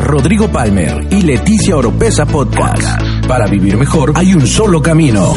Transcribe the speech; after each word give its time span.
Rodrigo 0.00 0.50
Palmer 0.50 1.06
y 1.10 1.22
Leticia 1.22 1.76
Oropesa 1.76 2.26
Podcast. 2.26 3.26
Para 3.26 3.46
vivir 3.46 3.76
mejor 3.76 4.12
hay 4.14 4.34
un 4.34 4.46
solo 4.46 4.80
camino. 4.82 5.34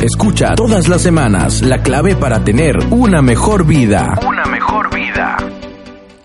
Escucha 0.00 0.54
todas 0.54 0.88
las 0.88 1.00
semanas 1.00 1.62
la 1.62 1.80
clave 1.82 2.16
para 2.16 2.42
tener 2.42 2.76
una 2.90 3.22
mejor 3.22 3.64
vida. 3.64 4.18
Una 4.26 4.44
mejor 4.46 4.92
vida. 4.94 5.36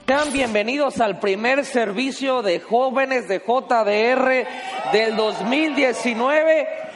Sean 0.08 0.32
bienvenidos 0.32 1.00
al 1.00 1.20
primer 1.20 1.66
servicio 1.66 2.42
de 2.42 2.60
jóvenes 2.60 3.28
de 3.28 3.40
JDR 3.40 4.48
del 4.94 5.16
2019. 5.16 6.87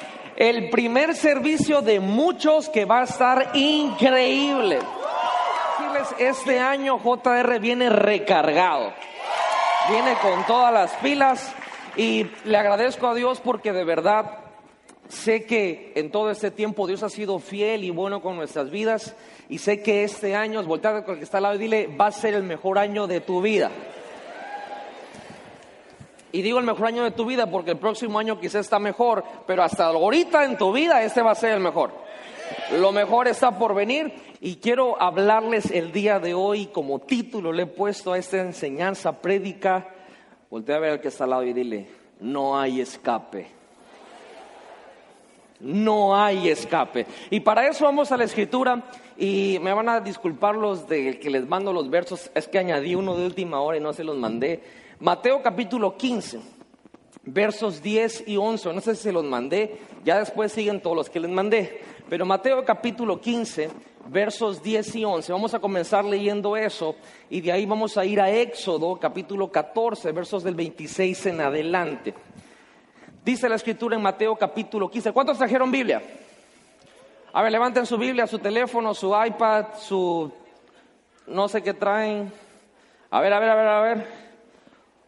El 0.42 0.71
primer 0.71 1.14
servicio 1.14 1.84
de 1.84 2.00
muchos 2.00 2.68
que 2.68 2.86
va 2.86 3.02
a 3.02 3.04
estar 3.04 3.52
increíble. 3.54 4.79
Este 6.18 6.60
año 6.60 6.98
JDR 6.98 7.60
viene 7.60 7.92
recargado. 7.92 8.92
Viene 9.88 10.15
con 10.20 10.43
todas 10.48 10.74
las 10.74 10.93
pilas 10.93 11.54
y 11.96 12.25
le 12.46 12.57
agradezco 12.57 13.07
a 13.07 13.14
Dios 13.14 13.39
porque 13.39 13.71
de 13.71 13.84
verdad 13.84 14.39
Sé 15.10 15.46
que 15.46 15.92
en 15.96 16.10
todo 16.10 16.32
este 16.32 16.50
tiempo 16.50 16.87
Dios 16.87 17.04
ha 17.04 17.10
sido 17.10 17.37
fiel 17.37 17.84
y 17.84 17.92
bueno 17.92 18.21
con 18.21 18.36
nuestras 18.37 18.71
vidas 18.71 19.15
y 19.48 19.60
sé 19.60 19.84
que 19.84 20.06
este 20.06 20.36
año, 20.36 20.64
voltea 20.64 21.04
con 21.04 21.14
el 21.14 21.20
que 21.20 21.26
está 21.26 21.37
al 21.37 21.43
lado 21.43 21.56
y 21.56 21.60
dile, 21.60 21.87
va 21.87 22.07
a 22.07 22.12
ser 22.12 22.34
el 22.34 22.43
mejor 22.43 22.79
año 22.79 23.06
de 23.06 23.20
tu 23.20 23.42
vida. 23.42 23.70
Y 26.32 26.42
digo 26.42 26.60
el 26.60 26.66
mejor 26.66 26.88
año 26.88 27.04
de 27.04 27.12
tu 27.12 27.26
vida 27.26 27.50
porque 27.50 27.71
el 27.71 27.78
próximo 27.78 28.20
año 28.20 28.40
quizás 28.40 28.62
está 28.62 28.80
mejor, 28.80 29.24
pero 29.46 29.64
hasta 29.64 29.86
ahorita 29.86 30.46
en 30.46 30.57
tu 30.57 30.71
vida 30.71 31.04
este 31.04 31.21
va 31.21 31.32
a 31.32 31.36
ser 31.36 31.52
el 31.52 31.60
mejor. 31.60 31.92
Lo 32.80 32.92
mejor 32.92 33.28
está 33.28 33.58
por 33.58 33.73
venir 33.73 34.14
y 34.40 34.56
quiero 34.58 35.02
hablarles 35.02 35.72
el 35.72 35.92
día 35.92 36.20
de 36.20 36.34
hoy 36.34 36.68
como 36.68 37.00
título 37.00 37.52
le 37.52 37.64
he 37.64 37.68
puesto 37.68 38.14
a 38.14 38.18
esta 38.18 38.38
enseñanza 38.42 39.22
prédica. 39.22 39.88
Voltea 40.50 40.78
a 40.78 40.80
ver 40.80 40.92
al 40.92 41.02
que 41.02 41.10
está 41.10 41.26
al 41.26 41.32
lado 41.32 41.44
y 41.44 41.54
dile, 41.54 41.88
no 42.20 42.58
hay 42.60 42.82
escape. 42.82 43.48
No 45.60 46.16
hay 46.16 46.50
escape. 46.50 47.06
Y 47.30 47.40
para 47.42 47.68
eso 47.68 47.86
vamos 47.86 48.12
a 48.12 48.18
la 48.18 48.23
escritura 48.23 48.84
y 49.18 49.60
me 49.62 49.73
van 49.73 49.90
a 49.90 50.00
disculpar 50.00 50.56
los 50.56 50.88
de 50.88 51.20
que 51.20 51.30
les 51.30 51.48
mando 51.48 51.72
los 51.72 51.90
versos, 51.90 52.32
es 52.34 52.48
que 52.48 52.58
añadí 52.58 52.95
uno 52.95 53.16
de 53.16 53.26
última 53.26 53.62
hora 53.62 53.78
y 53.78 53.82
no 53.82 53.94
se 53.94 54.04
los 54.04 54.18
mandé. 54.18 54.81
Mateo 55.02 55.42
capítulo 55.42 55.98
15, 55.98 56.40
versos 57.24 57.82
10 57.82 58.26
y 58.28 58.38
11, 58.38 58.72
no 58.72 58.82
sé 58.82 58.96
si 58.96 59.02
se 59.02 59.12
los 59.12 59.24
mandé, 59.24 59.80
ya 60.04 60.20
después 60.20 60.52
siguen 60.52 60.80
todos 60.80 60.96
los 60.96 61.10
que 61.10 61.20
les 61.20 61.32
mandé, 61.32 61.82
pero 62.08 62.24
Mateo 62.24 62.64
capítulo 62.64 63.20
15, 63.20 63.72
versos 64.10 64.62
10 64.62 64.98
y 64.98 65.04
11, 65.04 65.32
vamos 65.32 65.56
a 65.56 65.60
comenzar 65.60 66.06
leyendo 66.06 66.56
eso 66.56 66.96
y 67.32 67.42
de 67.42 67.52
ahí 67.52 67.66
vamos 67.66 67.98
a 67.98 68.06
ir 68.06 68.22
a 68.22 68.30
Éxodo 68.30 69.00
capítulo 69.00 69.52
14, 69.52 70.12
versos 70.12 70.44
del 70.44 70.54
26 70.54 71.26
en 71.26 71.42
adelante. 71.42 72.14
Dice 73.26 73.50
la 73.50 73.56
escritura 73.56 73.96
en 73.96 74.04
Mateo 74.04 74.36
capítulo 74.36 74.88
15. 74.88 75.14
¿Cuántos 75.14 75.40
trajeron 75.40 75.72
Biblia? 75.72 76.00
A 77.34 77.42
ver, 77.42 77.52
levanten 77.52 77.88
su 77.88 77.98
Biblia, 77.98 78.28
su 78.28 78.38
teléfono, 78.38 78.94
su 78.94 79.16
iPad, 79.20 79.66
su... 79.80 80.32
no 81.26 81.48
sé 81.48 81.64
qué 81.64 81.74
traen. 81.74 82.32
A 83.10 83.20
ver, 83.20 83.34
a 83.34 83.40
ver, 83.40 83.50
a 83.50 83.56
ver, 83.56 83.68
a 83.68 83.82
ver. 83.82 84.31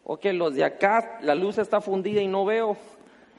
Ok, 0.06 0.26
los 0.34 0.54
de 0.54 0.64
acá, 0.64 1.18
la 1.22 1.34
luz 1.34 1.56
está 1.56 1.80
fundida 1.80 2.20
y 2.20 2.28
no 2.28 2.44
veo. 2.44 2.76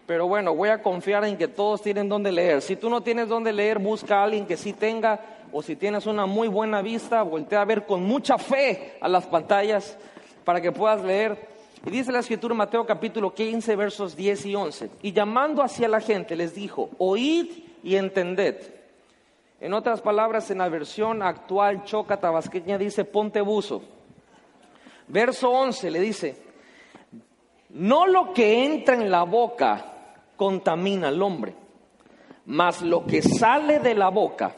Pero 0.07 0.27
bueno, 0.27 0.55
voy 0.55 0.69
a 0.69 0.81
confiar 0.81 1.23
en 1.25 1.37
que 1.37 1.47
todos 1.47 1.81
tienen 1.81 2.09
donde 2.09 2.31
leer. 2.31 2.61
Si 2.61 2.75
tú 2.75 2.89
no 2.89 3.01
tienes 3.01 3.27
donde 3.27 3.53
leer, 3.53 3.77
busca 3.77 4.19
a 4.19 4.23
alguien 4.23 4.47
que 4.47 4.57
sí 4.57 4.73
tenga. 4.73 5.19
O 5.51 5.61
si 5.61 5.75
tienes 5.75 6.07
una 6.07 6.25
muy 6.25 6.47
buena 6.47 6.81
vista, 6.81 7.21
voltea 7.21 7.61
a 7.61 7.65
ver 7.65 7.85
con 7.85 8.03
mucha 8.03 8.37
fe 8.37 8.97
a 8.99 9.07
las 9.07 9.27
pantallas 9.27 9.97
para 10.43 10.59
que 10.59 10.71
puedas 10.71 11.03
leer. 11.03 11.55
Y 11.85 11.91
dice 11.91 12.11
la 12.11 12.19
escritura 12.19 12.55
Mateo 12.55 12.83
capítulo 12.85 13.33
15, 13.33 13.75
versos 13.75 14.15
10 14.15 14.45
y 14.47 14.55
11. 14.55 14.89
Y 15.03 15.11
llamando 15.11 15.61
hacia 15.61 15.87
la 15.87 16.01
gente 16.01 16.35
les 16.35 16.55
dijo, 16.55 16.89
oíd 16.97 17.47
y 17.83 17.95
entended. 17.95 18.57
En 19.59 19.73
otras 19.73 20.01
palabras, 20.01 20.49
en 20.49 20.57
la 20.57 20.69
versión 20.69 21.21
actual 21.21 21.83
choca 21.83 22.19
tabasqueña 22.19 22.79
dice, 22.79 23.05
ponte 23.05 23.41
buzo. 23.41 23.83
Verso 25.07 25.51
11 25.51 25.91
le 25.91 25.99
dice, 25.99 26.44
no 27.75 28.07
lo 28.07 28.33
que 28.33 28.63
entra 28.63 28.95
en 28.95 29.11
la 29.11 29.23
boca 29.23 29.85
contamina 30.37 31.09
al 31.09 31.21
hombre, 31.21 31.53
mas 32.45 32.81
lo 32.81 33.05
que 33.05 33.21
sale 33.21 33.79
de 33.79 33.93
la 33.93 34.09
boca, 34.09 34.55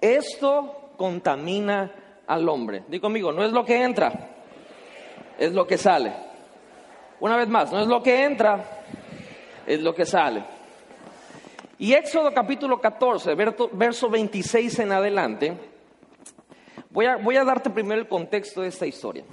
esto 0.00 0.92
contamina 0.96 1.92
al 2.26 2.48
hombre. 2.48 2.84
Digo 2.88 3.02
conmigo, 3.02 3.32
no 3.32 3.44
es 3.44 3.52
lo 3.52 3.66
que 3.66 3.82
entra, 3.82 4.30
es 5.38 5.52
lo 5.52 5.66
que 5.66 5.76
sale. 5.76 6.12
Una 7.20 7.36
vez 7.36 7.48
más, 7.48 7.70
no 7.70 7.80
es 7.80 7.86
lo 7.86 8.02
que 8.02 8.24
entra, 8.24 8.64
es 9.66 9.82
lo 9.82 9.94
que 9.94 10.06
sale. 10.06 10.42
Y 11.78 11.92
Éxodo 11.92 12.32
capítulo 12.32 12.80
14, 12.80 13.34
verso 13.72 14.08
26 14.08 14.78
en 14.78 14.92
adelante, 14.92 15.54
voy 16.88 17.04
a, 17.04 17.16
voy 17.16 17.36
a 17.36 17.44
darte 17.44 17.68
primero 17.68 18.00
el 18.00 18.08
contexto 18.08 18.62
de 18.62 18.68
esta 18.68 18.86
historia. 18.86 19.24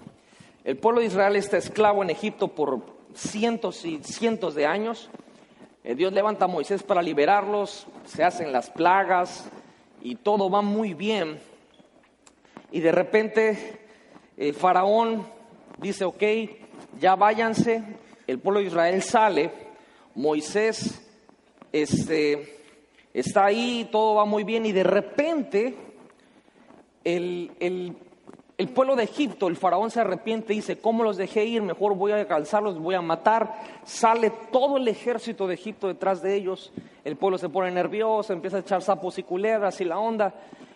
El 0.65 0.77
pueblo 0.77 0.99
de 0.99 1.07
Israel 1.07 1.37
está 1.37 1.57
esclavo 1.57 2.03
en 2.03 2.09
Egipto 2.09 2.49
por 2.49 2.94
cientos 3.15 3.85
y 3.85 4.03
cientos 4.03 4.55
de 4.55 4.65
años. 4.65 5.09
Eh, 5.83 5.95
Dios 5.95 6.13
levanta 6.13 6.45
a 6.45 6.47
Moisés 6.47 6.83
para 6.83 7.01
liberarlos, 7.01 7.87
se 8.05 8.23
hacen 8.23 8.51
las 8.51 8.69
plagas 8.69 9.49
y 10.01 10.15
todo 10.15 10.49
va 10.49 10.61
muy 10.61 10.93
bien. 10.93 11.39
Y 12.71 12.79
de 12.79 12.91
repente 12.91 13.79
el 14.37 14.53
faraón 14.53 15.25
dice, 15.77 16.05
ok, 16.05 16.23
ya 16.99 17.15
váyanse, 17.15 17.83
el 18.27 18.39
pueblo 18.39 18.59
de 18.59 18.67
Israel 18.67 19.01
sale, 19.01 19.51
Moisés 20.15 21.01
este, 21.71 22.59
está 23.13 23.45
ahí, 23.45 23.87
todo 23.91 24.15
va 24.15 24.25
muy 24.25 24.43
bien 24.43 24.65
y 24.65 24.71
de 24.71 24.83
repente 24.83 25.75
el, 27.03 27.51
el, 27.59 27.95
pueblo 28.69 28.95
de 28.95 29.03
Egipto, 29.03 29.47
el 29.47 29.57
faraón 29.57 29.91
se 29.91 29.99
arrepiente 29.99 30.53
y 30.53 30.57
dice, 30.57 30.79
¿cómo 30.79 31.03
los 31.03 31.17
dejé 31.17 31.43
ir? 31.43 31.61
Mejor 31.61 31.95
voy 31.95 32.13
a 32.13 32.15
alcanzarlos, 32.15 32.79
voy 32.79 32.95
a 32.95 33.01
matar. 33.01 33.53
Sale 33.83 34.31
todo 34.51 34.77
el 34.77 34.87
ejército 34.87 35.45
de 35.45 35.55
Egipto 35.55 35.87
detrás 35.87 36.21
de 36.21 36.35
ellos, 36.35 36.71
el 37.03 37.17
pueblo 37.17 37.37
se 37.37 37.49
pone 37.49 37.69
nervioso, 37.71 38.31
empieza 38.31 38.57
a 38.57 38.61
echar 38.61 38.81
sapos 38.81 39.17
y 39.19 39.23
culebras 39.23 39.81
y 39.81 39.85
la 39.85 39.99
onda. 39.99 40.33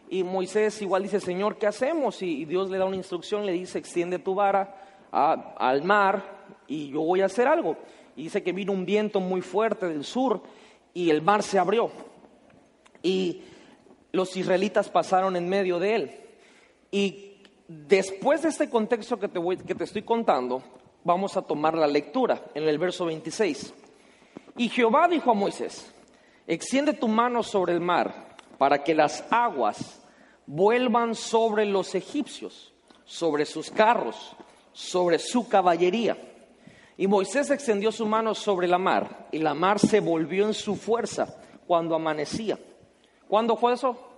Y 0.10 0.24
Moisés 0.24 0.82
igual 0.82 1.04
dice, 1.04 1.20
Señor, 1.22 1.58
¿qué 1.58 1.68
hacemos? 1.68 2.22
Y 2.22 2.44
Dios 2.46 2.70
le 2.70 2.78
da 2.78 2.86
una 2.86 2.98
instrucción, 2.98 3.46
le 3.46 3.54
dice, 3.54 3.80
extiende 3.80 4.20
tu 4.20 4.36
vara 4.36 4.76
al 5.12 5.84
mar 5.84 6.40
y 6.68 6.90
yo 6.90 7.02
voy 7.02 7.22
a 7.22 7.28
hacer 7.28 7.48
algo. 7.48 7.78
Y 8.16 8.24
dice 8.24 8.44
que 8.44 8.52
vino 8.52 8.74
un 8.74 8.86
viento 8.86 9.22
muy 9.22 9.42
fuerte 9.42 9.88
del 9.88 10.04
sur 10.04 10.42
y 10.94 11.12
el 11.12 11.22
mar 11.22 11.44
se 11.44 11.60
abrió. 11.60 11.92
Y 13.02 13.44
los 14.12 14.36
israelitas 14.36 14.90
pasaron 14.90 15.36
en 15.36 15.48
medio 15.48 15.80
de 15.80 15.96
él. 15.96 16.12
Y 16.92 17.39
después 17.70 18.42
de 18.42 18.50
este 18.50 18.70
contexto 18.70 19.20
que 19.20 19.28
te, 19.28 19.38
voy, 19.38 19.56
que 19.56 19.76
te 19.76 19.84
estoy 19.84 20.02
contando, 20.02 20.62
vamos 21.04 21.38
a 21.38 21.44
tomar 21.44 21.78
la 21.78 21.88
lectura 21.88 22.44
en 22.56 22.68
el 22.68 22.80
verso 22.80 23.06
26. 23.06 23.74
Y 24.58 24.70
Jehová 24.70 25.08
dijo 25.08 25.32
a 25.32 25.36
Moisés, 25.36 25.94
extiende 26.48 26.94
tu 26.94 27.08
mano 27.08 27.44
sobre 27.44 27.74
el 27.74 27.80
mar 27.80 28.38
para 28.58 28.84
que 28.84 28.96
las 28.96 29.24
aguas 29.30 30.02
vuelvan 30.48 31.14
sobre 31.14 31.66
los 31.66 31.94
egipcios, 31.94 32.74
sobre 33.06 33.46
sus 33.46 33.70
carros, 33.70 34.36
sobre 34.74 35.20
su 35.20 35.48
caballería. 35.48 36.18
Y 36.98 37.08
Moisés 37.08 37.52
extendió 37.52 37.92
su 37.92 38.06
mano 38.06 38.34
sobre 38.34 38.68
la 38.68 38.80
mar, 38.80 39.28
y 39.32 39.38
la 39.38 39.54
mar 39.54 39.80
se 39.80 40.00
volvió 40.00 40.48
en 40.48 40.54
su 40.54 40.76
fuerza 40.76 41.38
cuando 41.68 41.96
amanecía. 41.96 42.58
¿Cuándo 43.28 43.56
fue 43.56 43.74
eso? 43.74 44.09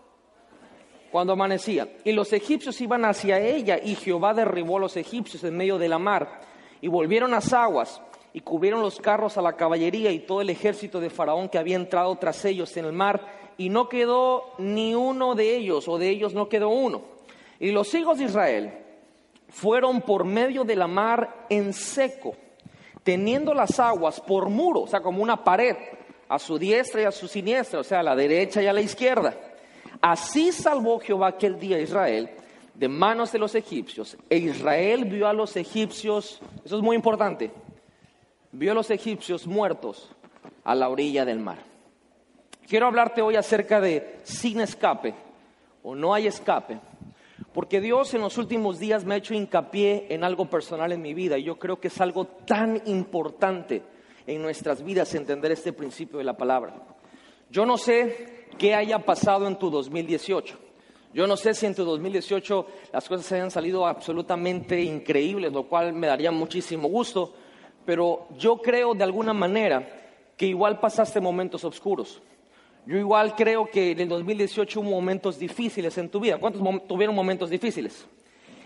Cuando 1.11 1.33
amanecía. 1.33 1.87
Y 2.03 2.13
los 2.13 2.31
egipcios 2.33 2.79
iban 2.81 3.05
hacia 3.05 3.39
ella, 3.39 3.79
y 3.83 3.95
Jehová 3.95 4.33
derribó 4.33 4.77
a 4.77 4.81
los 4.81 4.97
egipcios 4.97 5.43
en 5.43 5.57
medio 5.57 5.77
de 5.77 5.89
la 5.89 5.99
mar, 5.99 6.41
y 6.79 6.87
volvieron 6.87 7.31
las 7.31 7.51
aguas, 7.53 8.01
y 8.33 8.39
cubrieron 8.39 8.81
los 8.81 8.99
carros 8.99 9.37
a 9.37 9.41
la 9.41 9.53
caballería 9.53 10.11
y 10.11 10.19
todo 10.19 10.41
el 10.41 10.49
ejército 10.49 11.01
de 11.01 11.09
Faraón 11.09 11.49
que 11.49 11.57
había 11.57 11.75
entrado 11.75 12.15
tras 12.15 12.45
ellos 12.45 12.75
en 12.77 12.85
el 12.85 12.93
mar, 12.93 13.21
y 13.57 13.69
no 13.69 13.89
quedó 13.89 14.53
ni 14.57 14.95
uno 14.95 15.35
de 15.35 15.55
ellos, 15.57 15.87
o 15.87 15.97
de 15.97 16.09
ellos 16.09 16.33
no 16.33 16.47
quedó 16.47 16.69
uno. 16.69 17.01
Y 17.59 17.71
los 17.71 17.93
hijos 17.93 18.17
de 18.17 18.25
Israel 18.25 18.73
fueron 19.49 20.01
por 20.01 20.23
medio 20.23 20.63
de 20.63 20.77
la 20.77 20.87
mar 20.87 21.45
en 21.49 21.73
seco, 21.73 22.35
teniendo 23.03 23.53
las 23.53 23.79
aguas 23.79 24.21
por 24.21 24.49
muro, 24.49 24.81
o 24.81 24.87
sea, 24.87 25.01
como 25.01 25.21
una 25.21 25.43
pared, 25.43 25.75
a 26.29 26.39
su 26.39 26.57
diestra 26.57 27.01
y 27.01 27.03
a 27.03 27.11
su 27.11 27.27
siniestra, 27.27 27.81
o 27.81 27.83
sea, 27.83 27.99
a 27.99 28.03
la 28.03 28.15
derecha 28.15 28.63
y 28.63 28.67
a 28.67 28.73
la 28.73 28.79
izquierda. 28.79 29.35
Así 30.01 30.51
salvó 30.51 30.99
Jehová 30.99 31.27
aquel 31.27 31.59
día 31.59 31.77
a 31.77 31.81
Israel 31.81 32.29
de 32.73 32.87
manos 32.87 33.31
de 33.31 33.39
los 33.39 33.53
egipcios. 33.53 34.17
E 34.29 34.37
Israel 34.37 35.05
vio 35.05 35.27
a 35.27 35.33
los 35.33 35.55
egipcios, 35.55 36.41
eso 36.65 36.77
es 36.77 36.83
muy 36.83 36.95
importante, 36.95 37.51
vio 38.51 38.71
a 38.71 38.75
los 38.75 38.89
egipcios 38.89 39.45
muertos 39.45 40.09
a 40.63 40.73
la 40.73 40.89
orilla 40.89 41.25
del 41.25 41.39
mar. 41.39 41.59
quiero 42.67 42.87
hablarte 42.87 43.21
hoy 43.21 43.35
acerca 43.35 43.81
de 43.81 44.19
sin 44.23 44.61
escape 44.61 45.13
o 45.83 45.93
no 45.93 46.13
hay 46.13 46.27
escape. 46.27 46.79
Porque 47.53 47.81
Dios 47.81 48.13
en 48.13 48.21
los 48.21 48.37
últimos 48.37 48.79
días 48.79 49.03
me 49.03 49.13
ha 49.13 49.17
hecho 49.17 49.33
hincapié 49.33 50.07
en 50.09 50.23
algo 50.23 50.49
personal 50.49 50.91
en 50.93 51.01
mi 51.01 51.13
vida 51.13 51.37
y 51.37 51.43
yo 51.43 51.59
creo 51.59 51.81
que 51.81 51.89
es 51.89 51.99
algo 51.99 52.25
tan 52.25 52.81
importante 52.85 53.83
en 54.25 54.41
nuestras 54.41 54.83
vidas 54.83 55.13
entender 55.15 55.51
este 55.51 55.73
principio 55.73 56.17
de 56.17 56.23
la 56.23 56.37
palabra. 56.37 56.73
Yo 57.49 57.65
no 57.65 57.77
sé 57.77 58.40
qué 58.61 58.75
haya 58.75 58.99
pasado 58.99 59.47
en 59.47 59.57
tu 59.57 59.71
2018. 59.71 60.55
Yo 61.15 61.25
no 61.25 61.35
sé 61.35 61.55
si 61.55 61.65
en 61.65 61.73
tu 61.73 61.83
2018 61.83 62.67
las 62.93 63.09
cosas 63.09 63.31
hayan 63.31 63.49
salido 63.49 63.87
absolutamente 63.87 64.79
increíbles, 64.83 65.51
lo 65.51 65.63
cual 65.63 65.93
me 65.93 66.05
daría 66.05 66.29
muchísimo 66.29 66.87
gusto, 66.87 67.33
pero 67.87 68.27
yo 68.37 68.57
creo 68.57 68.93
de 68.93 69.03
alguna 69.03 69.33
manera 69.33 69.89
que 70.37 70.45
igual 70.45 70.79
pasaste 70.79 71.19
momentos 71.19 71.63
oscuros. 71.63 72.21
Yo 72.85 72.97
igual 72.97 73.33
creo 73.35 73.65
que 73.65 73.93
en 73.93 74.01
el 74.01 74.09
2018 74.09 74.79
hubo 74.79 74.91
momentos 74.91 75.39
difíciles 75.39 75.97
en 75.97 76.09
tu 76.09 76.19
vida. 76.19 76.37
¿Cuántos 76.37 76.61
tuvieron 76.87 77.15
momentos 77.15 77.49
difíciles? 77.49 78.05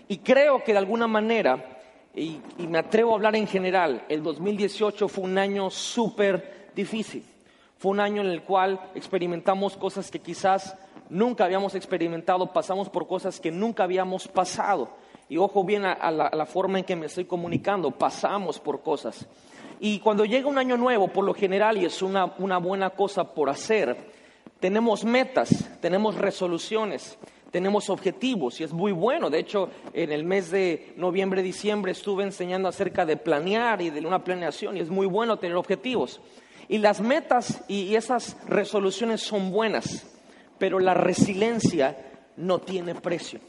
Y 0.08 0.18
creo 0.18 0.62
que 0.62 0.72
de 0.72 0.78
alguna 0.78 1.06
manera, 1.06 1.80
y, 2.14 2.38
y 2.58 2.66
me 2.66 2.76
atrevo 2.76 3.12
a 3.12 3.14
hablar 3.14 3.34
en 3.34 3.46
general, 3.46 4.04
el 4.10 4.22
2018 4.22 5.08
fue 5.08 5.24
un 5.24 5.38
año 5.38 5.70
súper 5.70 6.68
difícil. 6.74 7.24
Fue 7.78 7.90
un 7.90 8.00
año 8.00 8.22
en 8.22 8.28
el 8.28 8.42
cual 8.42 8.80
experimentamos 8.94 9.76
cosas 9.76 10.10
que 10.10 10.18
quizás 10.18 10.76
nunca 11.10 11.44
habíamos 11.44 11.74
experimentado, 11.74 12.52
pasamos 12.52 12.88
por 12.88 13.06
cosas 13.06 13.38
que 13.38 13.50
nunca 13.50 13.84
habíamos 13.84 14.28
pasado. 14.28 14.88
Y 15.28 15.36
ojo 15.38 15.64
bien 15.64 15.84
a, 15.84 16.10
la, 16.10 16.46
forma 16.46 16.78
en 16.78 16.84
que 16.84 16.96
me 16.96 17.06
estoy 17.06 17.24
comunicando, 17.24 17.90
pasamos 17.90 18.60
por 18.60 18.82
cosas. 18.82 19.26
Y 19.80 19.98
cuando 19.98 20.24
llega 20.24 20.48
un 20.48 20.56
año 20.56 20.76
nuevo, 20.76 21.08
por 21.08 21.24
lo 21.24 21.34
general, 21.34 21.76
y 21.76 21.84
es 21.84 22.00
una, 22.00 22.26
buena 22.26 22.90
cosa 22.90 23.34
por 23.34 23.50
hacer, 23.50 23.96
tenemos 24.60 25.04
metas, 25.04 25.68
tenemos 25.80 26.14
resoluciones, 26.14 27.18
tenemos 27.50 27.90
objetivos 27.90 28.60
y 28.60 28.64
es 28.64 28.72
muy 28.72 28.92
bueno. 28.92 29.28
De 29.28 29.40
hecho, 29.40 29.68
en 29.92 30.12
el 30.12 30.24
mes 30.24 30.50
de 30.50 30.94
noviembre, 30.96 31.42
diciembre 31.42 31.92
estuve 31.92 32.22
enseñando 32.24 32.68
acerca 32.68 33.04
de 33.04 33.16
planear 33.16 33.82
y 33.82 33.90
de 33.90 34.06
una 34.06 34.24
planeación 34.24 34.76
y 34.76 34.80
es 34.80 34.88
muy 34.88 35.06
bueno 35.06 35.38
tener 35.38 35.56
objetivos. 35.56 36.22
Y 36.68 36.78
las 36.78 37.00
metas 37.00 37.62
y 37.68 37.94
esas 37.94 38.36
resoluciones 38.48 39.20
son 39.20 39.50
buenas, 39.52 40.06
pero 40.58 40.78
la 40.78 40.94
resiliencia 40.94 41.96
no 42.36 42.58
tiene 42.60 42.94
precio. 42.94 43.40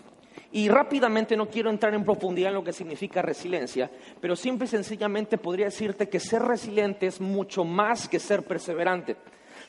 Y 0.51 0.69
rápidamente 0.69 1.35
no 1.35 1.49
quiero 1.49 1.69
entrar 1.69 1.93
en 1.93 2.05
profundidad 2.05 2.49
en 2.49 2.55
lo 2.55 2.63
que 2.63 2.73
significa 2.73 3.21
resiliencia, 3.21 3.91
pero 4.21 4.35
simple 4.35 4.65
y 4.65 4.69
sencillamente 4.69 5.37
podría 5.37 5.65
decirte 5.65 6.07
que 6.07 6.19
ser 6.19 6.41
resiliente 6.41 7.05
es 7.05 7.19
mucho 7.19 7.65
más 7.65 8.07
que 8.07 8.19
ser 8.19 8.43
perseverante. 8.43 9.17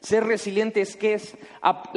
Ser 0.00 0.24
resiliente 0.24 0.80
es 0.80 0.94
que 0.94 1.14
es, 1.14 1.36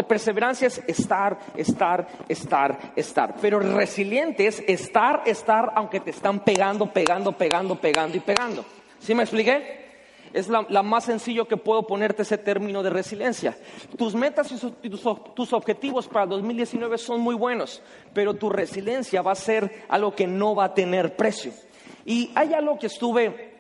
perseverancia 0.07 0.68
es 0.68 0.81
estar, 0.88 1.38
estar, 1.56 2.07
estar, 2.27 2.94
estar. 2.95 3.36
Pero 3.39 3.59
resiliente 3.59 4.47
es 4.47 4.63
estar, 4.68 5.21
estar, 5.27 5.71
aunque 5.75 6.00
te 6.00 6.09
están 6.09 6.44
pegando, 6.44 6.92
pegando, 6.92 7.31
pegando, 7.33 7.80
pegando 7.80 8.18
y 8.18 8.21
pegando. 8.21 8.65
¿Sí 9.00 9.13
me 9.13 9.21
expliqué? 9.21 9.91
Es 10.33 10.50
la, 10.50 10.83
más 10.83 11.06
sencillo 11.06 11.48
que 11.48 11.57
puedo 11.57 11.86
ponerte 11.88 12.22
ese 12.22 12.38
término 12.38 12.83
de 12.83 12.89
resiliencia. 12.89 13.57
Tus 13.98 14.16
metas 14.16 14.51
y, 14.81 14.89
tus, 14.89 15.54
objetivos 15.54 16.07
para 16.07 16.25
2019 16.25 16.98
son 16.98 17.22
muy 17.22 17.36
buenos, 17.36 17.81
pero 18.13 18.33
tu 18.33 18.50
resiliencia 18.50 19.22
va 19.22 19.33
a 19.33 19.36
ser 19.36 19.86
algo 19.89 20.16
que 20.16 20.28
no 20.28 20.56
va 20.56 20.66
a 20.66 20.74
tener 20.74 21.16
precio. 21.16 21.51
Y 22.06 22.31
hay 22.36 22.54
algo 22.54 22.80
que 22.80 22.88
estuve 22.88 23.51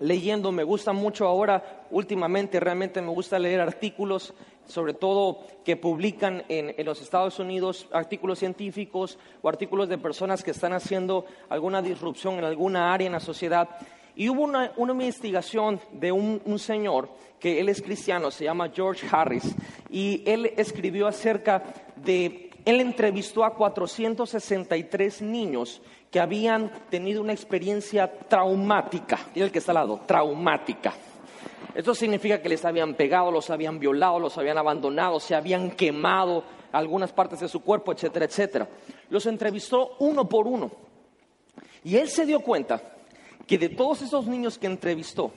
leyendo, 0.00 0.50
me 0.52 0.64
gusta 0.64 0.92
mucho 0.92 1.26
ahora, 1.26 1.84
últimamente 1.90 2.58
realmente 2.58 3.00
me 3.02 3.10
gusta 3.10 3.38
leer 3.38 3.60
artículos, 3.60 4.34
sobre 4.66 4.94
todo 4.94 5.40
que 5.64 5.76
publican 5.76 6.44
en, 6.48 6.74
en, 6.76 6.86
los 6.86 7.02
Estados 7.02 7.38
Unidos, 7.38 7.86
artículos 7.92 8.38
científicos 8.38 9.18
o 9.42 9.48
artículos 9.48 9.88
de 9.88 9.98
personas 9.98 10.42
que 10.42 10.52
están 10.52 10.72
haciendo 10.72 11.26
alguna 11.48 11.82
disrupción 11.82 12.38
en 12.38 12.44
alguna 12.44 12.92
área 12.94 13.06
en 13.06 13.12
la 13.12 13.20
sociedad. 13.20 13.68
Y 14.14 14.28
hubo 14.28 14.42
una, 14.42 14.72
investigación 14.76 15.80
de 15.92 16.12
un, 16.12 16.58
señor 16.58 17.08
que 17.40 17.60
él 17.60 17.68
es 17.68 17.82
cristiano, 17.82 18.30
se 18.30 18.44
llama 18.44 18.70
George 18.72 19.06
Harris, 19.10 19.54
y 19.90 20.22
él 20.26 20.52
escribió 20.56 21.08
acerca 21.08 21.62
de, 21.96 22.50
él 22.64 22.80
entrevistó 22.80 23.44
a 23.44 23.54
463 23.54 25.22
niños 25.22 25.82
que 26.10 26.20
habían 26.20 26.70
tenido 26.90 27.20
una 27.20 27.32
experiencia 27.32 28.12
traumática, 28.28 29.18
y 29.34 29.40
el 29.40 29.50
que 29.50 29.58
está 29.58 29.72
al 29.72 29.76
lado, 29.76 30.00
traumática. 30.06 30.92
Esto 31.74 31.94
significa 31.94 32.42
que 32.42 32.50
les 32.50 32.64
habían 32.66 32.94
pegado, 32.94 33.30
los 33.30 33.48
habían 33.48 33.78
violado, 33.78 34.20
los 34.20 34.36
habían 34.36 34.58
abandonado, 34.58 35.18
se 35.18 35.34
habían 35.34 35.70
quemado 35.70 36.44
algunas 36.70 37.12
partes 37.12 37.40
de 37.40 37.48
su 37.48 37.60
cuerpo, 37.60 37.92
etcétera, 37.92 38.26
etcétera. 38.26 38.68
Los 39.08 39.24
entrevistó 39.24 39.96
uno 40.00 40.28
por 40.28 40.46
uno. 40.46 40.70
Y 41.82 41.96
él 41.96 42.08
se 42.08 42.26
dio 42.26 42.40
cuenta 42.40 42.80
que 43.46 43.58
de 43.58 43.68
todos 43.68 44.02
esos 44.02 44.26
niños 44.26 44.58
que 44.58 44.66
entrevistó, 44.66 45.32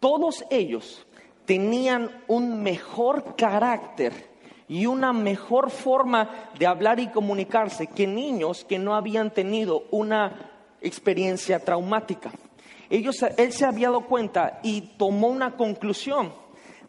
todos 0.00 0.44
ellos 0.50 1.06
tenían 1.44 2.10
un 2.26 2.62
mejor 2.62 3.36
carácter 3.36 4.12
y 4.68 4.86
una 4.86 5.12
mejor 5.12 5.70
forma 5.70 6.50
de 6.58 6.66
hablar 6.66 7.00
y 7.00 7.08
comunicarse 7.08 7.86
que 7.86 8.06
niños 8.06 8.64
que 8.64 8.78
no 8.78 8.94
habían 8.94 9.32
tenido 9.32 9.84
una 9.90 10.50
experiencia 10.80 11.58
traumática. 11.58 12.32
Ellos, 12.90 13.22
él 13.36 13.52
se 13.52 13.64
había 13.64 13.88
dado 13.88 14.06
cuenta 14.06 14.60
y 14.62 14.80
tomó 14.96 15.28
una 15.28 15.56
conclusión 15.56 16.32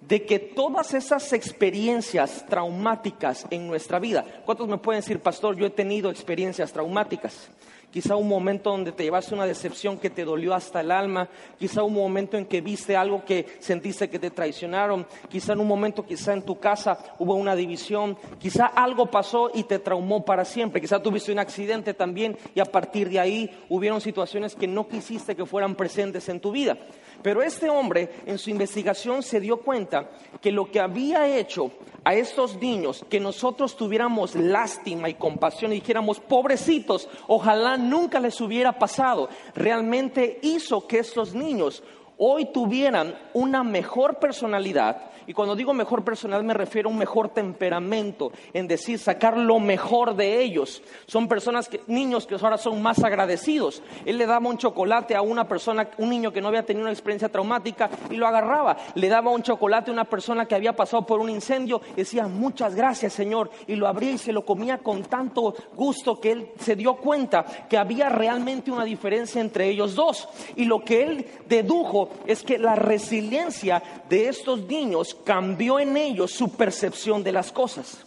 de 0.02 0.26
que 0.26 0.40
todas 0.40 0.94
esas 0.94 1.34
experiencias 1.34 2.46
traumáticas 2.48 3.48
en 3.50 3.68
nuestra 3.68 4.00
vida, 4.00 4.24
¿cuántos 4.46 4.68
me 4.68 4.78
pueden 4.78 5.02
decir, 5.02 5.20
pastor, 5.20 5.56
yo 5.56 5.66
he 5.66 5.72
tenido 5.72 6.12
experiencias 6.12 6.72
traumáticas? 6.72 7.50
Quizá 7.96 8.18
un 8.18 8.28
momento 8.28 8.72
donde 8.72 8.92
te 8.92 9.04
llevaste 9.04 9.34
una 9.34 9.46
decepción 9.46 9.98
que 9.98 10.10
te 10.10 10.26
dolió 10.26 10.54
hasta 10.54 10.82
el 10.82 10.92
alma, 10.92 11.30
quizá 11.58 11.82
un 11.82 11.94
momento 11.94 12.38
en 12.38 12.46
que 12.46 12.60
viste 12.60 12.98
algo 12.98 13.24
que 13.24 13.46
sentiste 13.60 14.10
que 14.10 14.20
te 14.20 14.32
traicionaron, 14.32 15.08
quizá 15.30 15.54
en 15.54 15.62
un 15.62 15.68
momento, 15.70 16.06
quizá 16.06 16.34
en 16.34 16.42
tu 16.42 16.60
casa 16.60 17.16
hubo 17.20 17.36
una 17.36 17.56
división, 17.56 18.18
quizá 18.38 18.66
algo 18.66 19.06
pasó 19.06 19.50
y 19.54 19.64
te 19.64 19.80
traumó 19.80 20.26
para 20.26 20.44
siempre, 20.44 20.82
quizá 20.82 21.02
tuviste 21.02 21.32
un 21.32 21.40
accidente 21.40 21.94
también 21.94 22.38
y 22.54 22.60
a 22.60 22.66
partir 22.66 23.10
de 23.10 23.22
ahí 23.22 23.50
hubieron 23.70 24.02
situaciones 24.02 24.56
que 24.56 24.68
no 24.68 24.90
quisiste 24.90 25.34
que 25.34 25.46
fueran 25.46 25.76
presentes 25.76 26.28
en 26.28 26.42
tu 26.42 26.52
vida. 26.52 26.78
Pero 27.26 27.42
este 27.42 27.72
hombre 27.72 28.08
en 28.28 28.38
su 28.38 28.52
investigación 28.52 29.24
se 29.24 29.40
dio 29.40 29.58
cuenta 29.58 30.12
que 30.40 30.52
lo 30.52 30.70
que 30.70 30.80
había 30.80 31.28
hecho 31.40 31.72
a 32.04 32.14
estos 32.14 32.58
niños, 32.58 33.04
que 33.10 33.20
nosotros 33.20 33.76
tuviéramos 33.76 34.36
lástima 34.36 35.10
y 35.10 35.16
compasión 35.16 35.72
y 35.72 35.80
dijéramos, 35.80 36.20
pobrecitos, 36.20 37.10
ojalá 37.26 37.78
nunca 37.78 38.20
les 38.20 38.40
hubiera 38.42 38.78
pasado, 38.78 39.28
realmente 39.56 40.38
hizo 40.44 40.86
que 40.86 41.00
estos 41.00 41.34
niños 41.34 41.82
hoy 42.20 42.46
tuvieran 42.54 43.18
una 43.34 43.64
mejor 43.64 44.20
personalidad, 44.20 45.10
y 45.28 45.34
cuando 45.34 45.56
digo 45.56 45.74
mejor 45.74 46.04
personal 46.04 46.44
me 46.44 46.54
refiero 46.54 46.90
a 46.90 46.92
un 46.92 46.98
mejor 46.98 47.30
temperamento, 47.30 48.32
en 48.54 48.68
decir, 48.68 49.00
sacar 49.00 49.38
lo 49.38 49.60
mejor 49.60 50.16
de 50.16 50.42
ellos. 50.42 50.82
Son 51.08 51.28
personas, 51.28 51.68
que, 51.68 51.82
niños 51.88 52.26
que 52.28 52.36
ahora 52.36 52.58
son 52.58 52.82
más 52.82 53.04
agradecidos. 53.04 53.82
Él 54.06 54.18
le 54.18 54.26
daba 54.26 54.48
un 54.48 54.58
chocolate 54.58 55.16
a 55.16 55.22
una 55.22 55.48
persona, 55.48 55.90
un 55.98 56.10
niño 56.10 56.32
que 56.32 56.42
no 56.42 56.50
había 56.50 56.66
tenido 56.66 56.84
una 56.84 56.94
experiencia 56.94 57.30
traumática 57.30 57.90
y 58.10 58.16
lo 58.16 58.28
agarraba. 58.28 58.78
Le 58.96 59.10
daba 59.10 59.32
un 59.32 59.42
chocolate 59.42 59.92
a 59.92 59.94
una 59.94 60.06
persona 60.06 60.46
que 60.46 60.56
había 60.56 60.76
pasado 60.76 61.06
por 61.06 61.20
un 61.20 61.30
incendio 61.30 61.82
y 61.94 61.98
decía, 61.98 62.28
muchas 62.28 62.76
gracias 62.76 63.14
Señor. 63.14 63.50
Y 63.68 63.76
lo 63.76 63.88
abría 63.88 64.12
y 64.12 64.18
se 64.18 64.34
lo 64.34 64.46
comía 64.46 64.80
con 64.80 65.04
tanto 65.04 65.56
gusto 65.76 66.20
que 66.20 66.32
él 66.32 66.52
se 66.60 66.76
dio 66.76 66.96
cuenta 66.96 67.46
que 67.70 67.78
había 67.78 68.10
realmente 68.10 68.72
una 68.72 68.86
diferencia 68.86 69.42
entre 69.42 69.70
ellos 69.70 69.96
dos. 69.96 70.28
Y 70.56 70.66
lo 70.66 70.84
que 70.84 71.04
él 71.04 71.28
dedujo 71.48 72.10
es 72.26 72.44
que 72.44 72.58
la 72.58 72.76
resiliencia 72.76 73.82
de 74.10 74.28
estos 74.28 74.66
niños 74.68 75.15
cambió 75.24 75.80
en 75.80 75.98
ellos 75.98 76.32
su 76.32 76.56
percepción 76.56 77.24
de 77.24 77.32
las 77.32 77.52
cosas. 77.52 78.06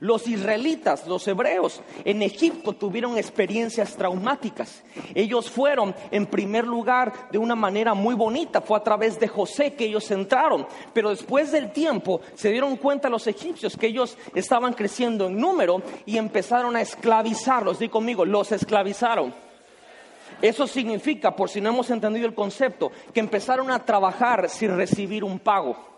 Los 0.00 0.26
israelitas, 0.26 1.06
los 1.06 1.26
hebreos 1.28 1.80
en 2.04 2.22
Egipto 2.22 2.72
tuvieron 2.72 3.16
experiencias 3.16 3.96
traumáticas. 3.96 4.82
Ellos 5.14 5.50
fueron 5.50 5.94
en 6.10 6.26
primer 6.26 6.66
lugar 6.66 7.30
de 7.30 7.38
una 7.38 7.54
manera 7.54 7.94
muy 7.94 8.14
bonita, 8.14 8.60
fue 8.60 8.76
a 8.76 8.82
través 8.82 9.18
de 9.18 9.28
José 9.28 9.74
que 9.74 9.86
ellos 9.86 10.10
entraron, 10.10 10.66
pero 10.92 11.10
después 11.10 11.52
del 11.52 11.72
tiempo 11.72 12.20
se 12.34 12.50
dieron 12.50 12.76
cuenta 12.76 13.08
los 13.08 13.26
egipcios 13.26 13.76
que 13.76 13.86
ellos 13.86 14.18
estaban 14.34 14.74
creciendo 14.74 15.28
en 15.28 15.38
número 15.38 15.80
y 16.04 16.18
empezaron 16.18 16.76
a 16.76 16.82
esclavizarlos. 16.82 17.78
Di 17.78 17.88
conmigo, 17.88 18.24
los 18.24 18.50
esclavizaron. 18.52 19.32
Eso 20.42 20.66
significa, 20.66 21.34
por 21.34 21.48
si 21.48 21.60
no 21.60 21.70
hemos 21.70 21.88
entendido 21.88 22.26
el 22.26 22.34
concepto, 22.34 22.90
que 23.14 23.20
empezaron 23.20 23.70
a 23.70 23.84
trabajar 23.84 24.50
sin 24.50 24.76
recibir 24.76 25.24
un 25.24 25.38
pago. 25.38 25.93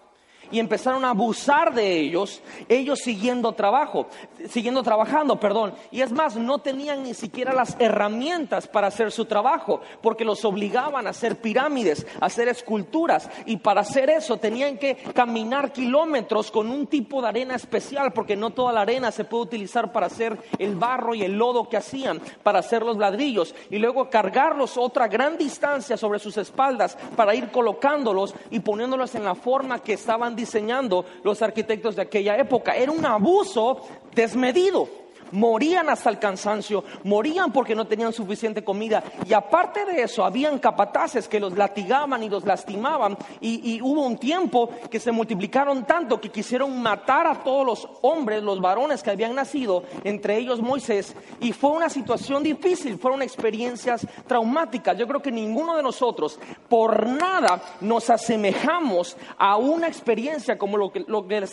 Y 0.51 0.59
empezaron 0.59 1.05
a 1.05 1.11
abusar 1.11 1.75
de 1.75 1.99
ellos, 1.99 2.43
ellos 2.69 3.01
siguiendo 3.01 3.53
trabajo, 3.53 4.07
siguiendo 4.49 4.83
trabajando, 4.83 5.41
perdón. 5.41 5.75
Y 5.91 6.03
es 6.03 6.13
más, 6.13 6.37
no 6.37 6.59
tenían 6.59 7.03
ni 7.03 7.15
siquiera 7.15 7.53
las 7.53 7.77
herramientas 7.79 8.69
para 8.69 8.89
hacer 8.89 9.11
su 9.11 9.25
trabajo, 9.25 9.81
porque 10.03 10.25
los 10.25 10.45
obligaban 10.45 11.07
a 11.07 11.11
hacer 11.11 11.37
pirámides, 11.41 12.07
a 12.21 12.27
hacer 12.27 12.49
esculturas, 12.49 13.29
y 13.47 13.57
para 13.59 13.81
hacer 13.81 14.11
eso 14.11 14.37
tenían 14.37 14.79
que 14.79 14.97
caminar 15.15 15.73
kilómetros 15.73 16.51
con 16.51 16.71
un 16.71 16.87
tipo 16.87 17.21
de 17.23 17.29
arena 17.29 17.55
especial, 17.55 18.13
porque 18.13 18.37
no 18.37 18.51
toda 18.51 18.73
la 18.73 18.83
arena 18.83 19.11
se 19.11 19.25
puede 19.25 19.45
utilizar 19.45 19.93
para 19.93 20.07
hacer 20.07 20.39
el 20.59 20.77
barro 20.77 21.15
y 21.15 21.23
el 21.23 21.37
lodo 21.39 21.69
que 21.69 21.77
hacían, 21.77 22.21
para 22.43 22.61
hacer 22.61 22.83
los 22.83 22.97
ladrillos, 22.97 23.55
y 23.71 23.79
luego 23.79 24.09
cargarlos 24.11 24.77
otra 24.77 25.09
gran 25.09 25.37
distancia 25.37 25.97
sobre 25.97 26.19
sus 26.19 26.37
espaldas 26.37 26.97
para 27.17 27.35
ir 27.35 27.51
colocándolos 27.51 28.35
y 28.51 28.61
poniéndolos 28.61 29.15
en 29.15 29.25
la 29.25 29.35
forma 29.35 29.81
que 29.81 29.95
estaban 29.95 30.36
diseñando 30.37 31.05
los 31.25 31.43
arquitectos 31.43 31.97
de 31.97 32.03
aquella 32.03 32.37
época. 32.37 32.77
Era 32.77 32.93
un 32.93 33.05
abuso 33.05 33.81
desmedido. 34.15 35.06
Morían 35.33 35.89
hasta 35.89 36.11
el 36.11 36.19
cansancio, 36.19 36.85
morían 37.05 37.53
porque 37.53 37.75
no 37.75 37.87
tenían 37.87 38.13
suficiente 38.13 38.65
comida. 38.65 39.03
Y 39.27 39.33
aparte 39.33 39.85
de 39.85 40.03
eso, 40.03 40.25
habían 40.25 40.59
capataces 40.59 41.29
que 41.29 41.41
los 41.41 41.57
latigaban 41.57 42.23
y 42.23 42.29
los 42.29 42.45
lastimaban. 42.45 43.17
Y, 43.41 43.81
hubo 43.83 44.07
un 44.07 44.17
tiempo 44.17 44.71
que 44.91 44.99
se 44.99 45.13
multiplicaron 45.13 45.85
tanto 45.85 46.21
que 46.21 46.31
quisieron 46.31 46.81
matar 46.81 47.27
a 47.27 47.43
todos 47.43 47.67
los 47.67 47.89
hombres, 48.03 48.43
los 48.43 48.61
varones 48.61 49.03
que 49.03 49.11
habían 49.11 49.35
nacido, 49.35 49.85
entre 50.05 50.37
ellos 50.37 50.61
Moisés. 50.61 51.15
Y 51.41 51.53
fue 51.53 51.71
una 51.71 51.89
situación 51.89 52.43
difícil, 52.43 52.99
fueron 52.99 53.23
experiencias 53.23 54.07
traumáticas. 54.27 54.97
Yo 54.97 55.07
creo 55.07 55.23
que 55.23 55.31
ninguno 55.31 55.77
de 55.77 55.83
nosotros, 55.83 56.39
por 56.69 57.07
nada, 57.07 57.63
nos 57.81 58.11
asemejamos 58.11 59.17
a 59.39 59.57
una 59.57 59.89
experiencia 59.89 60.59
como 60.59 60.77
lo 60.77 60.91
que 60.93 61.05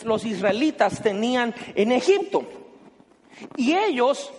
los 0.04 0.24
israelitas 0.24 1.02
tenían 1.02 1.54
en 1.74 1.92
Egipto. 1.92 2.63
Y 3.56 3.74
ellos, 3.74 4.32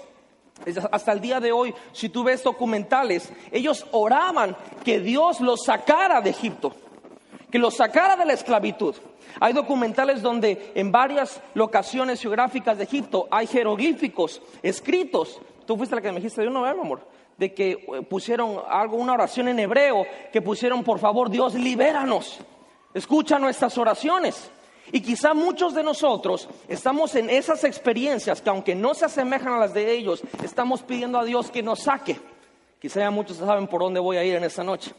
hasta 0.92 1.12
el 1.12 1.22
día 1.22 1.40
de 1.40 1.52
hoy, 1.52 1.74
si 1.92 2.10
tú 2.10 2.24
ves 2.24 2.44
documentales, 2.44 3.32
ellos 3.52 3.86
oraban 3.92 4.56
que 4.84 5.00
Dios 5.00 5.42
los 5.42 5.64
sacara 5.64 6.22
de 6.22 6.30
Egipto, 6.32 6.74
que 7.52 7.60
los 7.60 7.76
sacara 7.76 8.16
de 8.16 8.26
la 8.26 8.34
esclavitud. 8.34 8.96
Hay 9.40 9.54
documentales 9.54 10.22
donde 10.22 10.72
en 10.76 10.92
varias 10.92 11.42
locaciones 11.54 12.22
geográficas 12.22 12.78
de 12.78 12.86
Egipto 12.86 13.28
hay 13.30 13.48
jeroglíficos 13.48 14.42
escritos. 14.64 15.40
Tú 15.66 15.76
fuiste 15.78 15.96
la 15.96 16.02
que 16.02 16.12
me 16.12 16.18
dijiste 16.18 16.42
de 16.42 16.48
uno, 16.48 16.62
¿verdad, 16.62 16.82
amor? 16.82 17.02
De 17.38 17.54
que 17.54 17.72
eh, 17.72 18.02
pusieron 18.10 18.62
algo, 18.70 18.98
una 18.98 19.14
oración 19.14 19.50
en 19.50 19.60
hebreo, 19.60 20.06
que 20.32 20.42
pusieron, 20.42 20.84
por 20.84 21.00
favor, 21.00 21.30
Dios, 21.30 21.54
libéranos. 21.56 22.40
Escucha 22.94 23.38
nuestras 23.40 23.78
oraciones. 23.78 24.50
Y 24.92 25.02
quizá 25.02 25.34
muchos 25.34 25.74
de 25.74 25.84
nosotros 25.84 26.48
estamos 26.68 27.16
en 27.16 27.30
esas 27.30 27.64
experiencias 27.64 28.42
que 28.42 28.50
aunque 28.50 28.76
no 28.76 28.94
se 28.94 29.06
asemejan 29.06 29.54
a 29.54 29.60
las 29.60 29.74
de 29.74 29.92
ellos, 29.92 30.22
estamos 30.44 30.84
pidiendo 30.84 31.20
a 31.20 31.26
Dios 31.26 31.50
que 31.50 31.64
nos 31.64 31.80
saque. 31.82 32.20
Quizá 32.80 33.00
ya 33.00 33.12
muchos 33.12 33.38
saben 33.38 33.68
por 33.68 33.82
dónde 33.82 34.00
voy 34.00 34.18
a 34.18 34.24
ir 34.24 34.36
en 34.36 34.44
esta 34.44 34.64
noche. 34.64 34.92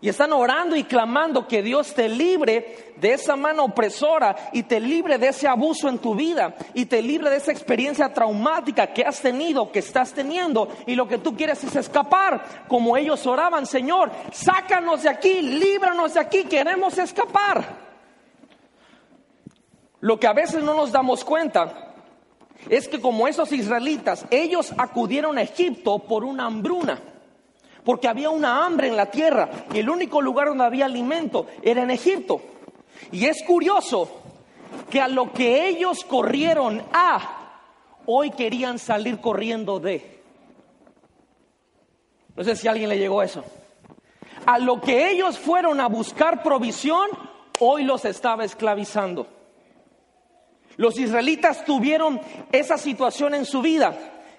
Y 0.00 0.10
están 0.10 0.32
orando 0.32 0.76
y 0.76 0.84
clamando 0.84 1.48
que 1.48 1.62
Dios 1.62 1.94
te 1.94 2.08
libre 2.08 2.94
de 2.96 3.14
esa 3.14 3.34
mano 3.34 3.64
opresora 3.64 4.36
y 4.52 4.62
te 4.62 4.78
libre 4.78 5.16
de 5.16 5.28
ese 5.28 5.48
abuso 5.48 5.88
en 5.88 5.98
tu 5.98 6.14
vida 6.14 6.54
y 6.74 6.84
te 6.84 7.00
libre 7.00 7.30
de 7.30 7.36
esa 7.36 7.50
experiencia 7.50 8.12
traumática 8.12 8.92
que 8.92 9.02
has 9.02 9.20
tenido, 9.20 9.72
que 9.72 9.78
estás 9.78 10.12
teniendo 10.12 10.68
y 10.86 10.94
lo 10.94 11.08
que 11.08 11.18
tú 11.18 11.34
quieres 11.34 11.64
es 11.64 11.76
escapar, 11.76 12.66
como 12.68 12.96
ellos 12.96 13.26
oraban, 13.26 13.64
Señor, 13.64 14.10
sácanos 14.32 15.02
de 15.02 15.08
aquí, 15.08 15.40
líbranos 15.40 16.14
de 16.14 16.20
aquí, 16.20 16.44
queremos 16.44 16.98
escapar. 16.98 17.85
Lo 20.06 20.20
que 20.20 20.28
a 20.28 20.32
veces 20.32 20.62
no 20.62 20.72
nos 20.72 20.92
damos 20.92 21.24
cuenta 21.24 21.96
es 22.70 22.86
que 22.86 23.00
como 23.00 23.26
esos 23.26 23.50
israelitas, 23.50 24.24
ellos 24.30 24.72
acudieron 24.78 25.36
a 25.36 25.42
Egipto 25.42 25.98
por 25.98 26.24
una 26.24 26.46
hambruna, 26.46 27.00
porque 27.82 28.06
había 28.06 28.30
una 28.30 28.64
hambre 28.64 28.86
en 28.86 28.96
la 28.96 29.10
tierra 29.10 29.48
y 29.74 29.80
el 29.80 29.90
único 29.90 30.22
lugar 30.22 30.46
donde 30.46 30.62
había 30.62 30.84
alimento 30.84 31.48
era 31.60 31.82
en 31.82 31.90
Egipto. 31.90 32.40
Y 33.10 33.24
es 33.26 33.42
curioso 33.42 34.08
que 34.88 35.00
a 35.00 35.08
lo 35.08 35.32
que 35.32 35.66
ellos 35.66 36.04
corrieron 36.04 36.84
a, 36.92 37.58
hoy 38.06 38.30
querían 38.30 38.78
salir 38.78 39.20
corriendo 39.20 39.80
de. 39.80 40.22
No 42.36 42.44
sé 42.44 42.54
si 42.54 42.68
a 42.68 42.70
alguien 42.70 42.90
le 42.90 42.98
llegó 43.00 43.24
eso. 43.24 43.42
A 44.46 44.60
lo 44.60 44.80
que 44.80 45.10
ellos 45.10 45.36
fueron 45.36 45.80
a 45.80 45.88
buscar 45.88 46.44
provisión, 46.44 47.08
hoy 47.58 47.82
los 47.82 48.04
estaba 48.04 48.44
esclavizando. 48.44 49.34
Los 50.76 50.98
israelitas 50.98 51.64
tuvieron 51.64 52.20
esa 52.52 52.76
situación 52.78 53.34
en 53.34 53.44
su 53.44 53.62
vida, 53.62 53.96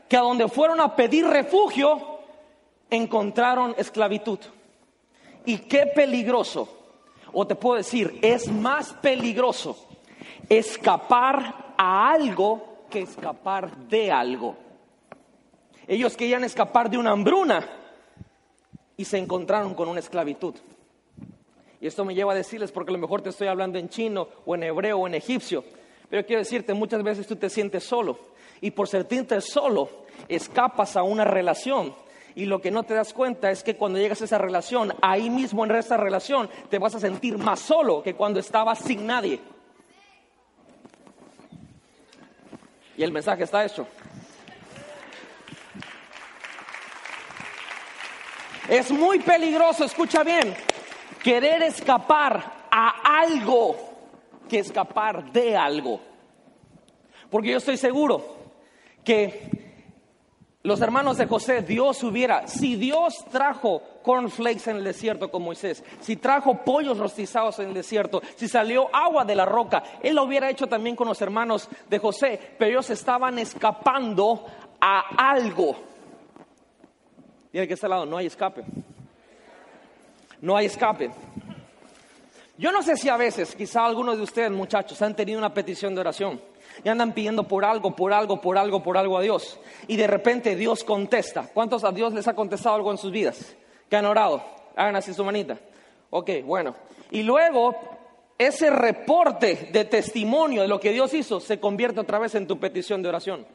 que 0.07 0.17
a 0.17 0.21
donde 0.21 0.47
fueron 0.47 0.79
a 0.79 0.95
pedir 0.95 1.25
refugio, 1.25 2.19
encontraron 2.89 3.75
esclavitud. 3.77 4.39
Y 5.45 5.59
qué 5.59 5.87
peligroso, 5.87 6.69
o 7.33 7.47
te 7.47 7.55
puedo 7.55 7.77
decir, 7.77 8.19
es 8.21 8.51
más 8.51 8.93
peligroso 8.93 9.87
escapar 10.49 11.73
a 11.77 12.11
algo 12.11 12.85
que 12.89 13.01
escapar 13.01 13.75
de 13.87 14.11
algo. 14.11 14.55
Ellos 15.87 16.15
querían 16.17 16.43
escapar 16.43 16.89
de 16.89 16.97
una 16.97 17.11
hambruna 17.11 17.67
y 18.95 19.05
se 19.05 19.17
encontraron 19.17 19.73
con 19.73 19.87
una 19.87 19.99
esclavitud. 19.99 20.55
Y 21.79 21.87
esto 21.87 22.03
me 22.03 22.15
lleva 22.15 22.33
a 22.33 22.35
decirles, 22.35 22.71
porque 22.71 22.91
a 22.91 22.93
lo 22.93 22.99
mejor 22.99 23.21
te 23.21 23.29
estoy 23.29 23.47
hablando 23.47 23.77
en 23.77 23.89
chino 23.89 24.27
o 24.45 24.55
en 24.55 24.63
hebreo 24.63 24.97
o 24.97 25.07
en 25.07 25.13
egipcio, 25.13 25.63
pero 26.09 26.25
quiero 26.25 26.41
decirte, 26.41 26.73
muchas 26.73 27.03
veces 27.03 27.27
tú 27.27 27.35
te 27.35 27.49
sientes 27.49 27.83
solo 27.83 28.17
y 28.61 28.71
por 28.71 28.87
sentirte 28.87 29.39
solo 29.41 29.89
escapas 30.27 30.95
a 30.95 31.03
una 31.03 31.25
relación. 31.25 31.93
Y 32.35 32.45
lo 32.45 32.61
que 32.61 32.69
no 32.69 32.83
te 32.83 32.93
das 32.93 33.13
cuenta 33.13 33.49
es 33.49 33.63
que 33.63 33.75
cuando 33.75 33.97
llegas 33.97 34.21
a 34.21 34.25
esa 34.25 34.37
relación, 34.37 34.93
ahí 35.01 35.29
mismo 35.29 35.65
en 35.65 35.71
esa 35.71 35.97
relación, 35.97 36.49
te 36.69 36.77
vas 36.77 36.93
a 36.95 36.99
sentir 36.99 37.37
más 37.37 37.59
solo 37.59 38.03
que 38.03 38.13
cuando 38.13 38.39
estabas 38.39 38.79
sin 38.79 39.07
nadie. 39.07 39.39
Y 42.95 43.03
el 43.03 43.11
mensaje 43.11 43.43
está 43.43 43.65
hecho. 43.65 43.87
Es 48.69 48.91
muy 48.91 49.19
peligroso, 49.19 49.85
escucha 49.85 50.23
bien, 50.23 50.53
querer 51.23 51.63
escapar 51.63 52.67
a 52.69 53.21
algo 53.21 53.86
que 54.47 54.59
escapar 54.59 55.31
de 55.31 55.55
algo. 55.55 55.99
Porque 57.29 57.51
yo 57.51 57.57
estoy 57.57 57.77
seguro 57.77 58.23
que 59.03 59.67
los 60.63 60.81
hermanos 60.81 61.17
de 61.17 61.27
José, 61.27 61.61
Dios 61.61 62.03
hubiera, 62.03 62.47
si 62.47 62.75
Dios 62.75 63.25
trajo 63.31 63.81
cornflakes 64.03 64.69
en 64.69 64.77
el 64.77 64.83
desierto 64.83 65.31
con 65.31 65.43
Moisés, 65.43 65.83
si 66.01 66.17
trajo 66.17 66.63
pollos 66.65 66.97
rostizados 66.97 67.59
en 67.59 67.69
el 67.69 67.73
desierto, 67.73 68.21
si 68.35 68.47
salió 68.49 68.93
agua 68.93 69.23
de 69.23 69.35
la 69.35 69.45
roca, 69.45 69.83
Él 70.03 70.15
lo 70.15 70.23
hubiera 70.23 70.49
hecho 70.49 70.67
también 70.67 70.95
con 70.95 71.07
los 71.07 71.21
hermanos 71.21 71.69
de 71.89 71.99
José, 71.99 72.39
pero 72.57 72.71
ellos 72.71 72.89
estaban 72.89 73.39
escapando 73.39 74.45
a 74.81 75.31
algo. 75.31 75.75
Y 77.53 77.65
que 77.65 77.73
este 77.73 77.87
lado, 77.87 78.05
no 78.05 78.17
hay 78.17 78.27
escape. 78.27 78.63
No 80.41 80.55
hay 80.55 80.65
escape. 80.65 81.11
Yo 82.57 82.71
no 82.71 82.81
sé 82.81 82.97
si 82.97 83.07
a 83.07 83.17
veces, 83.17 83.55
quizá 83.55 83.85
algunos 83.85 84.17
de 84.17 84.23
ustedes 84.23 84.51
muchachos 84.51 84.99
han 85.03 85.15
tenido 85.15 85.37
una 85.37 85.53
petición 85.53 85.93
de 85.93 86.01
oración 86.01 86.41
y 86.83 86.89
andan 86.89 87.13
pidiendo 87.13 87.47
por 87.47 87.63
algo, 87.63 87.95
por 87.95 88.13
algo, 88.13 88.41
por 88.41 88.57
algo, 88.57 88.81
por 88.81 88.97
algo 88.97 89.17
a 89.17 89.21
Dios. 89.21 89.59
Y 89.87 89.95
de 89.95 90.07
repente 90.07 90.55
Dios 90.55 90.83
contesta. 90.83 91.49
¿Cuántos 91.53 91.83
a 91.83 91.91
Dios 91.91 92.13
les 92.13 92.27
ha 92.27 92.33
contestado 92.33 92.75
algo 92.75 92.91
en 92.91 92.97
sus 92.97 93.11
vidas? 93.11 93.55
Que 93.89 93.95
han 93.95 94.05
orado. 94.05 94.43
Hagan 94.75 94.95
así 94.95 95.13
su 95.13 95.23
manita. 95.23 95.59
Ok, 96.09 96.31
bueno. 96.45 96.75
Y 97.11 97.21
luego 97.21 97.75
ese 98.39 98.71
reporte 98.71 99.69
de 99.71 99.85
testimonio 99.85 100.63
de 100.63 100.67
lo 100.67 100.79
que 100.79 100.91
Dios 100.91 101.13
hizo 101.13 101.39
se 101.39 101.59
convierte 101.59 101.99
otra 101.99 102.17
vez 102.17 102.33
en 102.33 102.47
tu 102.47 102.59
petición 102.59 103.03
de 103.03 103.09
oración. 103.09 103.45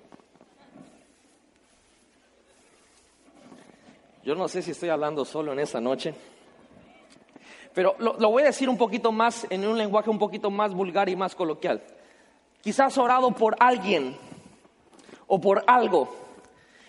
Yo 4.24 4.36
no 4.36 4.46
sé 4.46 4.62
si 4.62 4.70
estoy 4.70 4.90
hablando 4.90 5.24
solo 5.24 5.52
en 5.52 5.58
esa 5.58 5.80
noche. 5.80 6.14
Pero 7.74 7.94
lo, 7.98 8.14
voy 8.30 8.42
a 8.42 8.46
decir 8.46 8.68
un 8.68 8.76
poquito 8.76 9.12
más, 9.12 9.46
en 9.50 9.66
un 9.66 9.78
lenguaje 9.78 10.10
un 10.10 10.18
poquito 10.18 10.50
más 10.50 10.74
vulgar 10.74 11.08
y 11.08 11.16
más 11.16 11.34
coloquial. 11.34 11.82
Quizás 12.60 12.96
orado 12.98 13.30
por 13.32 13.56
alguien 13.58 14.16
o 15.26 15.40
por 15.40 15.64
algo 15.66 16.22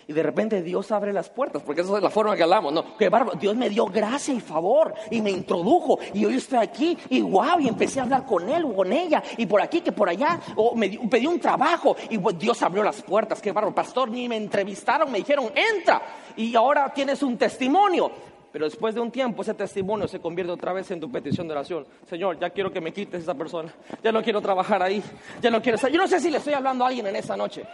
y 0.06 0.12
de 0.12 0.22
repente 0.22 0.62
Dios 0.62 0.92
abre 0.92 1.12
las 1.12 1.30
puertas, 1.30 1.62
porque 1.62 1.80
esa 1.80 1.96
es 1.96 2.02
la 2.02 2.10
forma 2.10 2.36
que 2.36 2.42
hablamos, 2.42 2.72
¿no? 2.72 2.96
Que 2.96 3.10
Dios 3.40 3.56
me 3.56 3.68
dio 3.68 3.86
gracia 3.86 4.34
y 4.34 4.40
favor 4.40 4.94
y 5.10 5.20
me 5.20 5.30
introdujo 5.30 5.98
y 6.12 6.24
hoy 6.24 6.36
estoy 6.36 6.58
aquí 6.58 6.98
y 7.10 7.22
wow, 7.22 7.58
y 7.60 7.68
empecé 7.68 8.00
a 8.00 8.04
hablar 8.04 8.26
con 8.26 8.48
él 8.48 8.64
o 8.64 8.74
con 8.74 8.92
ella 8.92 9.22
y 9.36 9.46
por 9.46 9.60
aquí 9.62 9.80
que 9.80 9.92
por 9.92 10.08
allá, 10.08 10.40
o 10.56 10.74
me 10.74 10.90
pedí 10.90 11.26
un 11.26 11.40
trabajo 11.40 11.96
y 12.10 12.18
pues, 12.18 12.38
Dios 12.38 12.62
abrió 12.62 12.82
las 12.82 13.02
puertas, 13.02 13.40
qué 13.40 13.52
barro, 13.52 13.74
pastor, 13.74 14.10
ni 14.10 14.28
me 14.28 14.36
entrevistaron, 14.36 15.10
me 15.10 15.18
dijeron, 15.18 15.50
entra 15.54 16.02
y 16.36 16.54
ahora 16.54 16.92
tienes 16.92 17.22
un 17.22 17.36
testimonio. 17.36 18.33
Pero 18.54 18.66
después 18.66 18.94
de 18.94 19.00
un 19.00 19.10
tiempo 19.10 19.42
ese 19.42 19.52
testimonio 19.52 20.06
se 20.06 20.20
convierte 20.20 20.52
otra 20.52 20.72
vez 20.72 20.88
en 20.92 21.00
tu 21.00 21.10
petición 21.10 21.48
de 21.48 21.54
oración. 21.54 21.84
Señor, 22.08 22.38
ya 22.38 22.50
quiero 22.50 22.72
que 22.72 22.80
me 22.80 22.92
quites 22.92 23.22
esa 23.22 23.34
persona. 23.34 23.74
Ya 24.00 24.12
no 24.12 24.22
quiero 24.22 24.40
trabajar 24.40 24.80
ahí. 24.80 25.02
Ya 25.42 25.50
no 25.50 25.60
quiero 25.60 25.74
estar. 25.74 25.90
Yo 25.90 25.98
no 25.98 26.06
sé 26.06 26.20
si 26.20 26.30
le 26.30 26.38
estoy 26.38 26.54
hablando 26.54 26.84
a 26.84 26.86
alguien 26.86 27.04
en 27.08 27.16
esa 27.16 27.36
noche. 27.36 27.64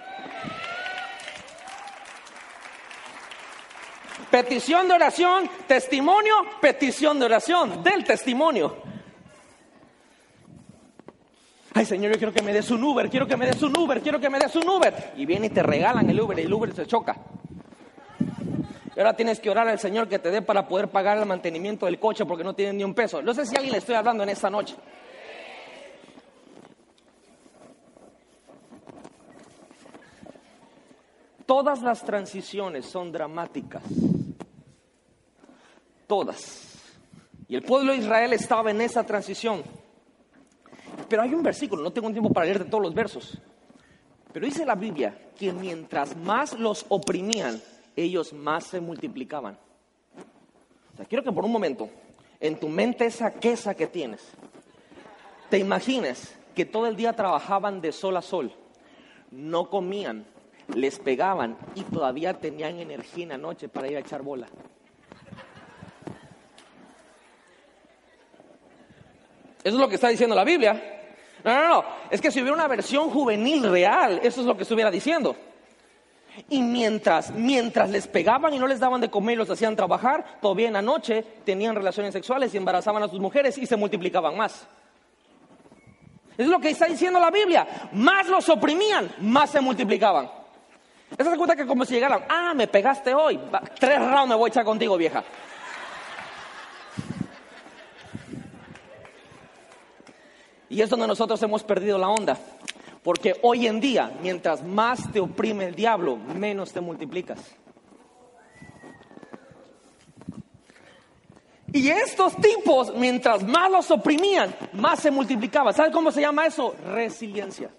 Petición 4.31 4.89
de 4.89 4.95
oración, 4.95 5.51
testimonio, 5.67 6.35
petición 6.63 7.19
de 7.19 7.27
oración, 7.27 7.83
del 7.83 8.03
testimonio. 8.03 8.77
Ay, 11.75 11.85
Señor, 11.85 12.13
yo 12.13 12.17
quiero 12.17 12.33
que 12.33 12.41
me 12.41 12.55
des 12.55 12.71
un 12.71 12.83
Uber, 12.83 13.11
quiero 13.11 13.27
que 13.27 13.37
me 13.37 13.45
des 13.45 13.63
un 13.63 13.77
Uber, 13.77 14.01
quiero 14.01 14.19
que 14.19 14.31
me 14.31 14.39
des 14.39 14.57
un 14.57 14.67
Uber. 14.67 15.13
Y 15.19 15.27
viene 15.27 15.49
y 15.49 15.51
te 15.51 15.63
regalan 15.63 16.09
el 16.09 16.19
Uber 16.19 16.39
y 16.39 16.43
el 16.45 16.53
Uber 16.55 16.73
se 16.73 16.87
choca. 16.87 17.19
Ahora 19.01 19.17
tienes 19.17 19.41
que 19.41 19.49
orar 19.49 19.67
al 19.67 19.79
Señor 19.79 20.09
que 20.09 20.19
te 20.19 20.31
dé 20.31 20.43
para 20.43 20.69
poder 20.69 20.89
pagar 20.89 21.17
el 21.17 21.25
mantenimiento 21.25 21.87
del 21.87 21.99
coche 21.99 22.27
porque 22.27 22.45
no 22.45 22.55
tienes 22.55 22.75
ni 22.75 22.85
un 22.85 22.93
peso. 22.93 23.23
No 23.23 23.33
sé 23.33 23.47
si 23.47 23.57
a 23.57 23.59
alguien 23.59 23.73
le 23.73 23.79
estoy 23.79 23.95
hablando 23.95 24.23
en 24.25 24.29
esta 24.29 24.51
noche. 24.51 24.77
Todas 31.47 31.81
las 31.81 32.05
transiciones 32.05 32.85
son 32.85 33.11
dramáticas. 33.11 33.83
Todas. 36.07 36.77
Y 37.49 37.57
el 37.57 37.63
pueblo 37.63 37.93
de 37.93 37.99
Israel 37.99 38.35
estaba 38.35 38.71
en 38.71 38.83
esa 38.83 39.03
transición. 39.05 39.63
Pero 41.09 41.23
hay 41.23 41.33
un 41.33 41.43
versículo, 41.43 41.83
no 41.83 41.91
tengo 41.91 42.11
tiempo 42.11 42.31
para 42.35 42.45
leerte 42.45 42.67
todos 42.67 42.83
los 42.83 42.95
versos. 42.95 43.39
Pero 44.31 44.45
dice 44.45 44.67
la 44.67 44.75
Biblia 44.75 45.31
que 45.39 45.53
mientras 45.53 46.15
más 46.19 46.53
los 46.59 46.85
oprimían, 46.91 47.61
ellos 48.03 48.33
más 48.33 48.65
se 48.65 48.81
multiplicaban. 48.81 49.59
O 50.93 50.97
sea, 50.97 51.07
quiero 51.07 51.25
que 51.25 51.33
por 51.33 51.45
un 51.45 51.53
momento, 51.53 51.89
en 52.41 52.59
tu 52.59 52.69
mente 52.69 53.07
esa 53.07 53.33
quesa 53.33 53.75
que 53.75 53.87
tienes, 53.87 54.33
te 55.49 55.59
imagines 55.59 56.37
que 56.55 56.65
todo 56.65 56.87
el 56.87 56.97
día 56.97 57.15
trabajaban 57.15 57.81
de 57.81 57.93
sol 57.93 58.17
a 58.17 58.23
sol, 58.23 58.53
no 59.31 59.71
comían, 59.71 60.27
les 60.75 60.99
pegaban 60.99 61.57
y 61.75 61.83
todavía 61.83 62.35
tenían 62.35 62.79
energía 62.79 63.25
en 63.25 63.29
la 63.31 63.39
noche 63.39 63.69
para 63.69 63.89
ir 63.89 63.97
a 63.97 64.01
echar 64.01 64.23
bola. 64.23 64.47
Eso 69.63 69.77
es 69.77 69.81
lo 69.81 69.89
que 69.89 69.97
está 69.97 70.09
diciendo 70.09 70.35
la 70.35 70.45
Biblia. 70.45 71.01
No, 71.45 71.55
no, 71.55 71.69
no. 71.69 71.85
Es 72.11 72.21
que 72.21 72.31
si 72.31 72.41
hubiera 72.41 72.55
una 72.55 72.69
versión 72.69 73.11
juvenil 73.11 73.71
real, 73.71 74.21
eso 74.23 74.41
es 74.41 74.47
lo 74.47 74.57
que 74.57 74.63
estuviera 74.63 74.91
diciendo. 74.91 75.37
Y 76.49 76.63
mientras, 76.63 77.33
mientras 77.33 77.91
les 77.91 78.07
pegaban 78.07 78.55
y 78.55 78.59
no 78.59 78.67
les 78.67 78.81
daban 78.81 79.01
de 79.01 79.11
comer 79.11 79.35
y 79.35 79.39
los 79.39 79.51
hacían 79.51 79.77
trabajar, 79.77 80.39
todavía 80.41 80.69
en 80.69 80.75
la 80.75 80.83
noche 80.83 81.25
tenían 81.45 81.75
relaciones 81.75 82.13
sexuales 82.13 82.55
y 82.55 82.57
embarazaban 82.57 83.03
a 83.03 83.09
sus 83.09 83.21
mujeres 83.21 83.59
y 83.59 83.67
se 83.67 83.77
multiplicaban 83.77 84.37
más. 84.37 84.67
Es 86.37 86.47
lo 86.47 86.59
que 86.59 86.71
está 86.71 86.87
diciendo 86.87 87.21
la 87.21 87.31
Biblia. 87.31 87.67
Más 87.93 88.27
los 88.29 88.49
oprimían, 88.49 89.13
más 89.21 89.51
se 89.51 89.61
multiplicaban. 89.61 90.31
Esa 91.19 91.31
se 91.31 91.37
cuenta 91.37 91.57
que 91.57 91.67
como 91.67 91.85
si 91.85 91.95
llegaran, 91.95 92.25
ah, 92.29 92.55
me 92.55 92.69
pegaste 92.69 93.13
hoy, 93.13 93.39
tres 93.79 93.99
rounds 93.99 94.29
me 94.29 94.35
voy 94.37 94.49
a 94.49 94.53
echar 94.53 94.65
contigo, 94.65 94.97
vieja. 94.97 95.25
Y 100.69 100.81
es 100.81 100.89
donde 100.89 101.09
nosotros 101.09 101.43
hemos 101.43 101.65
perdido 101.65 101.99
la 101.99 102.09
onda. 102.09 102.39
Porque 103.03 103.37
hoy 103.43 103.67
en 103.67 103.81
día, 103.81 104.13
mientras 104.23 104.63
más 104.63 105.11
te 105.11 105.21
oprime 105.21 105.67
el 105.67 105.75
diablo, 105.75 106.17
menos 106.17 106.73
te 106.73 106.81
multiplicas. 106.81 107.39
Y 111.73 111.89
estos 111.89 112.37
tipos, 112.37 112.95
mientras 112.95 113.43
más 113.45 113.71
los 113.71 113.91
oprimían, 113.91 114.55
más 114.73 115.01
se 115.01 115.11
multiplicaban. 115.11 115.73
¿Sabes 115.73 115.93
cómo 115.93 116.11
se 116.11 116.21
llama 116.21 116.47
eso? 116.47 116.75
Resiliencia. 116.85 117.71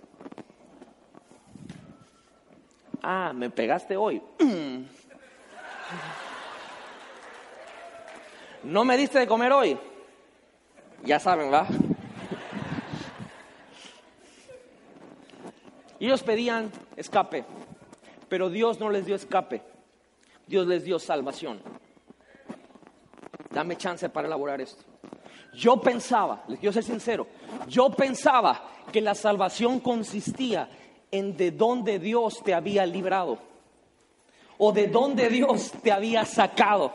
Ah, 3.03 3.31
me 3.33 3.49
pegaste 3.49 3.95
hoy. 3.97 4.21
No 8.63 8.85
me 8.85 8.95
diste 8.95 9.17
de 9.17 9.25
comer 9.25 9.51
hoy. 9.51 9.75
Ya 11.03 11.19
saben, 11.19 11.51
¿va? 11.51 11.65
Ellos 16.01 16.23
pedían 16.23 16.71
escape, 16.95 17.45
pero 18.27 18.49
Dios 18.49 18.79
no 18.79 18.89
les 18.89 19.05
dio 19.05 19.13
escape. 19.13 19.61
Dios 20.47 20.65
les 20.65 20.83
dio 20.83 20.97
salvación. 20.97 21.61
Dame 23.51 23.77
chance 23.77 24.09
para 24.09 24.27
elaborar 24.27 24.59
esto. 24.59 24.83
Yo 25.53 25.79
pensaba, 25.79 26.43
les 26.47 26.57
quiero 26.57 26.73
ser 26.73 26.83
sincero, 26.83 27.27
yo 27.67 27.91
pensaba 27.91 28.63
que 28.91 28.99
la 28.99 29.13
salvación 29.13 29.79
consistía 29.79 30.69
en 31.11 31.37
de 31.37 31.51
dónde 31.51 31.99
Dios 31.99 32.41
te 32.43 32.55
había 32.55 32.83
librado 32.87 33.37
o 34.57 34.71
de 34.71 34.87
dónde 34.87 35.29
Dios 35.29 35.71
te 35.83 35.91
había 35.91 36.25
sacado. 36.25 36.93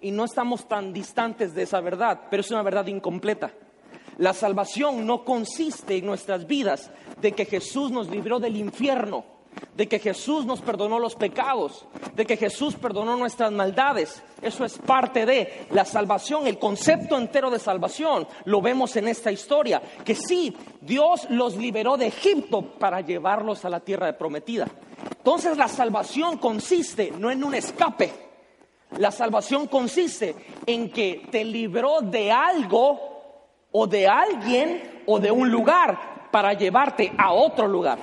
Y 0.00 0.10
no 0.10 0.24
estamos 0.24 0.66
tan 0.66 0.92
distantes 0.92 1.54
de 1.54 1.62
esa 1.62 1.80
verdad, 1.80 2.22
pero 2.30 2.40
es 2.40 2.50
una 2.50 2.62
verdad 2.62 2.86
incompleta. 2.88 3.52
La 4.18 4.34
salvación 4.34 5.06
no 5.06 5.24
consiste 5.24 5.96
en 5.96 6.06
nuestras 6.06 6.46
vidas 6.46 6.90
de 7.20 7.32
que 7.32 7.44
Jesús 7.44 7.92
nos 7.92 8.08
libró 8.08 8.40
del 8.40 8.56
infierno, 8.56 9.24
de 9.76 9.86
que 9.86 10.00
Jesús 10.00 10.44
nos 10.44 10.60
perdonó 10.60 10.98
los 10.98 11.14
pecados, 11.14 11.86
de 12.16 12.26
que 12.26 12.36
Jesús 12.36 12.74
perdonó 12.74 13.16
nuestras 13.16 13.52
maldades. 13.52 14.20
Eso 14.42 14.64
es 14.64 14.76
parte 14.78 15.24
de 15.24 15.66
la 15.70 15.84
salvación, 15.84 16.48
el 16.48 16.58
concepto 16.58 17.16
entero 17.16 17.48
de 17.48 17.60
salvación. 17.60 18.26
Lo 18.44 18.60
vemos 18.60 18.96
en 18.96 19.06
esta 19.06 19.30
historia, 19.30 19.80
que 20.04 20.16
sí, 20.16 20.56
Dios 20.80 21.28
los 21.30 21.56
liberó 21.56 21.96
de 21.96 22.08
Egipto 22.08 22.62
para 22.62 23.00
llevarlos 23.00 23.64
a 23.64 23.70
la 23.70 23.80
tierra 23.80 24.18
prometida. 24.18 24.66
Entonces 25.16 25.56
la 25.56 25.68
salvación 25.68 26.38
consiste 26.38 27.12
no 27.16 27.30
en 27.30 27.44
un 27.44 27.54
escape, 27.54 28.12
la 28.96 29.12
salvación 29.12 29.68
consiste 29.68 30.34
en 30.66 30.90
que 30.90 31.26
te 31.30 31.44
libró 31.44 32.00
de 32.00 32.32
algo 32.32 33.17
o 33.72 33.86
de 33.86 34.06
alguien 34.06 35.02
o 35.06 35.18
de 35.18 35.30
un 35.30 35.50
lugar 35.50 36.28
para 36.30 36.52
llevarte 36.52 37.12
a 37.16 37.32
otro 37.32 37.66
lugar. 37.66 37.98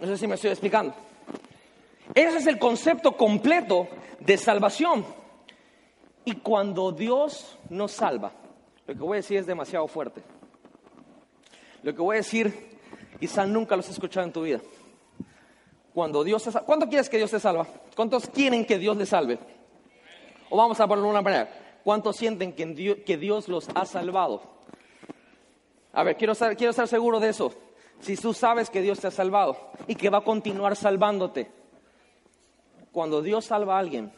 No 0.00 0.06
sé 0.06 0.16
si 0.16 0.26
me 0.26 0.36
estoy 0.36 0.50
explicando. 0.50 0.94
Ese 2.14 2.38
es 2.38 2.46
el 2.46 2.58
concepto 2.58 3.16
completo 3.16 3.88
de 4.20 4.36
salvación. 4.36 5.04
Y 6.24 6.34
cuando 6.36 6.92
Dios 6.92 7.58
nos 7.68 7.92
salva, 7.92 8.32
lo 8.86 8.94
que 8.94 9.00
voy 9.00 9.16
a 9.16 9.20
decir 9.20 9.38
es 9.38 9.46
demasiado 9.46 9.86
fuerte. 9.88 10.22
Lo 11.82 11.94
que 11.94 12.02
voy 12.02 12.16
a 12.16 12.18
decir, 12.18 12.78
quizá 13.18 13.46
nunca 13.46 13.76
lo 13.76 13.80
has 13.80 13.88
escuchado 13.88 14.26
en 14.26 14.32
tu 14.32 14.42
vida. 14.42 14.60
Cuando 15.94 16.22
Dios 16.22 16.44
te 16.44 16.52
salva, 16.52 16.66
¿cuánto 16.66 16.88
quieres 16.88 17.08
que 17.08 17.16
Dios 17.16 17.30
te 17.30 17.40
salva? 17.40 17.66
¿Cuántos 17.96 18.28
quieren 18.28 18.64
que 18.64 18.78
Dios 18.78 18.96
les 18.96 19.08
salve? 19.08 19.38
O 20.50 20.56
vamos 20.56 20.78
a 20.80 20.86
ponerlo 20.86 21.06
de 21.06 21.10
una 21.10 21.22
manera. 21.22 21.48
¿Cuántos 21.84 22.16
sienten 22.16 22.52
que 22.52 23.16
Dios, 23.16 23.48
los 23.48 23.68
ha 23.74 23.84
salvado? 23.84 24.42
A 25.92 26.02
ver, 26.02 26.16
quiero, 26.16 26.34
quiero 26.34 26.70
estar 26.70 26.88
seguro 26.88 27.20
de 27.20 27.30
eso. 27.30 27.52
Si 28.00 28.16
tú 28.16 28.32
sabes 28.32 28.70
que 28.70 28.82
Dios 28.82 29.00
te 29.00 29.06
ha 29.06 29.10
salvado 29.10 29.56
y 29.86 29.94
que 29.94 30.10
va 30.10 30.18
a 30.18 30.24
continuar 30.24 30.76
salvándote, 30.76 31.50
cuando 32.92 33.22
Dios 33.22 33.46
salva 33.46 33.76
a 33.76 33.80
alguien, 33.80 34.12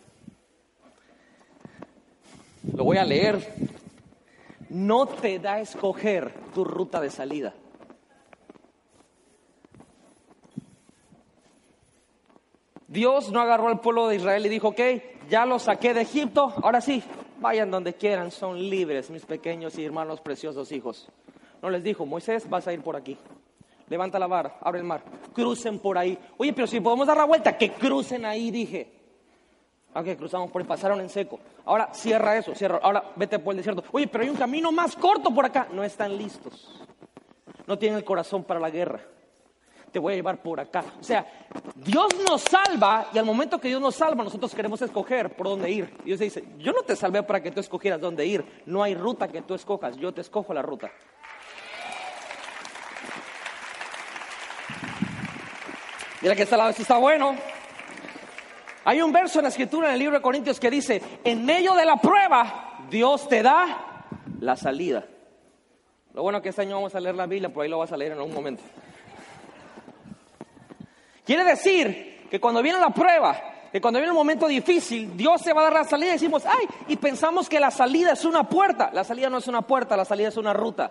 lo 2.74 2.84
voy 2.84 2.98
a 2.98 3.04
leer, 3.04 3.54
no 4.68 5.06
te 5.06 5.38
da 5.38 5.54
a 5.54 5.60
escoger 5.60 6.32
tu 6.54 6.64
ruta 6.64 7.00
de 7.00 7.10
salida. 7.10 7.54
Dios 12.86 13.30
no 13.30 13.40
agarró 13.40 13.68
al 13.68 13.80
pueblo 13.80 14.08
de 14.08 14.16
Israel 14.16 14.44
y 14.44 14.48
dijo, 14.48 14.68
ok, 14.68 14.80
ya 15.28 15.46
lo 15.46 15.60
saqué 15.60 15.94
de 15.94 16.00
Egipto, 16.02 16.52
ahora 16.62 16.80
sí, 16.80 17.04
vayan 17.40 17.70
donde 17.70 17.94
quieran, 17.94 18.30
son 18.30 18.58
libres, 18.58 19.10
mis 19.10 19.24
pequeños 19.26 19.78
y 19.78 19.84
hermanos 19.84 20.20
preciosos 20.20 20.70
hijos. 20.72 21.08
No 21.62 21.70
les 21.70 21.82
dijo, 21.82 22.06
Moisés, 22.06 22.48
vas 22.48 22.66
a 22.68 22.72
ir 22.72 22.82
por 22.82 22.96
aquí. 22.96 23.18
Levanta 23.88 24.18
la 24.18 24.26
vara, 24.26 24.58
abre 24.60 24.80
el 24.80 24.86
mar, 24.86 25.02
crucen 25.32 25.78
por 25.78 25.98
ahí. 25.98 26.16
Oye, 26.36 26.52
pero 26.52 26.66
si 26.66 26.80
podemos 26.80 27.06
dar 27.06 27.16
la 27.16 27.24
vuelta, 27.24 27.58
que 27.58 27.72
crucen 27.72 28.24
ahí, 28.24 28.50
dije. 28.50 28.92
Aunque 29.92 30.16
cruzamos 30.16 30.50
por 30.52 30.64
pasaron 30.64 31.00
en 31.00 31.08
seco. 31.08 31.40
Ahora 31.64 31.92
cierra 31.92 32.36
eso, 32.36 32.54
cierra. 32.54 32.78
Ahora 32.80 33.10
vete 33.16 33.40
por 33.40 33.52
el 33.52 33.56
desierto. 33.56 33.82
Oye, 33.90 34.06
pero 34.06 34.22
hay 34.22 34.30
un 34.30 34.36
camino 34.36 34.70
más 34.70 34.94
corto 34.94 35.34
por 35.34 35.44
acá. 35.44 35.66
No 35.72 35.82
están 35.82 36.16
listos. 36.16 36.80
No 37.66 37.76
tienen 37.76 37.98
el 37.98 38.04
corazón 38.04 38.44
para 38.44 38.60
la 38.60 38.70
guerra 38.70 39.00
te 39.92 39.98
voy 39.98 40.12
a 40.12 40.16
llevar 40.16 40.42
por 40.42 40.60
acá. 40.60 40.84
O 41.00 41.04
sea, 41.04 41.26
Dios 41.74 42.08
nos 42.26 42.42
salva 42.42 43.08
y 43.12 43.18
al 43.18 43.24
momento 43.24 43.60
que 43.60 43.68
Dios 43.68 43.80
nos 43.80 43.94
salva, 43.94 44.24
nosotros 44.24 44.54
queremos 44.54 44.80
escoger 44.82 45.34
por 45.34 45.48
dónde 45.48 45.70
ir. 45.70 45.96
Dios 46.04 46.20
dice, 46.20 46.44
yo 46.58 46.72
no 46.72 46.82
te 46.82 46.96
salvé 46.96 47.22
para 47.22 47.42
que 47.42 47.50
tú 47.50 47.60
escogieras 47.60 48.00
dónde 48.00 48.26
ir. 48.26 48.62
No 48.66 48.82
hay 48.82 48.94
ruta 48.94 49.28
que 49.28 49.42
tú 49.42 49.54
escojas, 49.54 49.96
yo 49.96 50.12
te 50.12 50.20
escojo 50.20 50.54
la 50.54 50.62
ruta. 50.62 50.90
Mira 56.22 56.36
que 56.36 56.42
esta 56.42 56.56
lado 56.56 56.70
está 56.70 56.98
bueno. 56.98 57.34
Hay 58.84 59.00
un 59.02 59.12
verso 59.12 59.38
en 59.38 59.44
la 59.44 59.48
escritura 59.48 59.88
en 59.88 59.94
el 59.94 59.98
libro 59.98 60.16
de 60.16 60.22
Corintios 60.22 60.60
que 60.60 60.70
dice, 60.70 61.02
en 61.24 61.44
medio 61.44 61.74
de 61.74 61.84
la 61.84 61.96
prueba, 61.96 62.86
Dios 62.90 63.28
te 63.28 63.42
da 63.42 64.04
la 64.40 64.56
salida. 64.56 65.06
Lo 66.12 66.22
bueno 66.22 66.42
que 66.42 66.48
este 66.48 66.62
año 66.62 66.76
vamos 66.76 66.94
a 66.94 67.00
leer 67.00 67.14
la 67.14 67.26
Biblia, 67.26 67.52
por 67.52 67.62
ahí 67.62 67.68
lo 67.68 67.78
vas 67.78 67.92
a 67.92 67.96
leer 67.96 68.12
en 68.12 68.20
un 68.20 68.34
momento. 68.34 68.62
Quiere 71.30 71.44
decir 71.44 72.26
que 72.28 72.40
cuando 72.40 72.60
viene 72.60 72.80
la 72.80 72.90
prueba, 72.90 73.68
que 73.70 73.80
cuando 73.80 74.00
viene 74.00 74.10
un 74.10 74.18
momento 74.18 74.48
difícil, 74.48 75.16
Dios 75.16 75.40
se 75.40 75.52
va 75.52 75.60
a 75.60 75.64
dar 75.66 75.72
la 75.74 75.84
salida 75.84 76.08
y 76.08 76.14
decimos, 76.14 76.42
ay, 76.44 76.66
y 76.88 76.96
pensamos 76.96 77.48
que 77.48 77.60
la 77.60 77.70
salida 77.70 78.14
es 78.14 78.24
una 78.24 78.48
puerta. 78.48 78.90
La 78.92 79.04
salida 79.04 79.30
no 79.30 79.38
es 79.38 79.46
una 79.46 79.62
puerta, 79.62 79.96
la 79.96 80.04
salida 80.04 80.26
es 80.26 80.36
una 80.36 80.52
ruta. 80.52 80.90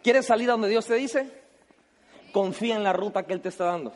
¿Quieres 0.00 0.26
salir 0.26 0.48
a 0.48 0.52
donde 0.52 0.68
Dios 0.68 0.86
te 0.86 0.94
dice? 0.94 1.28
Confía 2.30 2.76
en 2.76 2.84
la 2.84 2.92
ruta 2.92 3.24
que 3.24 3.32
Él 3.32 3.40
te 3.40 3.48
está 3.48 3.64
dando. 3.64 3.92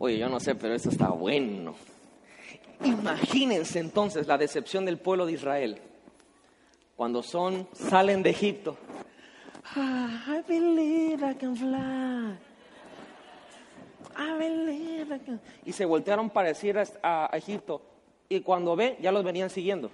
Oye, 0.00 0.18
yo 0.18 0.28
no 0.28 0.40
sé, 0.40 0.56
pero 0.56 0.74
esto 0.74 0.88
está 0.88 1.10
bueno. 1.10 1.76
Imagínense 2.82 3.78
entonces 3.78 4.26
la 4.26 4.36
decepción 4.36 4.84
del 4.84 4.98
pueblo 4.98 5.26
de 5.26 5.34
Israel 5.34 5.80
cuando 6.96 7.22
son 7.22 7.68
salen 7.72 8.24
de 8.24 8.30
Egipto. 8.30 8.76
I 9.76 10.42
believe 10.46 11.22
I 11.22 11.34
can 11.34 11.56
fly. 11.56 12.36
I 14.16 14.38
believe 14.38 15.14
I 15.14 15.18
can... 15.18 15.40
Y 15.64 15.72
se 15.72 15.84
voltearon 15.84 16.30
para 16.30 16.48
decir 16.48 16.78
a, 17.02 17.28
a 17.32 17.36
Egipto. 17.36 17.80
Y 18.28 18.40
cuando 18.40 18.76
ve, 18.76 18.96
ya 19.00 19.12
los 19.12 19.24
venían 19.24 19.50
siguiendo. 19.50 19.90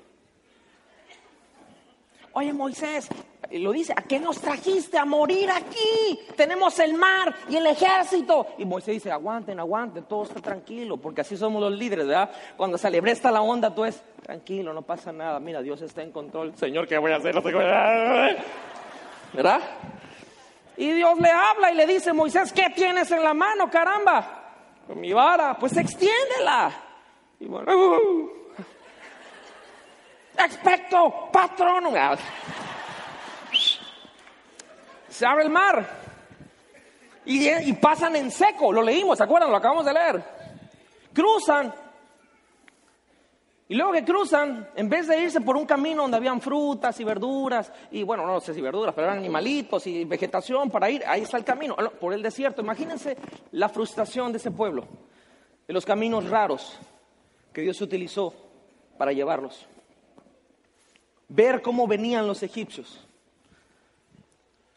Oye 2.32 2.52
Moisés, 2.52 3.08
lo 3.50 3.72
dice, 3.72 3.92
¿a 3.96 4.02
qué 4.02 4.20
nos 4.20 4.40
trajiste 4.40 4.98
a 4.98 5.04
morir 5.04 5.50
aquí? 5.50 6.20
Tenemos 6.36 6.78
el 6.78 6.94
mar 6.94 7.34
y 7.48 7.56
el 7.56 7.66
ejército. 7.66 8.46
Y 8.58 8.64
Moisés 8.64 8.94
dice, 8.94 9.10
aguanten, 9.10 9.58
aguanten, 9.58 10.04
todo 10.04 10.24
está 10.24 10.40
tranquilo, 10.40 10.98
porque 10.98 11.22
así 11.22 11.36
somos 11.36 11.60
los 11.60 11.72
líderes, 11.72 12.06
¿verdad? 12.06 12.30
Cuando 12.56 12.78
se 12.78 12.86
alebresta 12.86 13.32
la 13.32 13.40
onda, 13.40 13.74
tú 13.74 13.84
es, 13.84 14.02
tranquilo, 14.22 14.72
no 14.72 14.82
pasa 14.82 15.12
nada, 15.12 15.40
mira, 15.40 15.62
Dios 15.62 15.80
está 15.82 16.02
en 16.02 16.12
control. 16.12 16.54
Señor, 16.56 16.86
¿qué 16.86 16.98
voy 16.98 17.12
a 17.12 17.16
hacer? 17.16 17.34
¿Verdad? 19.32 19.60
Y 20.76 20.92
Dios 20.92 21.18
le 21.18 21.30
habla 21.30 21.72
y 21.72 21.74
le 21.74 21.86
dice, 21.86 22.12
Moisés, 22.12 22.52
¿qué 22.52 22.70
tienes 22.74 23.10
en 23.10 23.24
la 23.24 23.34
mano, 23.34 23.70
caramba? 23.70 24.34
mi 24.94 25.12
vara, 25.12 25.54
pues 25.58 25.76
extiéndela. 25.76 26.72
Y 27.40 27.46
bueno, 27.46 27.72
uh, 27.76 28.30
expecto, 30.38 31.28
patrón. 31.32 31.84
Se 35.08 35.26
abre 35.26 35.44
el 35.44 35.50
mar. 35.50 35.84
Y, 37.26 37.72
pasan 37.74 38.16
en 38.16 38.30
seco, 38.30 38.72
lo 38.72 38.80
leímos, 38.80 39.18
¿se 39.18 39.24
acuerdan? 39.24 39.50
Lo 39.50 39.58
acabamos 39.58 39.84
de 39.84 39.92
leer. 39.92 40.24
Cruzan. 41.12 41.74
Y 43.68 43.74
luego 43.74 43.92
que 43.92 44.04
cruzan, 44.04 44.70
en 44.74 44.88
vez 44.88 45.06
de 45.06 45.22
irse 45.22 45.42
por 45.42 45.56
un 45.56 45.66
camino 45.66 46.02
donde 46.02 46.16
habían 46.16 46.40
frutas 46.40 46.98
y 47.00 47.04
verduras, 47.04 47.70
y 47.90 48.02
bueno, 48.02 48.26
no 48.26 48.40
sé 48.40 48.54
si 48.54 48.62
verduras, 48.62 48.94
pero 48.94 49.08
eran 49.08 49.18
animalitos 49.18 49.86
y 49.86 50.04
vegetación 50.04 50.70
para 50.70 50.88
ir, 50.88 51.04
ahí 51.06 51.22
está 51.22 51.36
el 51.36 51.44
camino, 51.44 51.76
por 52.00 52.14
el 52.14 52.22
desierto. 52.22 52.62
Imagínense 52.62 53.16
la 53.52 53.68
frustración 53.68 54.32
de 54.32 54.38
ese 54.38 54.50
pueblo, 54.50 54.86
de 55.66 55.74
los 55.74 55.84
caminos 55.84 56.30
raros 56.30 56.78
que 57.52 57.60
Dios 57.60 57.80
utilizó 57.82 58.32
para 58.96 59.12
llevarlos 59.12 59.68
ver 61.28 61.62
cómo 61.62 61.86
venían 61.86 62.26
los 62.26 62.42
egipcios. 62.42 63.04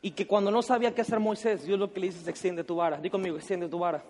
Y 0.02 0.12
que 0.12 0.28
cuando 0.28 0.52
no 0.52 0.62
sabía 0.62 0.94
qué 0.94 1.02
hacer 1.02 1.20
Moisés, 1.20 1.64
Dios 1.64 1.80
lo 1.80 1.94
que 1.94 2.00
le 2.00 2.08
dice 2.08 2.20
es 2.20 2.28
extiende 2.28 2.64
tu 2.64 2.76
vara. 2.76 2.98
Dí 2.98 3.10
conmigo, 3.10 3.38
extiende 3.38 3.70
tu 3.70 3.80
vara. 3.80 4.04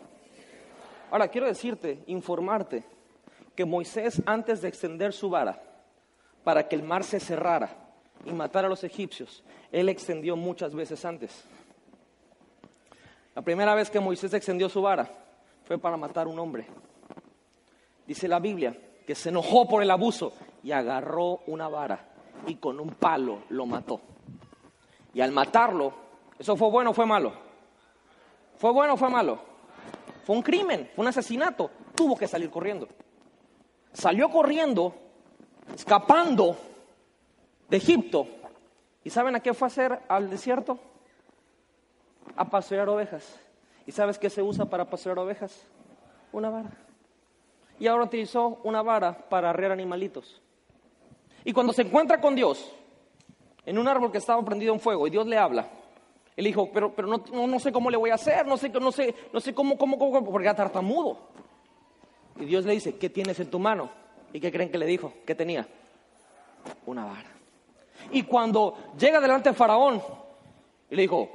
Ahora, 1.11 1.27
quiero 1.27 1.47
decirte, 1.47 2.03
informarte, 2.07 2.83
que 3.55 3.65
Moisés 3.65 4.21
antes 4.25 4.61
de 4.61 4.67
extender 4.67 5.13
su 5.13 5.29
vara 5.29 5.61
para 6.43 6.67
que 6.67 6.75
el 6.75 6.83
mar 6.83 7.03
se 7.03 7.19
cerrara 7.19 7.69
y 8.25 8.31
matara 8.31 8.67
a 8.67 8.69
los 8.69 8.83
egipcios, 8.83 9.43
él 9.71 9.89
extendió 9.89 10.35
muchas 10.35 10.73
veces 10.73 11.03
antes. 11.05 11.43
La 13.35 13.41
primera 13.41 13.75
vez 13.75 13.89
que 13.89 13.99
Moisés 13.99 14.33
extendió 14.33 14.67
su 14.69 14.81
vara 14.81 15.09
fue 15.63 15.77
para 15.77 15.97
matar 15.97 16.27
a 16.27 16.29
un 16.29 16.39
hombre. 16.39 16.65
Dice 18.05 18.27
la 18.27 18.39
Biblia 18.39 18.75
que 19.05 19.15
se 19.15 19.29
enojó 19.29 19.67
por 19.67 19.81
el 19.81 19.91
abuso 19.91 20.33
y 20.63 20.71
agarró 20.71 21.41
una 21.47 21.67
vara 21.67 22.07
y 22.47 22.55
con 22.55 22.79
un 22.79 22.89
palo 22.89 23.43
lo 23.49 23.65
mató. 23.65 24.01
Y 25.13 25.21
al 25.21 25.31
matarlo, 25.31 25.93
¿eso 26.37 26.55
fue 26.55 26.69
bueno 26.69 26.91
o 26.91 26.93
fue 26.93 27.05
malo? 27.05 27.33
¿Fue 28.57 28.71
bueno 28.71 28.93
o 28.93 28.97
fue 28.97 29.09
malo? 29.09 29.39
Fue 30.25 30.35
un 30.35 30.41
crimen, 30.41 30.89
fue 30.95 31.03
un 31.03 31.09
asesinato. 31.09 31.71
Tuvo 31.95 32.15
que 32.15 32.27
salir 32.27 32.49
corriendo. 32.49 32.87
Salió 33.93 34.29
corriendo, 34.29 34.93
escapando 35.75 36.57
de 37.69 37.77
Egipto. 37.77 38.27
¿Y 39.03 39.09
saben 39.09 39.35
a 39.35 39.39
qué 39.39 39.53
fue 39.53 39.65
a 39.65 39.69
hacer 39.69 39.99
al 40.07 40.29
desierto? 40.29 40.79
A 42.35 42.49
pasear 42.49 42.87
ovejas. 42.89 43.39
¿Y 43.85 43.91
sabes 43.91 44.17
qué 44.17 44.29
se 44.29 44.41
usa 44.41 44.65
para 44.65 44.89
pasear 44.89 45.17
ovejas? 45.19 45.65
Una 46.31 46.49
vara. 46.49 46.71
Y 47.79 47.87
ahora 47.87 48.05
utilizó 48.05 48.59
una 48.63 48.81
vara 48.81 49.17
para 49.29 49.49
arrear 49.49 49.71
animalitos. 49.71 50.41
Y 51.43 51.51
cuando 51.51 51.73
se 51.73 51.81
encuentra 51.81 52.21
con 52.21 52.35
Dios, 52.35 52.71
en 53.65 53.77
un 53.77 53.87
árbol 53.87 54.11
que 54.11 54.19
estaba 54.19 54.43
prendido 54.45 54.73
en 54.73 54.79
fuego, 54.79 55.07
y 55.07 55.09
Dios 55.09 55.25
le 55.25 55.37
habla, 55.37 55.67
él 56.35 56.45
dijo, 56.45 56.71
pero, 56.71 56.93
pero 56.93 57.07
no, 57.07 57.47
no, 57.47 57.59
sé 57.59 57.71
cómo 57.71 57.89
le 57.89 57.97
voy 57.97 58.09
a 58.09 58.15
hacer, 58.15 58.45
no 58.45 58.57
sé, 58.57 58.69
no 58.69 58.91
sé, 58.91 59.13
no 59.33 59.39
sé 59.39 59.53
cómo, 59.53 59.77
cómo, 59.77 59.97
cómo, 59.97 60.23
porque 60.23 60.47
era 60.47 60.55
tartamudo. 60.55 61.17
Y 62.39 62.45
Dios 62.45 62.65
le 62.65 62.73
dice, 62.73 62.95
¿qué 62.95 63.09
tienes 63.09 63.39
en 63.39 63.49
tu 63.49 63.59
mano? 63.59 63.89
¿Y 64.33 64.39
qué 64.39 64.51
creen 64.51 64.71
que 64.71 64.77
le 64.77 64.85
dijo? 64.85 65.13
¿Qué 65.25 65.35
tenía? 65.35 65.67
Una 66.85 67.05
vara. 67.05 67.29
Y 68.11 68.23
cuando 68.23 68.77
llega 68.97 69.19
delante 69.19 69.49
de 69.49 69.55
Faraón, 69.55 70.01
y 70.89 70.95
le 70.95 71.01
dijo, 71.03 71.29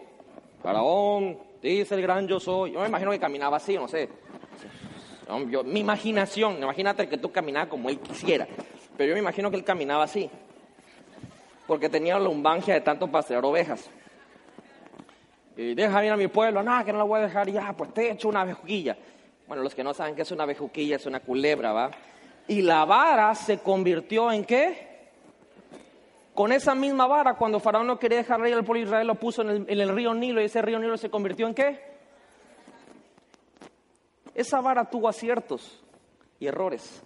Faraón, 0.62 1.38
dice 1.62 1.94
el 1.94 2.02
gran 2.02 2.26
yo 2.26 2.40
soy. 2.40 2.72
Yo 2.72 2.80
me 2.80 2.88
imagino 2.88 3.10
que 3.10 3.18
caminaba 3.18 3.56
así, 3.56 3.76
no 3.76 3.88
sé. 3.88 4.08
mi 5.64 5.80
imaginación, 5.80 6.62
imagínate 6.62 7.08
que 7.08 7.18
tú 7.18 7.30
caminabas 7.30 7.68
como 7.68 7.88
él 7.88 7.98
quisiera. 8.00 8.46
Pero 8.96 9.08
yo 9.08 9.14
me 9.14 9.20
imagino 9.20 9.50
que 9.50 9.56
él 9.56 9.64
caminaba 9.64 10.04
así, 10.04 10.30
porque 11.66 11.88
tenía 11.88 12.18
lumbangia 12.18 12.74
de 12.74 12.80
tanto 12.80 13.10
pasear 13.10 13.44
ovejas. 13.44 13.90
Y 15.56 15.74
deja 15.74 16.04
ir 16.04 16.12
a 16.12 16.16
mi 16.16 16.28
pueblo, 16.28 16.62
nada, 16.62 16.84
que 16.84 16.92
no 16.92 16.98
lo 16.98 17.06
voy 17.06 17.20
a 17.20 17.22
dejar 17.22 17.50
ya, 17.50 17.72
pues 17.72 17.92
te 17.94 18.08
he 18.08 18.10
hecho 18.12 18.28
una 18.28 18.44
bejuquilla. 18.44 18.96
Bueno, 19.46 19.62
los 19.62 19.74
que 19.74 19.84
no 19.84 19.94
saben 19.94 20.14
qué 20.14 20.22
es 20.22 20.30
una 20.32 20.44
bejuquilla, 20.44 20.96
es 20.96 21.06
una 21.06 21.20
culebra, 21.20 21.72
¿va? 21.72 21.90
Y 22.48 22.62
la 22.62 22.84
vara 22.84 23.34
se 23.34 23.58
convirtió 23.58 24.30
en 24.32 24.44
qué? 24.44 25.10
Con 26.34 26.52
esa 26.52 26.74
misma 26.74 27.06
vara, 27.06 27.34
cuando 27.34 27.60
Faraón 27.60 27.86
no 27.86 27.98
quería 27.98 28.18
dejar 28.18 28.46
ir 28.46 28.54
al 28.54 28.64
pueblo 28.64 28.80
de 28.80 28.86
Israel, 28.86 29.06
lo 29.06 29.14
puso 29.14 29.42
en 29.42 29.50
el, 29.50 29.64
en 29.68 29.80
el 29.80 29.94
río 29.94 30.12
Nilo 30.14 30.40
y 30.40 30.44
ese 30.44 30.60
río 30.60 30.78
Nilo 30.78 30.96
se 30.96 31.10
convirtió 31.10 31.46
en 31.46 31.54
qué? 31.54 31.80
Esa 34.34 34.60
vara 34.60 34.84
tuvo 34.90 35.08
aciertos 35.08 35.82
y 36.38 36.46
errores. 36.46 37.02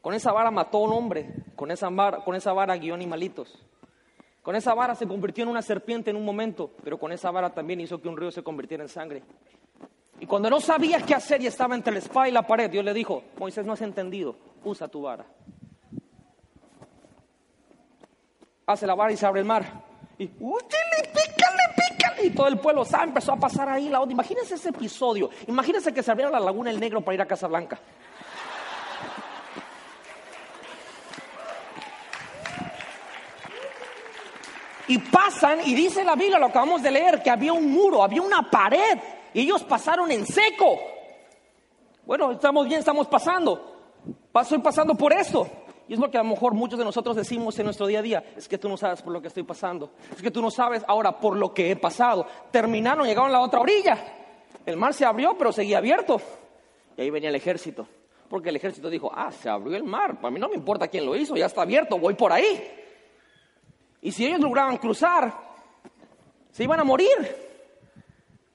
Con 0.00 0.14
esa 0.14 0.32
vara 0.32 0.50
mató 0.50 0.78
a 0.78 0.82
un 0.82 0.92
hombre, 0.92 1.30
con 1.56 1.70
esa 1.70 1.88
vara, 1.88 2.18
con 2.18 2.36
esa 2.36 2.52
vara 2.52 2.76
guió 2.76 2.94
animalitos. 2.94 3.58
Con 4.42 4.54
esa 4.54 4.74
vara 4.74 4.94
se 4.94 5.08
convirtió 5.08 5.42
en 5.42 5.48
una 5.48 5.62
serpiente 5.62 6.10
en 6.10 6.16
un 6.16 6.24
momento, 6.24 6.70
pero 6.84 6.98
con 6.98 7.10
esa 7.10 7.30
vara 7.30 7.54
también 7.54 7.80
hizo 7.80 8.00
que 8.00 8.08
un 8.08 8.16
río 8.16 8.30
se 8.30 8.42
convirtiera 8.42 8.84
en 8.84 8.90
sangre. 8.90 9.22
Y 10.24 10.26
cuando 10.26 10.48
no 10.48 10.58
sabía 10.58 11.02
qué 11.02 11.14
hacer 11.14 11.42
y 11.42 11.46
estaba 11.46 11.74
entre 11.74 11.92
la 11.92 11.98
espada 11.98 12.26
y 12.26 12.32
la 12.32 12.46
pared, 12.46 12.70
Dios 12.70 12.82
le 12.82 12.94
dijo, 12.94 13.24
Moisés, 13.38 13.66
no 13.66 13.74
has 13.74 13.82
entendido, 13.82 14.34
usa 14.64 14.88
tu 14.88 15.02
vara. 15.02 15.26
Hace 18.64 18.86
la 18.86 18.94
vara 18.94 19.12
y 19.12 19.18
se 19.18 19.26
abre 19.26 19.42
el 19.42 19.46
mar. 19.46 19.66
Y, 20.16 20.28
pícale, 20.28 21.10
pícale. 21.12 22.26
Y 22.26 22.30
todo 22.30 22.48
el 22.48 22.58
pueblo 22.58 22.86
sabe, 22.86 23.08
empezó 23.08 23.32
a 23.32 23.36
pasar 23.36 23.68
ahí 23.68 23.90
la 23.90 24.00
onda. 24.00 24.14
Imagínense 24.14 24.54
ese 24.54 24.70
episodio. 24.70 25.28
Imagínense 25.46 25.92
que 25.92 26.02
se 26.02 26.10
abriera 26.10 26.30
la 26.30 26.40
laguna 26.40 26.70
el 26.70 26.80
negro 26.80 27.02
para 27.02 27.16
ir 27.16 27.20
a 27.20 27.26
Casablanca. 27.26 27.78
Y 34.88 34.96
pasan, 34.96 35.60
y 35.66 35.74
dice 35.74 36.02
la 36.02 36.14
Biblia, 36.14 36.38
lo 36.38 36.46
acabamos 36.46 36.82
de 36.82 36.90
leer, 36.90 37.22
que 37.22 37.28
había 37.28 37.52
un 37.52 37.70
muro, 37.70 38.02
había 38.02 38.22
una 38.22 38.50
pared, 38.50 38.98
ellos 39.40 39.62
pasaron 39.64 40.10
en 40.10 40.26
seco. 40.26 40.78
Bueno, 42.06 42.32
estamos 42.32 42.66
bien, 42.66 42.80
estamos 42.80 43.06
pasando. 43.08 43.74
Estoy 44.34 44.58
pasando 44.58 44.94
por 44.94 45.12
esto. 45.12 45.48
Y 45.86 45.94
es 45.94 45.98
lo 45.98 46.10
que 46.10 46.16
a 46.16 46.22
lo 46.22 46.30
mejor 46.30 46.54
muchos 46.54 46.78
de 46.78 46.84
nosotros 46.84 47.14
decimos 47.16 47.58
en 47.58 47.66
nuestro 47.66 47.86
día 47.86 47.98
a 47.98 48.02
día. 48.02 48.24
Es 48.36 48.48
que 48.48 48.58
tú 48.58 48.68
no 48.68 48.76
sabes 48.76 49.02
por 49.02 49.12
lo 49.12 49.20
que 49.20 49.28
estoy 49.28 49.42
pasando. 49.42 49.90
Es 50.14 50.22
que 50.22 50.30
tú 50.30 50.40
no 50.40 50.50
sabes 50.50 50.82
ahora 50.86 51.18
por 51.18 51.36
lo 51.36 51.52
que 51.52 51.70
he 51.70 51.76
pasado. 51.76 52.26
Terminaron, 52.50 53.06
llegaron 53.06 53.30
a 53.30 53.34
la 53.34 53.40
otra 53.40 53.60
orilla. 53.60 53.98
El 54.64 54.76
mar 54.76 54.94
se 54.94 55.04
abrió, 55.04 55.36
pero 55.36 55.52
seguía 55.52 55.78
abierto. 55.78 56.20
Y 56.96 57.02
ahí 57.02 57.10
venía 57.10 57.28
el 57.28 57.34
ejército. 57.34 57.86
Porque 58.28 58.48
el 58.48 58.56
ejército 58.56 58.88
dijo, 58.88 59.10
ah, 59.14 59.30
se 59.30 59.48
abrió 59.48 59.76
el 59.76 59.84
mar. 59.84 60.20
Para 60.20 60.30
mí 60.30 60.40
no 60.40 60.48
me 60.48 60.54
importa 60.54 60.88
quién 60.88 61.04
lo 61.04 61.14
hizo, 61.14 61.36
ya 61.36 61.46
está 61.46 61.62
abierto, 61.62 61.98
voy 61.98 62.14
por 62.14 62.32
ahí. 62.32 62.66
Y 64.00 64.10
si 64.12 64.26
ellos 64.26 64.40
lograban 64.40 64.78
cruzar, 64.78 65.32
se 66.50 66.64
iban 66.64 66.80
a 66.80 66.84
morir. 66.84 67.43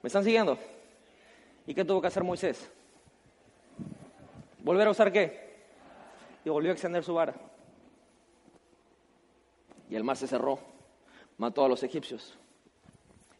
¿Me 0.01 0.07
están 0.07 0.23
siguiendo? 0.23 0.57
¿Y 1.67 1.73
qué 1.73 1.83
tuvo 1.83 2.01
que 2.01 2.07
hacer 2.07 2.23
Moisés? 2.23 2.71
¿Volver 4.63 4.87
a 4.87 4.91
usar 4.91 5.11
qué? 5.11 5.49
Y 6.45 6.49
volvió 6.49 6.71
a 6.71 6.73
extender 6.73 7.03
su 7.03 7.13
vara. 7.13 7.35
Y 9.89 9.95
el 9.95 10.03
mar 10.03 10.15
se 10.17 10.27
cerró, 10.27 10.59
mató 11.37 11.65
a 11.65 11.69
los 11.69 11.83
egipcios. 11.83 12.37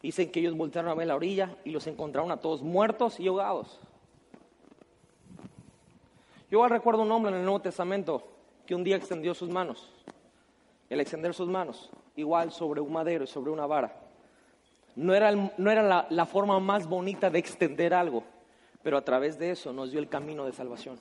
Dicen 0.02 0.30
que 0.30 0.40
ellos 0.40 0.56
voltearon 0.56 0.90
a 0.90 0.94
ver 0.94 1.06
la 1.06 1.16
orilla 1.16 1.56
y 1.64 1.70
los 1.70 1.86
encontraron 1.86 2.30
a 2.30 2.38
todos 2.38 2.62
muertos 2.62 3.20
y 3.20 3.28
ahogados. 3.28 3.80
Yo 6.50 6.66
recuerdo 6.66 7.02
un 7.02 7.12
hombre 7.12 7.30
en 7.30 7.38
el 7.38 7.44
Nuevo 7.44 7.60
Testamento 7.60 8.26
que 8.66 8.74
un 8.74 8.82
día 8.82 8.96
extendió 8.96 9.34
sus 9.34 9.48
manos. 9.48 9.88
El 10.88 11.00
extender 11.00 11.34
sus 11.34 11.48
manos, 11.48 11.90
igual 12.16 12.50
sobre 12.50 12.80
un 12.80 12.92
madero 12.92 13.24
y 13.24 13.28
sobre 13.28 13.50
una 13.50 13.66
vara. 13.66 13.99
No 14.96 15.14
era, 15.14 15.30
no 15.32 15.70
era 15.70 16.06
la, 16.10 16.26
forma 16.26 16.58
más 16.60 16.86
bonita 16.86 17.30
de 17.30 17.38
extender 17.38 17.94
algo, 17.94 18.24
pero 18.82 18.98
a 18.98 19.02
través 19.02 19.38
de 19.38 19.50
eso 19.50 19.72
nos 19.72 19.90
dio 19.90 20.00
el 20.00 20.08
camino 20.08 20.44
de 20.44 20.52
salvación. 20.52 20.98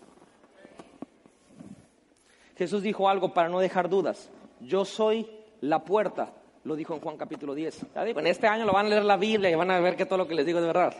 Jesús 2.58 2.84
dijo 2.84 3.10
algo 3.10 3.34
para 3.34 3.49
no 3.49 3.60
dejar 3.60 3.89
dudas. 3.89 4.30
Yo 4.60 4.86
soy 4.86 5.30
la 5.62 5.84
puerta, 5.84 6.34
lo 6.63 6.75
dijo 6.75 6.93
en 6.93 6.99
Juan 6.99 7.17
capítulo 7.17 7.56
10. 7.56 7.86
en 7.95 8.28
este 8.28 8.47
año 8.47 8.65
lo 8.65 8.73
van 8.73 8.88
a 8.88 8.89
leer 8.89 9.06
la 9.06 9.17
Biblia 9.17 9.49
y 9.49 9.56
van 9.56 9.71
a 9.71 9.80
ver 9.80 9.95
que 9.95 10.06
todo 10.06 10.17
lo 10.17 10.28
que 10.28 10.36
les 10.36 10.45
digo 10.45 10.60
es 10.60 10.65
verdad. 10.65 10.93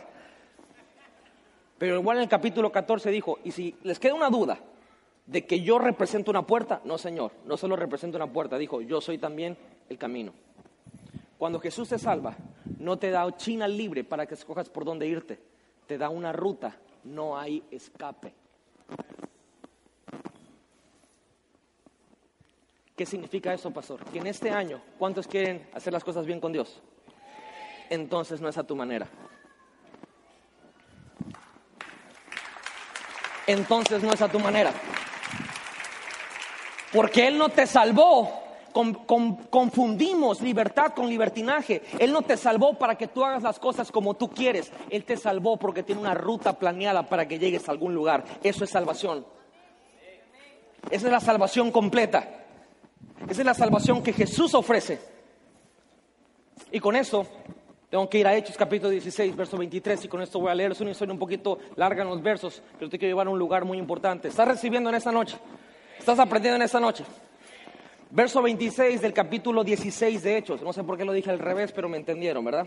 Pero 1.78 1.98
igual 1.98 2.18
en 2.18 2.24
el 2.24 2.28
capítulo 2.28 2.70
14 2.70 3.10
dijo, 3.10 3.38
y 3.44 3.52
si 3.52 3.74
les 3.84 3.98
queda 3.98 4.14
una 4.14 4.28
duda 4.28 4.58
de 5.26 5.46
que 5.46 5.60
yo 5.60 5.78
represento 5.78 6.30
una 6.30 6.46
puerta, 6.46 6.80
no 6.84 6.98
Señor, 6.98 7.32
no 7.46 7.56
solo 7.56 7.76
represento 7.76 8.16
una 8.16 8.26
puerta, 8.26 8.58
dijo, 8.58 8.82
yo 8.82 9.00
soy 9.00 9.16
también 9.16 9.56
el 9.88 9.96
camino. 9.96 10.32
Cuando 11.40 11.58
Jesús 11.58 11.88
te 11.88 11.98
salva, 11.98 12.36
no 12.78 12.98
te 12.98 13.10
da 13.10 13.34
China 13.34 13.66
libre 13.66 14.04
para 14.04 14.26
que 14.26 14.34
escojas 14.34 14.68
por 14.68 14.84
dónde 14.84 15.06
irte, 15.06 15.40
te 15.86 15.96
da 15.96 16.10
una 16.10 16.34
ruta, 16.34 16.76
no 17.04 17.38
hay 17.38 17.64
escape. 17.70 18.34
¿Qué 22.94 23.06
significa 23.06 23.54
eso, 23.54 23.70
pastor? 23.70 24.04
Que 24.12 24.18
en 24.18 24.26
este 24.26 24.50
año, 24.50 24.82
¿cuántos 24.98 25.26
quieren 25.26 25.66
hacer 25.72 25.94
las 25.94 26.04
cosas 26.04 26.26
bien 26.26 26.40
con 26.40 26.52
Dios? 26.52 26.82
Entonces 27.88 28.42
no 28.42 28.50
es 28.50 28.58
a 28.58 28.64
tu 28.64 28.76
manera. 28.76 29.08
entonces 33.46 34.02
no 34.02 34.12
es 34.12 34.20
a 34.20 34.28
tu 34.28 34.38
manera. 34.38 34.74
Porque 36.92 37.28
Él 37.28 37.38
no 37.38 37.48
te 37.48 37.66
salvó. 37.66 38.49
Confundimos 38.72 40.40
libertad 40.40 40.92
con 40.94 41.08
libertinaje. 41.08 41.82
Él 41.98 42.12
no 42.12 42.22
te 42.22 42.36
salvó 42.36 42.74
para 42.74 42.96
que 42.96 43.08
tú 43.08 43.24
hagas 43.24 43.42
las 43.42 43.58
cosas 43.58 43.90
como 43.90 44.14
tú 44.14 44.30
quieres. 44.30 44.72
Él 44.90 45.04
te 45.04 45.16
salvó 45.16 45.56
porque 45.56 45.82
tiene 45.82 46.00
una 46.00 46.14
ruta 46.14 46.58
planeada 46.58 47.08
para 47.08 47.26
que 47.26 47.38
llegues 47.38 47.68
a 47.68 47.72
algún 47.72 47.94
lugar. 47.94 48.24
Eso 48.42 48.64
es 48.64 48.70
salvación. 48.70 49.24
Esa 50.90 51.06
es 51.06 51.12
la 51.12 51.20
salvación 51.20 51.70
completa. 51.70 52.46
Esa 53.28 53.42
es 53.42 53.46
la 53.46 53.54
salvación 53.54 54.02
que 54.02 54.12
Jesús 54.12 54.54
ofrece. 54.54 54.98
Y 56.72 56.80
con 56.80 56.96
eso 56.96 57.26
tengo 57.90 58.08
que 58.08 58.18
ir 58.18 58.26
a 58.26 58.36
Hechos 58.36 58.56
capítulo 58.56 58.90
16, 58.90 59.34
verso 59.34 59.56
23, 59.58 60.04
y 60.04 60.08
con 60.08 60.22
esto 60.22 60.38
voy 60.38 60.50
a 60.50 60.54
leer. 60.54 60.72
Es 60.72 60.80
una 60.80 60.92
historia 60.92 61.12
un 61.12 61.18
poquito 61.18 61.58
larga 61.76 62.02
en 62.02 62.08
los 62.08 62.22
versos, 62.22 62.62
pero 62.78 62.88
te 62.88 62.98
quiero 62.98 63.10
llevar 63.10 63.26
a 63.26 63.30
un 63.30 63.38
lugar 63.38 63.64
muy 63.64 63.78
importante. 63.78 64.28
¿Estás 64.28 64.46
recibiendo 64.46 64.88
en 64.90 64.96
esta 64.96 65.10
noche? 65.10 65.36
¿Estás 65.98 66.18
aprendiendo 66.18 66.56
en 66.56 66.62
esta 66.62 66.80
noche? 66.80 67.04
Verso 68.12 68.42
26 68.42 69.02
del 69.02 69.12
capítulo 69.12 69.62
16 69.62 70.24
de 70.24 70.36
Hechos. 70.36 70.62
No 70.62 70.72
sé 70.72 70.82
por 70.82 70.98
qué 70.98 71.04
lo 71.04 71.12
dije 71.12 71.30
al 71.30 71.38
revés, 71.38 71.70
pero 71.70 71.88
me 71.88 71.96
entendieron, 71.96 72.44
¿verdad? 72.44 72.66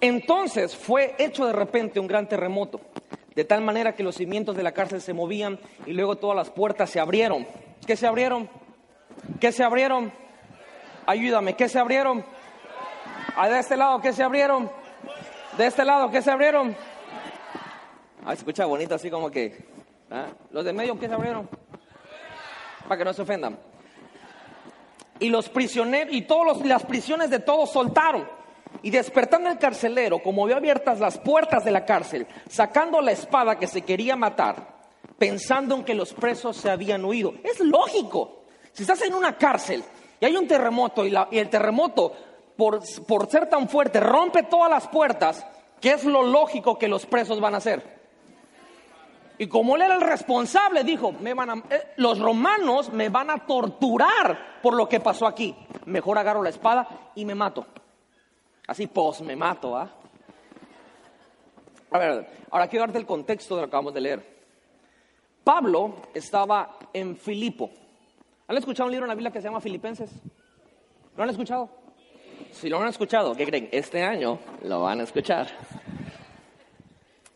Entonces 0.00 0.74
fue 0.74 1.14
hecho 1.18 1.44
de 1.44 1.52
repente 1.52 2.00
un 2.00 2.06
gran 2.06 2.26
terremoto, 2.26 2.80
de 3.34 3.44
tal 3.44 3.60
manera 3.60 3.94
que 3.94 4.02
los 4.02 4.14
cimientos 4.14 4.56
de 4.56 4.62
la 4.62 4.72
cárcel 4.72 5.02
se 5.02 5.12
movían 5.12 5.58
y 5.84 5.92
luego 5.92 6.16
todas 6.16 6.34
las 6.34 6.48
puertas 6.48 6.88
se 6.88 6.98
abrieron. 6.98 7.46
¿Qué 7.86 7.94
se 7.94 8.06
abrieron? 8.06 8.48
¿Qué 9.38 9.52
se 9.52 9.62
abrieron? 9.62 10.10
Ayúdame, 11.04 11.54
¿qué 11.54 11.68
se 11.68 11.78
abrieron? 11.78 12.24
Ah, 13.36 13.50
de 13.50 13.58
este 13.58 13.76
lado, 13.76 14.00
¿qué 14.00 14.14
se 14.14 14.22
abrieron? 14.22 14.70
De 15.58 15.66
este 15.66 15.84
lado, 15.84 16.10
¿qué 16.10 16.22
se 16.22 16.30
abrieron? 16.30 16.74
Ah, 18.24 18.30
se 18.30 18.38
escucha 18.38 18.64
bonito 18.64 18.94
así 18.94 19.10
como 19.10 19.30
que. 19.30 19.66
¿ah? 20.10 20.28
Los 20.52 20.64
de 20.64 20.72
medio, 20.72 20.98
¿qué 20.98 21.06
se 21.06 21.12
abrieron? 21.12 21.46
Para 22.88 22.96
que 22.96 23.04
no 23.04 23.12
se 23.12 23.20
ofendan. 23.20 23.58
Y 25.18 25.28
los 25.30 25.48
prisioneros, 25.48 26.14
y 26.14 26.22
todas 26.22 26.64
las 26.64 26.84
prisiones 26.84 27.30
de 27.30 27.38
todos 27.38 27.70
soltaron. 27.70 28.28
Y 28.82 28.90
despertando 28.90 29.48
el 29.48 29.58
carcelero, 29.58 30.22
como 30.22 30.44
vio 30.46 30.56
abiertas 30.56 31.00
las 31.00 31.18
puertas 31.18 31.64
de 31.64 31.70
la 31.70 31.84
cárcel, 31.84 32.26
sacando 32.48 33.00
la 33.00 33.12
espada 33.12 33.58
que 33.58 33.66
se 33.66 33.82
quería 33.82 34.16
matar, 34.16 34.76
pensando 35.18 35.74
en 35.76 35.84
que 35.84 35.94
los 35.94 36.12
presos 36.12 36.56
se 36.56 36.70
habían 36.70 37.04
huido. 37.04 37.34
Es 37.42 37.60
lógico. 37.60 38.42
Si 38.72 38.82
estás 38.82 39.02
en 39.02 39.14
una 39.14 39.36
cárcel 39.38 39.82
y 40.20 40.24
hay 40.26 40.36
un 40.36 40.46
terremoto 40.46 41.06
y, 41.06 41.14
y 41.30 41.38
el 41.38 41.48
terremoto 41.48 42.12
por, 42.56 42.82
ser 43.30 43.48
tan 43.48 43.68
fuerte, 43.68 44.00
rompe 44.00 44.42
todas 44.44 44.70
las 44.70 44.88
puertas, 44.88 45.46
¿qué 45.80 45.92
es 45.92 46.04
lo 46.04 46.22
lógico 46.22 46.78
que 46.78 46.88
los 46.88 47.06
presos 47.06 47.40
van 47.40 47.54
a 47.54 47.58
hacer? 47.58 47.95
Y 49.38 49.48
como 49.48 49.76
él 49.76 49.82
era 49.82 49.94
el 49.96 50.00
responsable, 50.00 50.82
dijo, 50.82 51.12
me 51.12 51.34
van 51.34 51.62
eh, 51.70 51.92
los 51.96 52.18
romanos 52.18 52.92
me 52.92 53.08
van 53.08 53.30
a 53.30 53.46
torturar 53.46 54.60
por 54.62 54.74
lo 54.74 54.88
que 54.88 55.00
pasó 55.00 55.26
aquí. 55.26 55.54
Mejor 55.84 56.18
agarro 56.18 56.42
la 56.42 56.50
espada 56.50 57.10
y 57.14 57.24
me 57.24 57.34
mato. 57.34 57.66
Así, 58.66 58.86
pues, 58.86 59.20
me 59.20 59.36
mato, 59.36 59.76
¿ah? 59.76 59.90
A 61.90 61.98
ver, 61.98 62.26
ahora 62.50 62.66
quiero 62.66 62.84
darte 62.86 62.98
el 62.98 63.06
contexto 63.06 63.54
de 63.54 63.60
lo 63.60 63.66
que 63.66 63.70
acabamos 63.70 63.94
de 63.94 64.00
leer. 64.00 64.36
Pablo 65.44 66.02
estaba 66.12 66.78
en 66.92 67.16
Filipo. 67.16 67.70
¿Han 68.48 68.56
escuchado 68.56 68.86
un 68.86 68.92
libro 68.92 69.06
en 69.06 69.08
la 69.08 69.14
Biblia 69.14 69.30
que 69.30 69.40
se 69.40 69.46
llama 69.46 69.60
Filipenses? 69.60 70.10
¿Lo 71.16 71.22
han 71.22 71.30
escuchado? 71.30 71.68
Si 72.50 72.68
lo 72.68 72.80
han 72.80 72.88
escuchado, 72.88 73.34
¿qué 73.34 73.44
creen? 73.46 73.68
Este 73.70 74.02
año 74.02 74.38
lo 74.64 74.82
van 74.82 75.00
a 75.00 75.04
escuchar. 75.04 75.46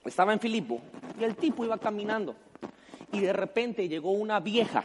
Estaba 0.04 0.32
en 0.32 0.40
Filipo 0.40 0.80
y 1.18 1.24
el 1.24 1.36
tipo 1.36 1.64
iba 1.64 1.78
caminando 1.78 2.34
y 3.12 3.20
de 3.20 3.32
repente 3.32 3.88
llegó 3.88 4.12
una 4.12 4.40
vieja. 4.40 4.84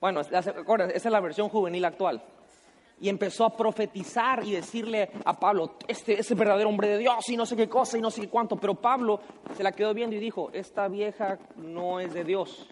Bueno, 0.00 0.20
esa 0.20 0.54
es 0.92 1.04
la 1.04 1.20
versión 1.20 1.48
juvenil 1.48 1.84
actual. 1.84 2.22
Y 3.00 3.08
empezó 3.08 3.44
a 3.44 3.56
profetizar 3.56 4.44
y 4.44 4.52
decirle 4.52 5.10
a 5.24 5.38
Pablo, 5.38 5.74
este 5.88 6.18
es 6.18 6.30
el 6.30 6.36
verdadero 6.38 6.68
hombre 6.68 6.88
de 6.88 6.98
Dios 6.98 7.28
y 7.28 7.36
no 7.36 7.44
sé 7.44 7.56
qué 7.56 7.68
cosa 7.68 7.98
y 7.98 8.00
no 8.00 8.10
sé 8.10 8.20
qué 8.20 8.28
cuánto. 8.28 8.56
Pero 8.56 8.74
Pablo 8.74 9.20
se 9.56 9.62
la 9.62 9.72
quedó 9.72 9.92
viendo 9.92 10.14
y 10.14 10.20
dijo, 10.20 10.50
esta 10.52 10.88
vieja 10.88 11.38
no 11.56 12.00
es 12.00 12.14
de 12.14 12.24
Dios. 12.24 12.68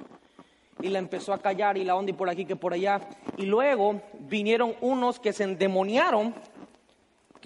Y 0.81 0.89
la 0.89 0.99
empezó 0.99 1.33
a 1.33 1.39
callar 1.39 1.77
y 1.77 1.85
la 1.85 1.97
onda 1.97 2.11
y 2.11 2.15
por 2.15 2.31
aquí 2.31 2.45
que 2.45 2.57
por 2.57 2.73
allá. 2.73 3.01
Y 3.37 3.47
luego 3.47 4.01
vinieron 4.21 4.75
unos 4.81 5.19
que 5.19 5.33
se 5.33 5.45
endemoniaron 5.45 6.35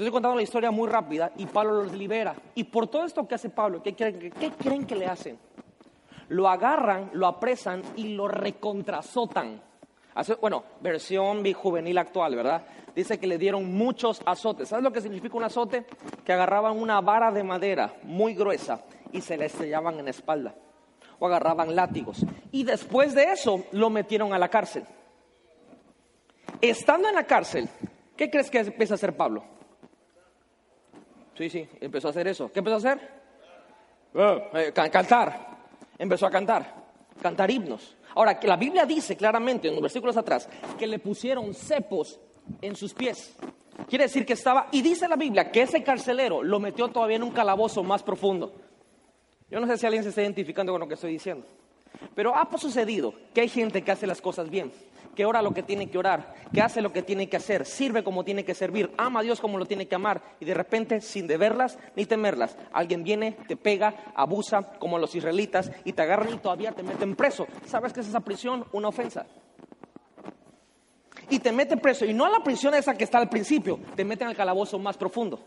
estoy 0.03 0.11
contando 0.11 0.37
la 0.37 0.43
historia 0.43 0.71
muy 0.71 0.89
rápida 0.91 1.33
y 1.39 1.47
Pablo 1.47 1.83
los 1.83 1.93
libera. 1.95 2.35
Y 2.55 2.65
por 2.65 2.87
todo 2.87 3.07
esto 3.07 3.27
que 3.27 3.35
hace 3.35 3.49
Pablo, 3.49 3.83
¿qué 3.83 3.95
creen, 3.95 4.87
que 4.87 4.95
le 4.95 5.07
hacen? 5.07 5.39
Lo 6.29 6.49
agarran, 6.49 7.11
lo 7.15 7.27
apresan 7.27 7.83
y 7.97 8.09
lo 8.09 8.29
recontrazotan. 8.29 9.63
bueno, 10.41 10.65
versión 10.83 11.51
juvenil 11.55 11.97
actual, 11.97 12.37
¿verdad? 12.37 12.67
Dice 12.95 13.19
que 13.19 13.27
le 13.27 13.39
dieron 13.39 13.75
muchos 13.75 14.21
azotes. 14.27 14.69
¿Sabes 14.69 14.85
lo 14.85 14.93
que 14.93 15.01
significa 15.01 15.37
un 15.39 15.45
azote? 15.45 15.87
Que 16.25 16.35
agarraban 16.35 16.79
una 16.79 17.01
vara 17.01 17.31
de 17.33 17.43
madera 17.43 17.95
muy 18.03 18.35
gruesa 18.35 18.83
y 19.13 19.23
se 19.23 19.39
le 19.39 19.47
estrellaban 19.47 19.99
en 19.99 20.05
la 20.05 20.11
espalda. 20.11 20.55
O 21.19 21.27
agarraban 21.27 21.75
látigos. 21.75 22.23
Y 22.53 22.65
después 22.65 23.15
de 23.15 23.33
eso 23.33 23.65
lo 23.73 23.89
metieron 23.89 24.35
a 24.35 24.39
la 24.39 24.51
cárcel. 24.51 24.85
Estando 26.61 27.09
en 27.09 27.15
la 27.15 27.25
cárcel, 27.25 27.67
¿qué 28.15 28.31
crees 28.31 28.51
que 28.51 28.59
empieza 28.59 28.93
a 28.93 28.97
hacer 28.97 29.17
Pablo? 29.17 29.56
Sí, 31.37 31.51
sí, 31.51 31.69
empezó 31.81 32.09
a 32.09 32.11
hacer 32.11 32.27
eso. 32.29 32.51
¿Qué 32.51 32.61
empezó 32.61 32.77
a 32.77 32.79
hacer? 32.79 33.01
Eh, 34.15 34.73
cantar. 34.73 35.57
Empezó 35.99 36.27
a 36.27 36.31
cantar. 36.31 36.75
Cantar 37.21 37.51
himnos. 37.51 37.97
Ahora, 38.15 38.39
que 38.39 38.47
la 38.47 38.57
Biblia 38.57 38.87
dice 38.87 39.17
claramente 39.17 39.69
en 39.69 39.75
los 39.75 39.83
versículos 39.83 40.17
atrás 40.17 40.49
que 40.79 40.87
le 40.87 40.99
pusieron 40.99 41.53
cepos 41.53 42.19
en 42.63 42.75
sus 42.75 42.95
pies. 42.95 43.37
Quiere 43.89 44.05
decir 44.05 44.25
que 44.25 44.33
estaba, 44.33 44.69
y 44.73 44.81
dice 44.81 45.07
la 45.07 45.17
Biblia 45.17 45.51
que 45.51 45.63
ese 45.63 45.83
carcelero 45.83 46.43
lo 46.43 46.59
metió 46.59 46.89
todavía 46.89 47.17
en 47.17 47.23
un 47.23 47.31
calabozo 47.31 47.83
más 47.83 48.03
profundo. 48.03 48.55
Yo 49.51 49.61
no 49.61 49.67
sé 49.67 49.77
si 49.77 49.85
alguien 49.85 50.03
se 50.03 50.09
está 50.09 50.23
identificando 50.23 50.73
con 50.73 50.81
lo 50.81 50.89
que 50.89 50.95
estoy 50.95 51.13
diciendo, 51.13 51.47
pero 52.15 52.35
ha 52.35 52.49
sucedido 52.57 53.15
que 53.35 53.43
hay 53.43 53.49
gente 53.49 53.83
que 53.83 53.93
hace 53.93 54.07
las 54.07 54.23
cosas 54.23 54.49
bien 54.49 54.73
que 55.17 55.25
ora 55.27 55.43
lo 55.43 55.53
que 55.53 55.65
tiene 55.65 55.89
que 55.89 55.99
orar, 55.99 56.35
que 56.53 56.63
hace 56.63 56.81
lo 56.81 56.93
que 56.93 57.03
tiene 57.03 57.29
que 57.29 57.39
hacer, 57.39 57.67
sirve 57.67 58.05
como 58.05 58.23
tiene 58.23 58.45
que 58.45 58.55
servir, 58.55 58.93
ama 58.97 59.21
a 59.21 59.23
Dios 59.25 59.41
como 59.41 59.59
lo 59.59 59.67
tiene 59.67 59.89
que 59.89 59.97
amar 59.97 60.23
y 60.39 60.45
de 60.45 60.55
repente, 60.55 61.01
sin 61.01 61.27
deberlas 61.27 61.79
ni 61.97 62.07
temerlas, 62.07 62.57
alguien 62.73 63.03
viene, 63.03 63.33
te 63.49 63.57
pega, 63.57 64.13
abusa 64.15 64.79
como 64.79 64.99
los 64.99 65.15
israelitas 65.17 65.73
y 65.85 65.95
te 65.95 66.03
agarran 66.03 66.35
y 66.35 66.39
todavía 66.39 66.71
te 66.71 66.85
meten 66.85 67.17
preso. 67.17 67.49
¿Sabes 67.67 67.93
qué 67.93 68.01
es 68.01 68.09
esa 68.09 68.21
prisión? 68.21 68.65
Una 68.73 68.89
ofensa. 68.89 69.27
Y 71.31 71.41
te 71.41 71.51
mete 71.51 71.77
preso, 71.77 72.05
y 72.05 72.15
no 72.15 72.25
a 72.25 72.31
la 72.31 72.45
prisión 72.45 72.75
esa 72.75 72.95
que 72.95 73.03
está 73.03 73.19
al 73.19 73.29
principio, 73.29 73.81
te 73.97 74.05
meten 74.05 74.29
al 74.29 74.37
calabozo 74.37 74.79
más 74.79 74.97
profundo. 74.97 75.41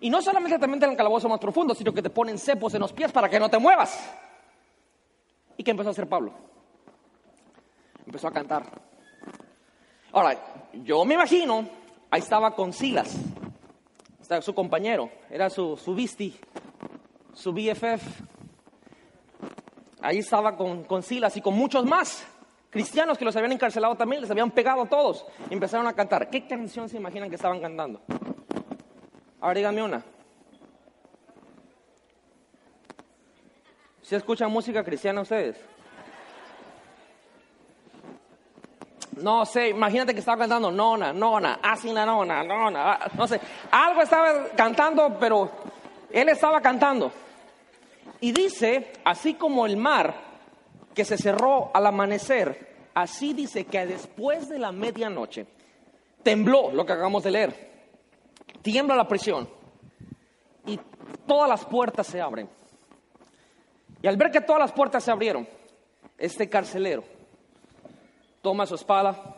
Y 0.00 0.08
no 0.08 0.22
solamente 0.22 0.58
te 0.58 0.66
meten 0.66 0.84
en 0.84 0.90
el 0.92 0.96
calabozo 0.96 1.28
más 1.28 1.40
profundo, 1.40 1.74
sino 1.74 1.92
que 1.92 2.00
te 2.00 2.08
ponen 2.08 2.38
cepos 2.38 2.72
en 2.72 2.80
los 2.80 2.92
pies 2.92 3.12
para 3.12 3.28
que 3.28 3.38
no 3.38 3.50
te 3.50 3.58
muevas. 3.58 3.98
¿Y 5.58 5.62
qué 5.62 5.72
empezó 5.72 5.90
a 5.90 5.92
hacer 5.92 6.08
Pablo? 6.08 6.32
Empezó 8.10 8.26
a 8.26 8.32
cantar. 8.32 8.64
Ahora, 10.10 10.36
yo 10.82 11.04
me 11.04 11.14
imagino, 11.14 11.64
ahí 12.10 12.18
estaba 12.18 12.56
con 12.56 12.72
Silas, 12.72 13.16
estaba 14.20 14.42
su 14.42 14.52
compañero, 14.52 15.12
era 15.30 15.48
su, 15.48 15.76
su 15.76 15.94
visti, 15.94 16.36
su 17.32 17.52
BFF. 17.52 18.02
Ahí 20.02 20.18
estaba 20.18 20.56
con, 20.56 20.82
con 20.82 21.04
Silas 21.04 21.36
y 21.36 21.40
con 21.40 21.54
muchos 21.54 21.86
más 21.86 22.26
cristianos 22.68 23.16
que 23.16 23.24
los 23.24 23.36
habían 23.36 23.52
encarcelado 23.52 23.94
también, 23.94 24.22
les 24.22 24.30
habían 24.32 24.50
pegado 24.50 24.82
a 24.82 24.88
todos. 24.88 25.24
Empezaron 25.48 25.86
a 25.86 25.92
cantar. 25.92 26.28
¿Qué 26.30 26.48
canción 26.48 26.88
se 26.88 26.96
imaginan 26.96 27.28
que 27.28 27.36
estaban 27.36 27.60
cantando? 27.60 28.00
Ahora 29.40 29.54
díganme 29.54 29.84
una. 29.84 30.02
¿Se 34.02 34.16
escuchan 34.16 34.50
música 34.50 34.82
cristiana 34.82 35.20
ustedes? 35.20 35.64
No 39.20 39.44
sé, 39.44 39.68
imagínate 39.68 40.14
que 40.14 40.20
estaba 40.20 40.38
cantando 40.38 40.70
nona, 40.70 41.12
nona, 41.12 41.60
así 41.62 41.92
la 41.92 42.06
nona, 42.06 42.42
nona, 42.42 42.92
ah, 42.92 43.10
no 43.16 43.26
sé. 43.26 43.40
Algo 43.70 44.02
estaba 44.02 44.48
cantando, 44.56 45.16
pero 45.18 45.50
él 46.10 46.28
estaba 46.28 46.60
cantando. 46.60 47.12
Y 48.20 48.32
dice, 48.32 48.92
así 49.04 49.34
como 49.34 49.66
el 49.66 49.76
mar 49.76 50.14
que 50.94 51.04
se 51.04 51.16
cerró 51.16 51.70
al 51.74 51.86
amanecer, 51.86 52.88
así 52.94 53.32
dice 53.32 53.64
que 53.64 53.86
después 53.86 54.48
de 54.48 54.58
la 54.58 54.72
medianoche 54.72 55.46
tembló 56.22 56.70
lo 56.72 56.84
que 56.84 56.92
acabamos 56.92 57.22
de 57.22 57.30
leer. 57.30 57.70
Tiembla 58.62 58.94
la 58.94 59.08
prisión 59.08 59.48
y 60.66 60.78
todas 61.26 61.48
las 61.48 61.64
puertas 61.64 62.06
se 62.06 62.20
abren. 62.20 62.48
Y 64.02 64.06
al 64.06 64.16
ver 64.16 64.30
que 64.30 64.40
todas 64.40 64.60
las 64.60 64.72
puertas 64.72 65.04
se 65.04 65.10
abrieron, 65.10 65.46
este 66.18 66.48
carcelero 66.48 67.19
toma 68.42 68.66
su 68.66 68.74
espada 68.74 69.34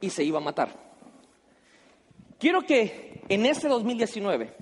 y 0.00 0.10
se 0.10 0.24
iba 0.24 0.38
a 0.38 0.42
matar. 0.42 0.70
Quiero 2.38 2.62
que 2.62 3.22
en 3.28 3.46
este 3.46 3.68
2019 3.68 4.54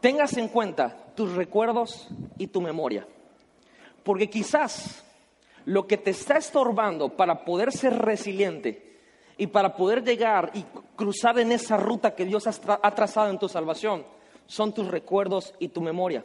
tengas 0.00 0.36
en 0.36 0.48
cuenta 0.48 1.12
tus 1.14 1.32
recuerdos 1.32 2.08
y 2.38 2.46
tu 2.46 2.60
memoria. 2.60 3.06
Porque 4.02 4.28
quizás 4.28 5.04
lo 5.64 5.86
que 5.86 5.96
te 5.96 6.10
está 6.10 6.36
estorbando 6.36 7.16
para 7.16 7.44
poder 7.44 7.72
ser 7.72 7.98
resiliente 7.98 8.98
y 9.36 9.46
para 9.46 9.74
poder 9.74 10.04
llegar 10.04 10.50
y 10.54 10.64
cruzar 10.94 11.38
en 11.38 11.52
esa 11.52 11.76
ruta 11.76 12.14
que 12.14 12.24
Dios 12.24 12.46
ha 12.46 12.94
trazado 12.94 13.30
en 13.30 13.38
tu 13.38 13.48
salvación 13.48 14.04
son 14.46 14.72
tus 14.72 14.88
recuerdos 14.88 15.54
y 15.58 15.68
tu 15.68 15.80
memoria. 15.80 16.24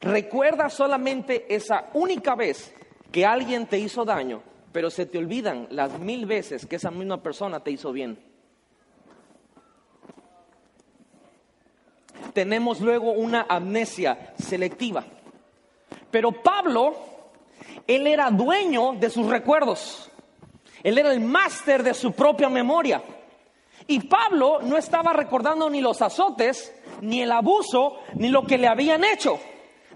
Recuerda 0.00 0.68
solamente 0.68 1.52
esa 1.54 1.90
única 1.94 2.34
vez 2.34 2.74
que 3.10 3.24
alguien 3.24 3.66
te 3.66 3.78
hizo 3.78 4.04
daño, 4.04 4.42
pero 4.72 4.90
se 4.90 5.06
te 5.06 5.18
olvidan 5.18 5.66
las 5.70 5.98
mil 5.98 6.26
veces 6.26 6.66
que 6.66 6.76
esa 6.76 6.90
misma 6.90 7.22
persona 7.22 7.60
te 7.60 7.70
hizo 7.70 7.92
bien. 7.92 8.18
Tenemos 12.32 12.80
luego 12.80 13.12
una 13.12 13.46
amnesia 13.48 14.34
selectiva. 14.38 15.04
Pero 16.10 16.32
Pablo, 16.32 16.94
él 17.86 18.06
era 18.06 18.30
dueño 18.30 18.92
de 18.94 19.10
sus 19.10 19.26
recuerdos. 19.26 20.10
Él 20.82 20.98
era 20.98 21.12
el 21.12 21.20
máster 21.20 21.82
de 21.82 21.94
su 21.94 22.12
propia 22.12 22.48
memoria. 22.48 23.02
Y 23.86 24.00
Pablo 24.00 24.60
no 24.62 24.76
estaba 24.76 25.12
recordando 25.12 25.70
ni 25.70 25.80
los 25.80 26.02
azotes, 26.02 26.74
ni 27.00 27.22
el 27.22 27.32
abuso, 27.32 27.96
ni 28.14 28.28
lo 28.28 28.42
que 28.42 28.58
le 28.58 28.68
habían 28.68 29.02
hecho. 29.04 29.40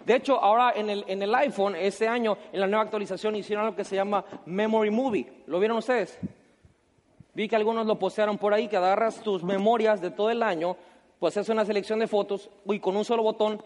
De 0.04 0.16
hecho, 0.16 0.42
ahora 0.42 0.72
en 0.74 0.90
el, 0.90 1.04
en 1.06 1.22
el 1.22 1.34
iPhone, 1.34 1.76
este 1.76 2.08
año, 2.08 2.36
en 2.52 2.60
la 2.60 2.66
nueva 2.66 2.82
actualización, 2.82 3.36
hicieron 3.36 3.64
algo 3.64 3.76
que 3.76 3.84
se 3.84 3.96
llama 3.96 4.24
Memory 4.46 4.90
Movie. 4.90 5.44
¿Lo 5.46 5.58
vieron 5.58 5.78
ustedes? 5.78 6.18
Vi 7.34 7.48
que 7.48 7.56
algunos 7.56 7.86
lo 7.86 7.98
postearon 7.98 8.36
por 8.36 8.52
ahí, 8.52 8.68
que 8.68 8.76
agarras 8.76 9.20
tus 9.22 9.42
memorias 9.42 10.00
de 10.00 10.10
todo 10.10 10.30
el 10.30 10.42
año, 10.42 10.76
pues 11.18 11.36
haces 11.36 11.48
una 11.48 11.64
selección 11.64 11.98
de 11.98 12.06
fotos 12.06 12.50
y 12.66 12.78
con 12.78 12.96
un 12.96 13.04
solo 13.04 13.22
botón 13.22 13.62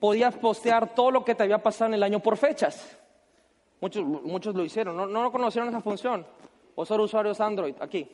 podías 0.00 0.34
postear 0.36 0.94
todo 0.94 1.10
lo 1.10 1.24
que 1.24 1.34
te 1.34 1.42
había 1.42 1.62
pasado 1.62 1.88
en 1.88 1.94
el 1.94 2.02
año 2.02 2.20
por 2.20 2.36
fechas. 2.36 2.96
Muchos, 3.80 4.04
muchos 4.04 4.54
lo 4.54 4.64
hicieron, 4.64 4.96
no, 4.96 5.06
no 5.06 5.30
conocieron 5.30 5.68
esa 5.68 5.80
función. 5.80 6.26
O 6.74 6.84
son 6.84 7.00
usuarios 7.00 7.40
Android, 7.40 7.74
aquí. 7.80 8.08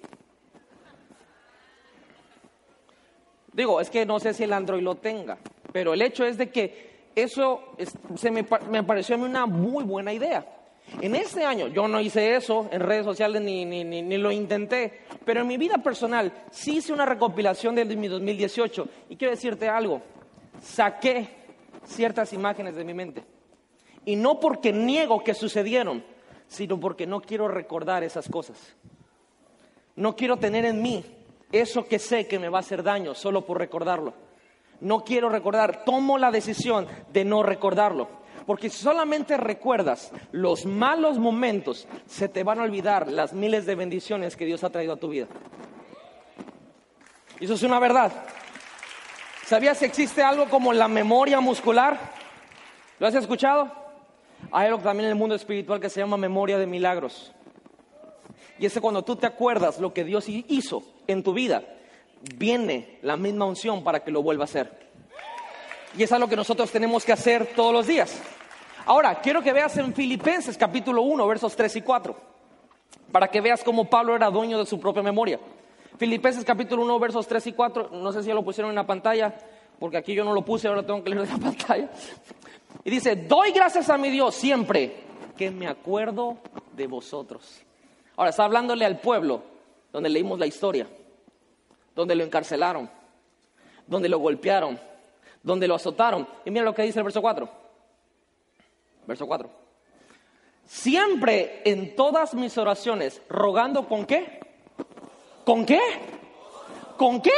Digo, 3.53 3.81
es 3.81 3.91
que 3.91 4.07
no 4.07 4.19
sé 4.19 4.35
si 4.35 4.45
el 4.45 4.53
Android 4.53 4.83
lo 4.83 4.95
tenga, 4.97 5.39
pero 5.73 5.95
el 5.95 6.03
hecho 6.03 6.25
es 6.25 6.39
de 6.39 6.51
que 6.51 6.92
eso 7.15 7.75
se 8.17 8.31
me, 8.31 8.47
me, 8.71 8.83
pareció 8.83 9.15
a 9.15 9.19
mí 9.19 9.25
una 9.25 9.47
muy 9.47 9.85
buena 9.85 10.13
idea. 10.13 10.47
En 11.01 11.15
este 11.15 11.45
año 11.45 11.69
yo 11.69 11.89
no 11.89 12.01
hice 12.01 12.35
eso 12.35 12.69
en 12.71 12.81
redes 12.81 13.05
sociales 13.05 13.41
ni, 13.41 13.65
ni, 13.65 13.85
ni, 13.85 14.19
lo 14.19 14.31
intenté, 14.31 15.03
pero 15.25 15.41
en 15.41 15.47
mi 15.47 15.57
vida 15.57 15.79
personal 15.79 16.33
sí 16.51 16.79
hice 16.79 16.93
una 16.93 17.07
recopilación 17.07 17.75
de 17.75 17.85
mi 17.85 18.09
2018 18.09 18.89
y 19.09 19.17
quiero 19.17 19.33
decirte 19.33 19.69
algo, 19.69 20.03
saqué 20.61 21.29
ciertas 21.85 22.33
imágenes 22.33 22.75
de 22.75 22.85
mi 22.85 22.95
mente. 22.95 23.25
Y 24.05 24.17
no 24.17 24.41
porque 24.41 24.73
niego 24.73 25.23
que 25.23 25.35
sucedieron, 25.35 26.05
sino 26.49 26.79
porque 26.79 27.07
no 27.07 27.21
quiero 27.21 27.49
recordar 27.49 28.03
esas 28.03 28.29
cosas. 28.29 28.77
No 29.95 30.17
quiero 30.17 30.37
tener 30.37 30.65
en 30.65 30.83
mí 30.83 31.05
eso 31.53 31.87
que 31.87 31.99
sé 31.99 32.27
que 32.27 32.39
me 32.39 32.49
va 32.49 32.59
a 32.59 32.61
hacer 32.61 32.83
daño 32.83 33.15
solo 33.15 33.45
por 33.45 33.59
recordarlo. 33.59 34.15
No 34.83 35.05
quiero 35.05 35.29
recordar, 35.29 35.85
tomo 35.85 36.19
la 36.19 36.33
decisión 36.33 36.89
de 37.13 37.25
no 37.25 37.45
recordarlo. 37.45 38.09
Porque 38.47 38.69
si 38.69 38.79
solamente 38.79 39.37
recuerdas 39.37 40.11
los 40.33 40.67
malos 40.67 41.19
momentos, 41.19 41.87
se 42.07 42.29
te 42.29 42.43
van 42.43 42.59
a 42.59 42.65
olvidar 42.65 43.07
las 43.07 43.33
miles 43.33 43.65
de 43.65 43.77
bendiciones 43.77 44.37
que 44.37 44.45
Dios 44.45 44.65
ha 44.65 44.71
traído 44.71 44.95
a 44.95 44.97
tu 44.97 45.09
vida. 45.09 45.29
Eso 47.39 47.55
es 47.55 47.63
una 47.63 47.79
verdad. 47.79 48.13
¿Sabías 49.47 49.79
que 49.79 49.87
existe 49.87 50.21
algo 50.21 50.49
como 50.49 50.73
la 50.73 50.89
memoria 50.89 51.39
muscular? 51.41 51.99
¿Lo 52.99 53.07
has 53.07 53.15
escuchado? 53.15 53.71
Hay 54.51 54.67
algo 54.67 54.81
también 54.81 55.05
en 55.05 55.13
el 55.13 55.19
mundo 55.19 55.37
espiritual 55.37 55.79
que 55.79 55.91
se 55.91 56.01
llama 56.01 56.17
memoria 56.17 56.59
de 56.59 56.67
milagros. 56.67 57.33
Y 58.59 58.67
es 58.67 58.81
cuando 58.81 59.05
tú 59.05 59.15
te 59.15 59.29
acuerdas 59.29 59.79
lo 59.79 59.95
que 59.95 60.03
Dios 60.03 60.29
hizo 60.29 60.83
en 61.07 61.23
tu 61.23 61.33
vida, 61.33 61.63
viene 62.37 62.99
la 63.03 63.17
misma 63.17 63.45
unción 63.45 63.83
para 63.83 64.01
que 64.01 64.11
lo 64.11 64.23
vuelva 64.23 64.45
a 64.45 64.47
hacer. 64.47 64.83
Y 65.97 66.03
es 66.03 66.13
algo 66.13 66.29
que 66.29 66.37
nosotros 66.37 66.71
tenemos 66.71 67.05
que 67.05 67.13
hacer 67.13 67.53
todos 67.55 67.73
los 67.73 67.87
días. 67.87 68.21
Ahora, 68.87 69.21
quiero 69.21 69.43
que 69.43 69.53
veas 69.53 69.77
en 69.77 69.95
Filipenses 69.95 70.57
capítulo 70.57 71.03
1, 71.03 71.27
versos 71.27 71.55
3 71.55 71.77
y 71.77 71.83
4, 71.83 72.17
para 73.13 73.29
que 73.29 73.41
veas 73.41 73.63
cómo 73.63 73.89
Pablo 73.89 74.17
era 74.17 74.31
dueño 74.31 74.59
de 74.59 74.67
su 74.67 74.81
propia 74.81 75.03
memoria. 75.03 75.39
Filipenses 75.99 76.45
capítulo 76.45 76.83
1, 76.83 76.99
versos 76.99 77.27
3 77.27 77.47
y 77.49 77.53
4, 77.53 77.91
no 77.93 78.13
sé 78.13 78.23
si 78.23 78.29
ya 78.29 78.35
lo 78.35 78.43
pusieron 78.43 78.71
en 78.71 78.77
la 78.77 78.87
pantalla, 78.87 79.35
porque 79.79 79.99
aquí 79.99 80.15
yo 80.15 80.25
no 80.25 80.33
lo 80.33 80.45
puse, 80.45 80.67
ahora 80.67 80.85
tengo 80.85 81.05
que 81.05 81.11
leer 81.11 81.29
la 81.29 81.39
pantalla. 81.39 81.91
Y 82.85 82.91
dice, 82.91 83.15
doy 83.15 83.53
gracias 83.53 83.89
a 83.91 83.99
mi 83.99 84.11
Dios 84.11 84.35
siempre 84.35 84.97
que 85.37 85.51
me 85.51 85.69
acuerdo 85.69 86.39
de 86.75 86.87
vosotros. 86.87 87.63
Ahora 88.17 88.31
está 88.31 88.45
hablándole 88.45 88.85
al 88.85 89.01
pueblo, 89.01 89.43
donde 89.93 90.09
leímos 90.09 90.39
la 90.39 90.47
historia, 90.47 90.87
donde 91.95 92.15
lo 92.15 92.25
encarcelaron, 92.25 92.91
donde 93.87 94.09
lo 94.09 94.19
golpearon, 94.19 94.79
donde 95.43 95.69
lo 95.69 95.75
azotaron. 95.75 96.27
Y 96.45 96.51
mira 96.51 96.65
lo 96.65 96.75
que 96.75 96.83
dice 96.83 96.99
el 96.99 97.05
verso 97.05 97.21
4. 97.21 97.49
Verso 99.07 99.27
4. 99.27 99.51
Siempre 100.67 101.63
en 101.65 101.95
todas 101.97 102.35
mis 102.35 102.57
oraciones, 102.57 103.21
rogando 103.29 103.87
con 103.89 104.07
qué? 104.07 104.41
¿Con 105.45 105.67
qué? 105.67 105.81
¿Con 106.97 107.21
qué? 107.21 107.31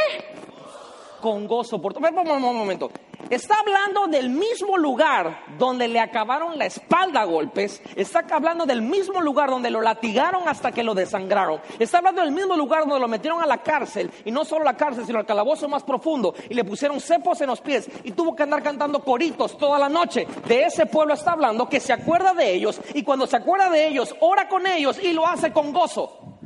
Con 1.20 1.46
gozo 1.46 1.80
por 1.80 1.94
todo. 1.94 2.06
Un 2.06 2.40
momento. 2.40 2.90
Está 3.34 3.56
hablando 3.58 4.06
del 4.06 4.30
mismo 4.30 4.78
lugar 4.78 5.40
donde 5.58 5.88
le 5.88 5.98
acabaron 5.98 6.56
la 6.56 6.66
espalda 6.66 7.22
a 7.22 7.24
golpes. 7.24 7.82
Está 7.96 8.24
hablando 8.30 8.64
del 8.64 8.80
mismo 8.80 9.20
lugar 9.20 9.50
donde 9.50 9.72
lo 9.72 9.80
latigaron 9.80 10.48
hasta 10.48 10.70
que 10.70 10.84
lo 10.84 10.94
desangraron. 10.94 11.60
Está 11.80 11.98
hablando 11.98 12.20
del 12.20 12.30
mismo 12.30 12.54
lugar 12.54 12.82
donde 12.82 13.00
lo 13.00 13.08
metieron 13.08 13.42
a 13.42 13.46
la 13.46 13.58
cárcel. 13.58 14.08
Y 14.24 14.30
no 14.30 14.44
solo 14.44 14.62
a 14.62 14.66
la 14.66 14.76
cárcel, 14.76 15.04
sino 15.04 15.18
al 15.18 15.26
calabozo 15.26 15.68
más 15.68 15.82
profundo. 15.82 16.32
Y 16.48 16.54
le 16.54 16.62
pusieron 16.62 17.00
cepos 17.00 17.40
en 17.40 17.48
los 17.48 17.60
pies. 17.60 17.90
Y 18.04 18.12
tuvo 18.12 18.36
que 18.36 18.44
andar 18.44 18.62
cantando 18.62 19.00
coritos 19.00 19.58
toda 19.58 19.80
la 19.80 19.88
noche. 19.88 20.28
De 20.46 20.62
ese 20.66 20.86
pueblo 20.86 21.14
está 21.14 21.32
hablando 21.32 21.68
que 21.68 21.80
se 21.80 21.92
acuerda 21.92 22.34
de 22.34 22.54
ellos. 22.54 22.80
Y 22.94 23.02
cuando 23.02 23.26
se 23.26 23.36
acuerda 23.36 23.68
de 23.68 23.88
ellos, 23.88 24.14
ora 24.20 24.48
con 24.48 24.64
ellos 24.64 25.02
y 25.02 25.12
lo 25.12 25.26
hace 25.26 25.52
con 25.52 25.72
gozo. 25.72 26.38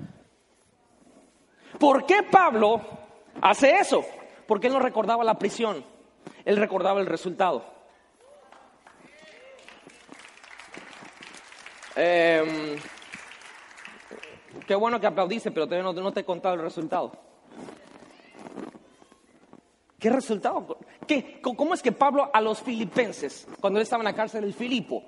¿Por 1.78 2.06
qué 2.06 2.22
Pablo 2.22 2.80
hace 3.42 3.72
eso? 3.72 4.06
Porque 4.46 4.68
él 4.68 4.72
no 4.72 4.80
recordaba 4.80 5.22
la 5.22 5.38
prisión 5.38 5.97
él 6.48 6.56
recordaba 6.56 6.98
el 6.98 7.04
resultado. 7.04 7.62
Em, 11.94 12.78
qué 14.66 14.74
bueno 14.74 14.98
que 14.98 15.06
aplaudiste, 15.06 15.50
pero 15.50 15.66
no, 15.66 16.10
te 16.10 16.20
he 16.20 16.24
contado 16.24 16.54
el 16.54 16.62
resultado. 16.62 17.12
¿Qué 19.98 20.08
resultado? 20.08 20.78
¿Qué, 21.06 21.38
¿Cómo 21.42 21.74
es 21.74 21.82
que 21.82 21.92
Pablo 21.92 22.30
a 22.32 22.40
los 22.40 22.62
filipenses, 22.62 23.46
cuando 23.60 23.78
él 23.78 23.82
estaba 23.82 24.00
en 24.00 24.06
la 24.06 24.14
cárcel 24.14 24.40
del 24.40 24.54
Filipo, 24.54 25.04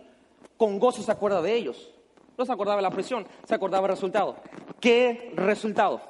con 0.59 0.79
gozo 0.79 1.03
se 1.03 1.11
acuerda 1.11 1.41
de 1.41 1.55
ellos? 1.55 1.91
No 2.37 2.45
se 2.45 2.53
acordaba 2.53 2.77
de 2.77 2.83
la 2.83 2.91
prisión, 2.91 3.27
se 3.45 3.55
acordaba 3.55 3.87
del 3.87 3.97
resultado. 3.97 4.37
¿Qué 4.79 5.33
resultado? 5.37 6.03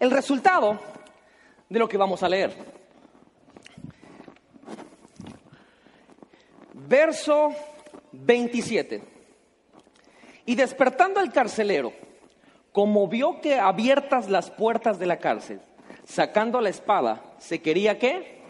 El 0.00 0.10
resultado 0.10 0.76
de 1.68 1.78
lo 1.78 1.88
que 1.88 1.96
vamos 1.96 2.24
a 2.24 2.28
leer. 2.28 2.77
Verso 6.88 7.50
27. 8.12 9.02
Y 10.46 10.54
despertando 10.54 11.20
el 11.20 11.30
carcelero, 11.30 11.92
como 12.72 13.08
vio 13.08 13.42
que 13.42 13.58
abiertas 13.58 14.30
las 14.30 14.50
puertas 14.50 14.98
de 14.98 15.04
la 15.04 15.18
cárcel, 15.18 15.60
sacando 16.04 16.62
la 16.62 16.70
espada, 16.70 17.34
¿se 17.36 17.60
quería 17.60 17.98
qué? 17.98 18.40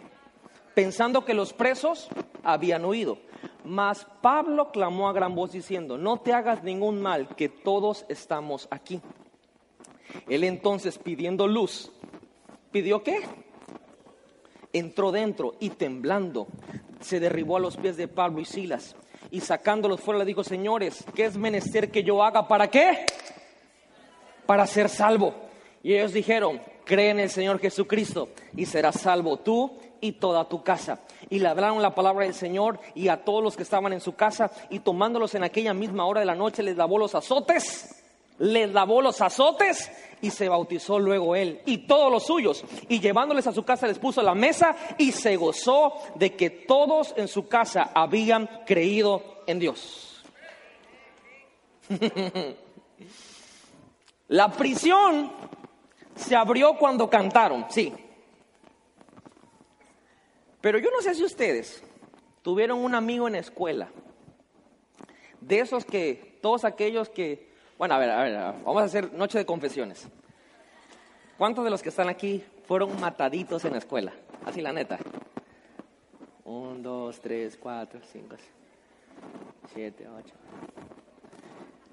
Pensando 0.75 1.25
que 1.25 1.35
los 1.35 1.53
presos 1.53 2.09
habían 2.45 2.85
huido. 2.85 3.19
Mas 3.65 4.07
Pablo 4.23 4.71
clamó 4.71 5.09
a 5.09 5.13
gran 5.13 5.35
voz 5.35 5.51
diciendo, 5.51 5.99
no 5.99 6.19
te 6.19 6.33
hagas 6.33 6.63
ningún 6.63 7.03
mal, 7.03 7.35
que 7.35 7.49
todos 7.49 8.07
estamos 8.09 8.69
aquí. 8.71 9.01
Él 10.29 10.45
entonces 10.45 10.97
pidiendo 10.97 11.49
luz, 11.49 11.91
¿pidió 12.71 13.03
qué? 13.03 13.21
Entró 14.73 15.11
dentro 15.11 15.57
y 15.59 15.71
temblando, 15.71 16.47
se 17.01 17.21
derribó 17.21 17.57
a 17.57 17.61
los 17.61 17.77
pies 17.77 17.97
de 17.97 18.09
Pablo 18.09 18.41
y 18.41 18.45
Silas 18.45 18.97
y 19.31 19.41
sacándolos 19.41 20.01
fuera 20.01 20.19
le 20.19 20.25
dijo, 20.25 20.45
señores, 20.45 21.05
¿qué 21.15 21.27
es 21.27 21.37
menester 21.37 21.91
que 21.91 22.03
yo 22.03 22.23
haga? 22.23 22.49
¿Para 22.49 22.69
qué? 22.69 23.07
Para 24.47 24.67
ser 24.67 24.89
salvo. 24.89 25.35
Y 25.83 25.95
ellos 25.95 26.13
dijeron, 26.13 26.61
cree 26.85 27.11
en 27.11 27.21
el 27.21 27.31
Señor 27.31 27.61
Jesucristo 27.61 28.31
y 28.57 28.67
serás 28.67 29.01
salvo 29.01 29.39
tú 29.39 29.79
y 30.01 30.13
toda 30.13 30.49
tu 30.49 30.63
casa. 30.63 31.01
Y 31.29 31.39
le 31.39 31.49
hablaron 31.49 31.83
la 31.83 31.95
palabra 31.95 32.25
del 32.25 32.35
Señor 32.35 32.81
y 32.95 33.09
a 33.09 33.25
todos 33.25 33.43
los 33.43 33.57
que 33.57 33.63
estaban 33.63 33.93
en 33.93 34.01
su 34.01 34.15
casa 34.15 34.51
y 34.71 34.81
tomándolos 34.81 35.35
en 35.35 35.45
aquella 35.45 35.75
misma 35.75 36.07
hora 36.07 36.21
de 36.21 36.27
la 36.27 36.35
noche 36.35 36.63
les 36.63 36.77
lavó 36.77 36.99
los 36.99 37.15
azotes, 37.15 38.03
les 38.39 38.73
lavó 38.73 39.03
los 39.03 39.21
azotes 39.21 39.91
y 40.21 40.31
se 40.31 40.49
bautizó 40.49 40.99
luego 40.99 41.37
él 41.37 41.61
y 41.67 41.87
todos 41.87 42.11
los 42.11 42.27
suyos. 42.27 42.65
Y 42.89 43.01
llevándoles 43.01 43.47
a 43.47 43.53
su 43.53 43.65
casa 43.65 43.87
les 43.87 43.99
puso 43.99 44.23
la 44.23 44.35
mesa 44.35 44.77
y 44.99 45.13
se 45.13 45.37
gozó 45.37 45.95
de 46.15 46.35
que 46.35 46.51
todos 46.51 47.15
en 47.17 47.29
su 47.29 47.49
casa 47.49 47.91
habían 47.95 48.47
creído 48.67 49.43
en 49.47 49.59
Dios. 49.59 50.25
la 54.29 54.53
prisión 54.53 55.33
se 56.15 56.37
abrió 56.37 56.77
cuando 56.77 57.09
cantaron, 57.09 57.67
sí. 57.71 57.93
Pero 60.61 60.79
yo 60.79 60.91
no 60.91 61.01
sé 61.01 61.15
si 61.15 61.25
ustedes 61.25 61.83
tuvieron 62.43 62.85
un 62.85 62.95
amigo 62.95 63.27
en 63.27 63.35
la 63.35 63.39
escuela, 63.39 63.89
de 65.41 65.61
esos 65.61 65.85
que, 65.85 66.39
todos 66.43 66.65
aquellos 66.65 67.09
que, 67.09 67.48
bueno, 67.79 67.95
a 67.95 67.99
ver, 67.99 68.11
a 68.11 68.23
ver, 68.23 68.35
vamos 68.65 68.83
a 68.83 68.87
hacer 68.87 69.13
noche 69.13 69.39
de 69.39 69.47
confesiones. 69.47 70.09
¿Cuántos 71.39 71.65
de 71.65 71.71
los 71.71 71.81
que 71.81 71.91
están 71.91 72.09
aquí 72.09 72.45
fueron 72.67 73.01
mataditos 73.01 73.65
en 73.65 73.73
la 73.73 73.79
escuela? 73.79 74.13
Así 74.45 74.61
la 74.61 74.73
neta. 74.73 74.99
Un, 76.45 76.83
dos, 76.83 77.21
tres, 77.21 77.57
cuatro, 77.57 78.01
cinco, 78.11 78.35
siete, 79.73 80.09
ocho. 80.09 80.35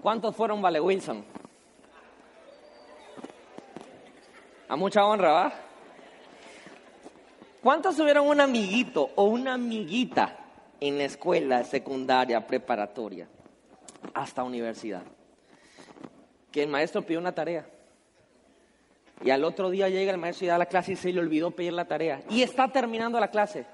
¿Cuántos 0.02 0.36
fueron 0.36 0.62
Vale 0.62 0.80
Wilson? 0.80 1.24
A 4.68 4.76
mucha 4.76 5.06
honra, 5.06 5.32
¿va? 5.32 5.54
¿Cuántos 7.62 7.96
tuvieron 7.96 8.28
un 8.28 8.42
amiguito 8.42 9.12
o 9.16 9.26
una 9.26 9.54
amiguita 9.54 10.38
en 10.80 10.98
la 10.98 11.06
escuela 11.06 11.64
secundaria, 11.64 12.46
preparatoria, 12.48 13.28
hasta 14.16 14.44
universidad? 14.44 15.04
Que 16.56 16.64
el 16.64 16.70
maestro 16.70 17.02
pidió 17.02 17.20
una 17.20 17.34
tarea. 17.34 17.66
Y 19.22 19.30
al 19.30 19.44
otro 19.44 19.70
día 19.70 19.90
llega 19.90 20.14
el 20.14 20.18
maestro 20.18 20.46
y 20.46 20.48
da 20.48 20.58
la 20.58 20.68
clase 20.68 20.94
y 20.94 20.96
se 20.96 21.12
le 21.12 21.20
olvidó 21.20 21.52
pedir 21.52 21.74
la 21.74 21.84
tarea. 21.84 22.22
Y 22.30 22.44
está 22.44 22.70
terminando 22.70 23.20
la 23.20 23.28
clase. 23.28 23.66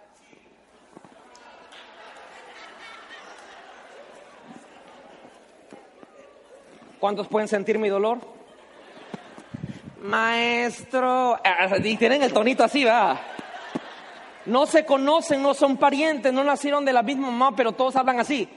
¿Cuántos 6.99 7.27
pueden 7.27 7.47
sentir 7.47 7.77
mi 7.77 7.87
dolor? 7.87 8.17
Maestro. 10.01 11.35
Ah, 11.35 11.77
y 11.83 11.97
tienen 11.97 12.23
el 12.23 12.33
tonito 12.33 12.63
así, 12.63 12.83
¿verdad? 12.83 13.19
No 14.47 14.65
se 14.65 14.85
conocen, 14.87 15.43
no 15.43 15.53
son 15.53 15.77
parientes, 15.77 16.33
no 16.33 16.43
nacieron 16.43 16.83
de 16.83 16.93
la 16.93 17.03
misma 17.03 17.29
mamá, 17.29 17.55
pero 17.55 17.73
todos 17.73 17.95
hablan 17.95 18.19
así. 18.19 18.49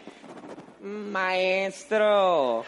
Maestro. 0.80 2.64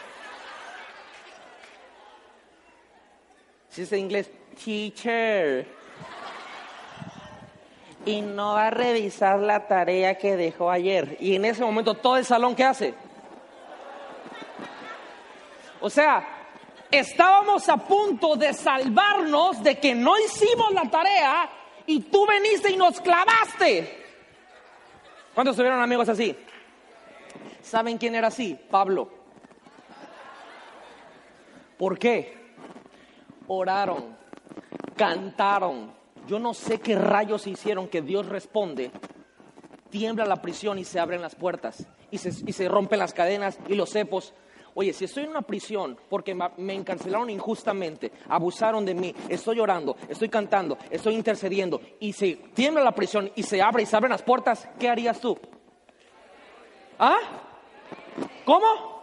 Es 3.77 3.91
en 3.91 3.99
inglés, 3.99 4.31
teacher. 4.63 5.67
Y 8.05 8.21
no 8.21 8.53
va 8.53 8.67
a 8.67 8.69
revisar 8.71 9.39
la 9.39 9.67
tarea 9.67 10.17
que 10.17 10.35
dejó 10.35 10.71
ayer. 10.71 11.17
Y 11.19 11.35
en 11.35 11.45
ese 11.45 11.63
momento 11.63 11.93
todo 11.93 12.17
el 12.17 12.25
salón, 12.25 12.55
¿qué 12.55 12.63
hace? 12.63 12.93
O 15.79 15.89
sea, 15.91 16.27
estábamos 16.89 17.69
a 17.69 17.77
punto 17.77 18.35
de 18.35 18.51
salvarnos 18.53 19.61
de 19.61 19.77
que 19.77 19.93
no 19.93 20.17
hicimos 20.17 20.73
la 20.73 20.89
tarea 20.89 21.49
y 21.85 21.99
tú 21.99 22.25
veniste 22.25 22.71
y 22.71 22.77
nos 22.77 22.99
clavaste. 22.99 24.05
¿Cuántos 25.35 25.55
tuvieron 25.55 25.79
amigos 25.79 26.09
así? 26.09 26.35
¿Saben 27.61 27.99
quién 27.99 28.15
era 28.15 28.29
así? 28.29 28.57
Pablo. 28.71 29.07
¿Por 31.77 31.99
qué? 31.99 32.46
Oraron, 33.47 34.17
cantaron. 34.95 35.91
Yo 36.27 36.39
no 36.39 36.53
sé 36.53 36.79
qué 36.79 36.95
rayos 36.95 37.47
hicieron 37.47 37.87
que 37.87 38.01
Dios 38.01 38.27
responde. 38.27 38.91
Tiembla 39.89 40.25
la 40.25 40.41
prisión 40.41 40.77
y 40.79 40.83
se 40.83 40.99
abren 40.99 41.21
las 41.21 41.35
puertas 41.35 41.87
y 42.11 42.17
se, 42.17 42.29
y 42.45 42.53
se 42.53 42.67
rompen 42.67 42.99
las 42.99 43.13
cadenas 43.13 43.57
y 43.67 43.75
los 43.75 43.91
cepos 43.91 44.33
Oye, 44.79 44.93
si 44.93 45.05
estoy 45.05 45.23
en 45.23 45.31
una 45.31 45.41
prisión 45.41 45.97
porque 46.07 46.35
me 46.35 46.75
encarcelaron 46.75 47.31
injustamente, 47.31 48.11
abusaron 48.29 48.85
de 48.85 48.93
mí, 48.93 49.15
estoy 49.27 49.55
llorando, 49.57 49.97
estoy 50.07 50.29
cantando, 50.29 50.77
estoy 50.91 51.15
intercediendo 51.15 51.81
y 51.99 52.13
se 52.13 52.35
tiembla 52.53 52.83
la 52.83 52.91
prisión 52.91 53.31
y 53.33 53.41
se 53.41 53.59
abre 53.59 53.81
y 53.81 53.85
se 53.87 53.95
abren 53.95 54.11
las 54.11 54.21
puertas, 54.21 54.69
¿qué 54.77 54.87
harías 54.87 55.19
tú? 55.19 55.35
¿Ah? 56.99 57.17
¿Cómo? 58.45 58.96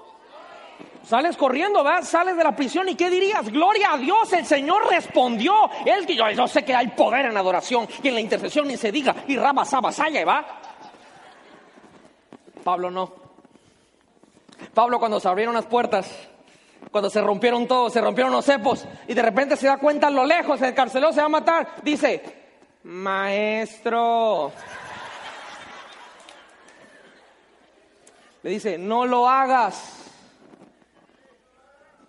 Sales 1.05 1.37
corriendo, 1.37 1.85
¿verdad? 1.85 2.03
Sales 2.03 2.37
de 2.37 2.45
la 2.45 2.57
prisión 2.57 2.89
y 2.89 2.95
¿qué 2.95 3.11
dirías? 3.11 3.51
Gloria 3.51 3.93
a 3.93 3.99
Dios, 3.99 4.33
el 4.33 4.47
Señor 4.47 4.89
respondió. 4.89 5.53
Él, 5.85 6.07
yo, 6.07 6.31
yo 6.31 6.49
sé 6.49 6.65
que 6.65 6.75
hay 6.75 6.89
poder 6.89 7.27
en 7.27 7.37
adoración 7.37 7.87
y 8.03 8.09
en 8.09 8.15
la 8.15 8.21
intercesión 8.21 8.67
ni 8.67 8.77
se 8.77 8.91
diga. 8.91 9.15
Y 9.29 9.37
Rama 9.37 9.65
Salla, 9.65 10.25
¿va? 10.25 10.47
Pablo 12.65 12.91
no. 12.91 13.13
Pablo 14.73 14.99
cuando 14.99 15.21
se 15.21 15.29
abrieron 15.29 15.55
las 15.55 15.67
puertas, 15.67 16.11
cuando 16.91 17.11
se 17.11 17.21
rompieron 17.21 17.67
todos, 17.67 17.93
se 17.93 18.01
rompieron 18.01 18.33
los 18.33 18.45
cepos 18.45 18.87
y 19.07 19.13
de 19.13 19.23
repente 19.23 19.57
se 19.57 19.67
da 19.67 19.77
cuenta 19.77 20.07
a 20.07 20.11
lo 20.11 20.25
lejos, 20.25 20.63
el 20.63 20.75
carceló 20.75 21.13
se 21.13 21.21
va 21.21 21.27
a 21.27 21.29
matar, 21.29 21.69
dice, 21.83 22.23
maestro. 22.85 24.53
Le 28.43 28.51
dice, 28.51 28.79
no 28.79 29.05
lo 29.05 29.29
hagas. 29.29 30.04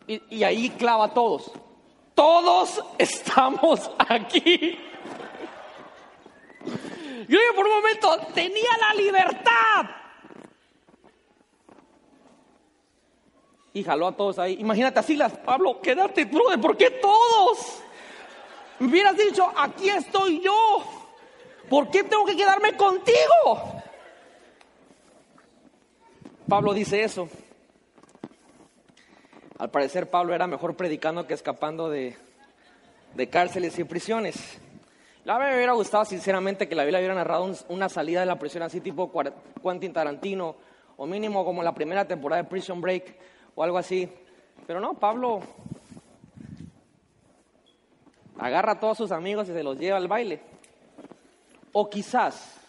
Y, 0.07 0.43
ahí 0.43 0.69
clava 0.71 1.05
a 1.05 1.13
todos. 1.13 1.51
Todos 2.13 2.83
estamos 2.97 3.89
aquí. 3.97 4.79
Yo 7.27 7.39
por 7.55 7.65
un 7.65 7.73
momento 7.73 8.17
tenía 8.33 8.69
la 8.79 8.93
libertad 9.01 9.89
y 13.75 13.83
jaló 13.83 14.07
a 14.07 14.15
todos 14.15 14.39
ahí. 14.39 14.57
Imagínate 14.59 14.99
así 14.99 15.15
las, 15.15 15.33
Pablo, 15.33 15.81
quédate, 15.81 16.25
brother, 16.25 16.61
¿por 16.61 16.77
qué 16.77 16.91
todos? 16.91 17.83
Me 18.79 18.87
hubieras 18.87 19.17
dicho, 19.17 19.51
aquí 19.57 19.89
estoy 19.89 20.41
yo. 20.41 20.83
¿Por 21.69 21.89
qué 21.89 22.03
tengo 22.03 22.25
que 22.25 22.37
quedarme 22.37 22.77
contigo? 22.77 23.81
Pablo 26.47 26.73
dice 26.73 27.03
eso. 27.03 27.27
Al 29.57 29.71
parecer 29.71 30.09
Pablo 30.09 30.35
era 30.35 30.47
mejor 30.47 30.75
predicando 30.75 31.25
que 31.27 31.33
escapando 31.33 31.89
de, 31.89 32.17
de 33.13 33.29
cárceles 33.29 33.79
y 33.79 33.85
prisiones. 33.85 34.59
La 35.23 35.39
me 35.39 35.55
hubiera 35.55 35.71
gustado 35.71 36.03
sinceramente 36.03 36.67
que 36.67 36.75
la 36.75 36.83
Biblia 36.83 36.99
hubiera 36.99 37.15
narrado 37.15 37.49
una 37.69 37.87
salida 37.87 38.19
de 38.19 38.25
la 38.25 38.37
prisión 38.37 38.63
así 38.63 38.81
tipo 38.81 39.11
Quentin 39.63 39.93
Tarantino 39.93 40.55
o 40.97 41.05
mínimo 41.05 41.45
como 41.45 41.63
la 41.63 41.73
primera 41.73 42.05
temporada 42.05 42.43
de 42.43 42.49
Prison 42.49 42.81
Break 42.81 43.15
o 43.55 43.63
algo 43.63 43.77
así. 43.77 44.09
Pero 44.67 44.81
no, 44.81 44.93
Pablo 44.95 45.39
agarra 48.37 48.73
a 48.73 48.79
todos 48.79 48.97
sus 48.97 49.11
amigos 49.11 49.47
y 49.47 49.53
se 49.53 49.63
los 49.63 49.79
lleva 49.79 49.97
al 49.97 50.09
baile. 50.09 50.41
O 51.71 51.89
quizás 51.89 52.59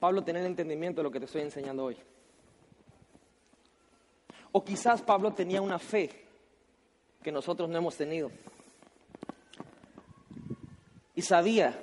Pablo 0.00 0.24
tenía 0.24 0.40
el 0.40 0.46
entendimiento 0.46 1.00
de 1.00 1.04
lo 1.04 1.10
que 1.10 1.20
te 1.20 1.26
estoy 1.26 1.42
enseñando 1.42 1.84
hoy. 1.84 1.96
O 4.56 4.64
quizás 4.64 5.02
Pablo 5.02 5.32
tenía 5.32 5.60
una 5.60 5.80
fe 5.80 6.10
que 7.24 7.32
nosotros 7.32 7.68
no 7.68 7.76
hemos 7.76 7.96
tenido. 7.96 8.30
Y 11.16 11.22
sabía 11.22 11.76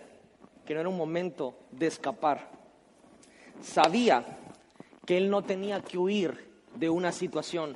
que 0.66 0.74
no 0.74 0.80
era 0.80 0.88
un 0.88 0.96
momento 0.96 1.54
de 1.72 1.88
escapar. 1.88 2.50
Sabía 3.62 4.24
que 5.06 5.18
él 5.18 5.30
no 5.30 5.44
tenía 5.44 5.82
que 5.82 5.98
huir 5.98 6.50
de 6.76 6.90
una 6.90 7.12
situación 7.12 7.76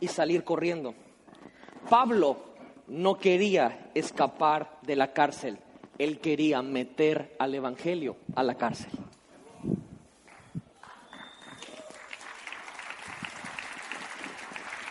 y 0.00 0.08
salir 0.08 0.42
corriendo. 0.42 0.92
Pablo 1.88 2.36
no 2.88 3.16
quería 3.16 3.92
escapar 3.94 4.76
de 4.82 4.96
la 4.96 5.12
cárcel, 5.12 5.56
él 5.98 6.18
quería 6.18 6.62
meter 6.62 7.36
al 7.38 7.54
Evangelio 7.54 8.16
a 8.34 8.42
la 8.42 8.56
cárcel. 8.56 8.90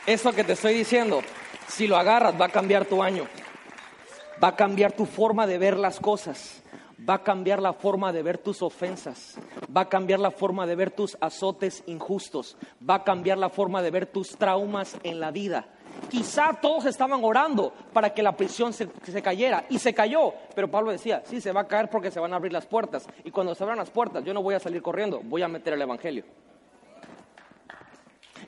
Eso 0.10 0.32
que 0.32 0.43
te 0.43 0.53
estoy 0.53 0.74
diciendo, 0.74 1.22
si 1.68 1.86
lo 1.86 1.95
agarras 1.95 2.34
va 2.34 2.45
a 2.45 2.49
cambiar 2.49 2.84
tu 2.84 3.03
año, 3.03 3.28
va 4.43 4.47
a 4.47 4.55
cambiar 4.55 4.91
tu 4.91 5.05
forma 5.05 5.45
de 5.45 5.60
ver 5.60 5.78
las 5.78 5.99
cosas, 5.99 6.64
va 7.07 7.14
a 7.14 7.24
cambiar 7.24 7.62
la 7.62 7.74
forma 7.74 8.12
de 8.12 8.24
ver 8.24 8.39
tus 8.39 8.64
ofensas, 8.64 9.36
va 9.66 9.82
a 9.82 9.88
cambiar 9.88 10.20
la 10.20 10.32
forma 10.32 10.66
de 10.66 10.76
ver 10.76 10.89
tus 10.89 11.16
azotes 11.22 11.84
injustos, 11.86 12.57
va 12.89 12.95
a 12.95 13.03
cambiar 13.03 13.38
la 13.38 13.51
forma 13.51 13.84
de 13.84 13.91
ver 13.91 14.07
tus 14.07 14.30
traumas 14.30 14.97
en 15.03 15.20
la 15.20 15.30
vida. 15.30 15.68
Quizá 16.10 16.57
todos 16.60 16.86
estaban 16.86 17.24
orando 17.24 17.72
para 17.93 18.12
que 18.12 18.24
la 18.24 18.36
prisión 18.36 18.74
se, 18.74 18.88
cayera 19.22 19.66
y 19.70 19.78
se 19.78 19.93
cayó, 19.93 20.34
pero 20.55 20.72
Pablo 20.72 20.89
decía, 20.89 21.22
sí, 21.24 21.39
se 21.39 21.51
va 21.51 21.62
a 21.62 21.68
caer 21.68 21.88
porque 21.88 22.10
se 22.10 22.20
van 22.20 22.34
a 22.34 22.38
abrir 22.38 22.51
las 22.51 22.66
puertas. 22.66 23.05
Y 23.24 23.30
cuando 23.30 23.53
se 23.53 23.64
abran 23.64 23.78
las 23.78 23.91
puertas 23.91 24.24
yo 24.24 24.34
no 24.34 24.41
voy 24.41 24.55
a 24.55 24.60
salir 24.60 24.82
corriendo, 24.82 25.22
voy 25.24 25.43
a 25.43 25.47
meter 25.47 25.74
el 25.74 25.84
Evangelio. 25.84 26.24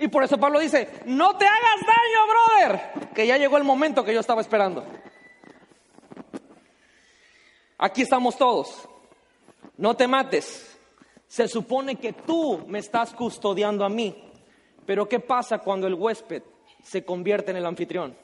Y 0.01 0.07
por 0.07 0.23
eso 0.23 0.39
Pablo 0.39 0.59
dice, 0.59 0.89
no 1.05 1.37
te 1.37 1.45
hagas 1.45 1.79
daño, 1.85 2.71
brother, 2.73 3.09
que 3.13 3.27
ya 3.27 3.37
llegó 3.37 3.57
el 3.57 3.63
momento 3.63 4.03
que 4.03 4.15
yo 4.15 4.19
estaba 4.19 4.41
esperando. 4.41 4.83
Aquí 7.77 8.01
estamos 8.01 8.35
todos. 8.35 8.89
No 9.77 9.95
te 9.95 10.07
mates. 10.07 10.75
Se 11.27 11.47
supone 11.47 11.97
que 11.97 12.13
tú 12.13 12.65
me 12.67 12.79
estás 12.79 13.13
custodiando 13.13 13.85
a 13.85 13.89
mí. 13.89 14.15
Pero 14.87 15.07
¿qué 15.07 15.19
pasa 15.19 15.59
cuando 15.59 15.85
el 15.85 15.93
huésped 15.93 16.41
se 16.81 17.05
convierte 17.05 17.51
en 17.51 17.57
el 17.57 17.65
anfitrión? 17.67 18.17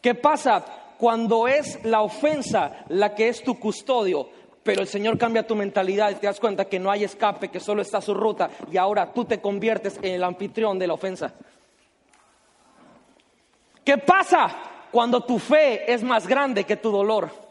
¿Qué 0.00 0.14
pasa 0.14 0.64
cuando 0.96 1.46
es 1.46 1.84
la 1.84 2.00
ofensa 2.00 2.86
la 2.88 3.14
que 3.14 3.28
es 3.28 3.42
tu 3.42 3.60
custodio? 3.60 4.30
Pero 4.62 4.80
el 4.80 4.86
Señor 4.86 5.18
cambia 5.18 5.46
tu 5.46 5.56
mentalidad 5.56 6.10
y 6.10 6.14
te 6.14 6.26
das 6.26 6.38
cuenta 6.38 6.66
que 6.66 6.78
no 6.78 6.90
hay 6.90 7.04
escape, 7.04 7.48
que 7.48 7.58
solo 7.58 7.82
está 7.82 8.00
su 8.00 8.14
ruta 8.14 8.48
y 8.70 8.76
ahora 8.76 9.12
tú 9.12 9.24
te 9.24 9.40
conviertes 9.40 9.98
en 10.02 10.14
el 10.14 10.24
anfitrión 10.24 10.78
de 10.78 10.86
la 10.86 10.94
ofensa. 10.94 11.32
¿Qué 13.84 13.98
pasa 13.98 14.48
cuando 14.92 15.22
tu 15.24 15.38
fe 15.40 15.92
es 15.92 16.04
más 16.04 16.28
grande 16.28 16.64
que 16.64 16.76
tu 16.76 16.92
dolor? 16.92 17.41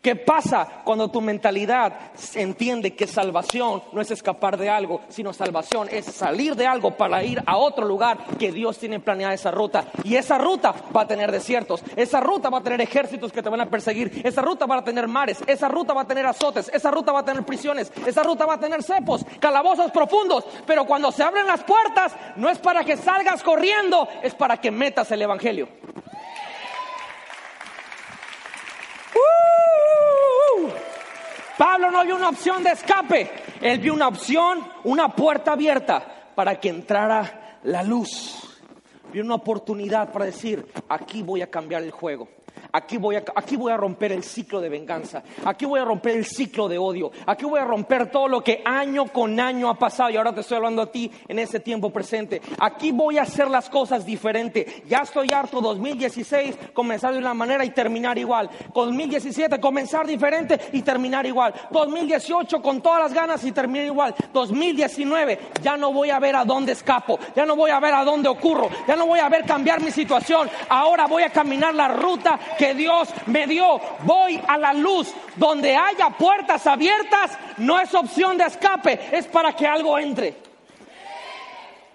¿Qué 0.00 0.16
pasa 0.16 0.82
cuando 0.84 1.10
tu 1.10 1.20
mentalidad 1.20 2.12
entiende 2.34 2.94
que 2.94 3.06
salvación 3.06 3.82
no 3.92 4.00
es 4.00 4.10
escapar 4.10 4.56
de 4.56 4.68
algo, 4.68 5.00
sino 5.08 5.32
salvación 5.32 5.88
es 5.90 6.04
salir 6.06 6.56
de 6.56 6.66
algo 6.66 6.96
para 6.96 7.22
ir 7.24 7.42
a 7.44 7.56
otro 7.56 7.86
lugar 7.86 8.18
que 8.38 8.52
Dios 8.52 8.78
tiene 8.78 9.00
planeada 9.00 9.34
esa 9.34 9.50
ruta? 9.50 9.86
Y 10.04 10.16
esa 10.16 10.38
ruta 10.38 10.74
va 10.96 11.02
a 11.02 11.06
tener 11.06 11.32
desiertos, 11.32 11.82
esa 11.96 12.20
ruta 12.20 12.48
va 12.48 12.58
a 12.58 12.62
tener 12.62 12.80
ejércitos 12.80 13.32
que 13.32 13.42
te 13.42 13.48
van 13.48 13.60
a 13.60 13.70
perseguir, 13.70 14.22
esa 14.24 14.42
ruta 14.42 14.66
va 14.66 14.76
a 14.76 14.84
tener 14.84 15.08
mares, 15.08 15.38
esa 15.46 15.68
ruta 15.68 15.92
va 15.92 16.02
a 16.02 16.06
tener 16.06 16.26
azotes, 16.26 16.70
esa 16.72 16.90
ruta 16.90 17.12
va 17.12 17.20
a 17.20 17.24
tener 17.24 17.44
prisiones, 17.44 17.92
esa 18.06 18.22
ruta 18.22 18.46
va 18.46 18.54
a 18.54 18.60
tener 18.60 18.82
cepos, 18.82 19.24
calabozos 19.40 19.90
profundos. 19.90 20.44
Pero 20.66 20.86
cuando 20.86 21.12
se 21.12 21.22
abren 21.22 21.46
las 21.46 21.64
puertas, 21.64 22.14
no 22.36 22.48
es 22.48 22.58
para 22.58 22.84
que 22.84 22.96
salgas 22.96 23.42
corriendo, 23.42 24.08
es 24.22 24.34
para 24.34 24.58
que 24.58 24.70
metas 24.70 25.10
el 25.10 25.22
Evangelio. 25.22 25.68
Pablo 31.58 31.90
no 31.90 32.04
vio 32.04 32.14
una 32.14 32.28
opción 32.28 32.62
de 32.62 32.70
escape, 32.70 33.28
él 33.60 33.80
vio 33.80 33.92
una 33.92 34.06
opción, 34.06 34.60
una 34.84 35.08
puerta 35.08 35.52
abierta 35.52 36.30
para 36.36 36.60
que 36.60 36.68
entrara 36.68 37.58
la 37.64 37.82
luz. 37.82 38.36
Vio 39.12 39.24
una 39.24 39.34
oportunidad 39.34 40.12
para 40.12 40.26
decir, 40.26 40.64
aquí 40.88 41.20
voy 41.22 41.42
a 41.42 41.50
cambiar 41.50 41.82
el 41.82 41.90
juego. 41.90 42.28
Aquí 42.70 42.98
voy, 42.98 43.16
a, 43.16 43.24
aquí 43.34 43.56
voy 43.56 43.72
a 43.72 43.76
romper 43.76 44.12
el 44.12 44.22
ciclo 44.22 44.60
de 44.60 44.68
venganza. 44.68 45.22
Aquí 45.44 45.64
voy 45.64 45.80
a 45.80 45.84
romper 45.84 46.16
el 46.16 46.26
ciclo 46.26 46.68
de 46.68 46.76
odio. 46.76 47.10
Aquí 47.26 47.46
voy 47.46 47.60
a 47.60 47.64
romper 47.64 48.10
todo 48.10 48.28
lo 48.28 48.44
que 48.44 48.60
año 48.64 49.06
con 49.06 49.40
año 49.40 49.70
ha 49.70 49.74
pasado. 49.74 50.10
Y 50.10 50.16
ahora 50.16 50.34
te 50.34 50.42
estoy 50.42 50.56
hablando 50.56 50.82
a 50.82 50.92
ti 50.92 51.10
en 51.26 51.38
ese 51.38 51.60
tiempo 51.60 51.90
presente. 51.90 52.42
Aquí 52.58 52.90
voy 52.92 53.16
a 53.16 53.22
hacer 53.22 53.48
las 53.48 53.70
cosas 53.70 54.04
diferente. 54.04 54.82
Ya 54.86 54.98
estoy 54.98 55.32
harto 55.32 55.60
2016, 55.60 56.58
comenzar 56.74 57.12
de 57.14 57.18
una 57.18 57.32
manera 57.32 57.64
y 57.64 57.70
terminar 57.70 58.18
igual. 58.18 58.50
2017, 58.74 59.58
comenzar 59.60 60.06
diferente 60.06 60.60
y 60.72 60.82
terminar 60.82 61.24
igual. 61.24 61.54
2018, 61.70 62.60
con 62.60 62.82
todas 62.82 63.00
las 63.00 63.14
ganas 63.14 63.42
y 63.44 63.52
terminar 63.52 63.86
igual. 63.86 64.14
2019, 64.32 65.38
ya 65.62 65.78
no 65.78 65.92
voy 65.92 66.10
a 66.10 66.18
ver 66.18 66.36
a 66.36 66.44
dónde 66.44 66.72
escapo. 66.72 67.18
Ya 67.34 67.46
no 67.46 67.56
voy 67.56 67.70
a 67.70 67.80
ver 67.80 67.94
a 67.94 68.04
dónde 68.04 68.28
ocurro. 68.28 68.68
Ya 68.86 68.94
no 68.94 69.06
voy 69.06 69.20
a 69.20 69.28
ver 69.30 69.46
cambiar 69.46 69.80
mi 69.80 69.90
situación. 69.90 70.50
Ahora 70.68 71.06
voy 71.06 71.22
a 71.22 71.30
caminar 71.30 71.74
la 71.74 71.88
ruta 71.88 72.38
que 72.58 72.74
Dios 72.74 73.08
me 73.26 73.46
dio. 73.46 73.80
Voy 74.02 74.38
a 74.46 74.58
la 74.58 74.74
luz. 74.74 75.14
Donde 75.36 75.74
haya 75.74 76.10
puertas 76.10 76.66
abiertas, 76.66 77.38
no 77.58 77.80
es 77.80 77.94
opción 77.94 78.36
de 78.36 78.44
escape, 78.44 79.16
es 79.16 79.26
para 79.26 79.54
que 79.54 79.66
algo 79.66 79.98
entre. 79.98 80.34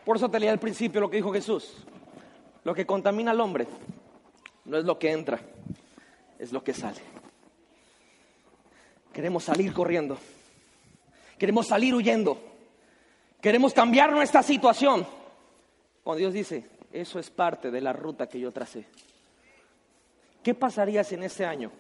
Por 0.03 0.17
eso 0.17 0.29
te 0.29 0.39
leí 0.39 0.49
al 0.49 0.59
principio 0.59 1.01
lo 1.01 1.09
que 1.09 1.17
dijo 1.17 1.31
Jesús. 1.31 1.75
Lo 2.63 2.73
que 2.73 2.85
contamina 2.85 3.31
al 3.31 3.41
hombre 3.41 3.67
no 4.65 4.77
es 4.77 4.85
lo 4.85 4.97
que 4.97 5.11
entra, 5.11 5.39
es 6.39 6.51
lo 6.51 6.63
que 6.63 6.73
sale. 6.73 7.01
Queremos 9.11 9.43
salir 9.43 9.73
corriendo. 9.73 10.17
Queremos 11.37 11.67
salir 11.67 11.93
huyendo. 11.93 12.41
Queremos 13.41 13.73
cambiar 13.73 14.11
nuestra 14.11 14.41
situación. 14.41 15.05
Cuando 16.03 16.19
Dios 16.19 16.33
dice, 16.33 16.65
eso 16.91 17.19
es 17.19 17.29
parte 17.29 17.69
de 17.69 17.81
la 17.81 17.93
ruta 17.93 18.27
que 18.27 18.39
yo 18.39 18.51
tracé. 18.51 18.85
¿Qué 20.43 20.53
pasaría 20.53 21.05
si 21.05 21.15
en 21.15 21.23
este 21.23 21.45
año 21.45 21.71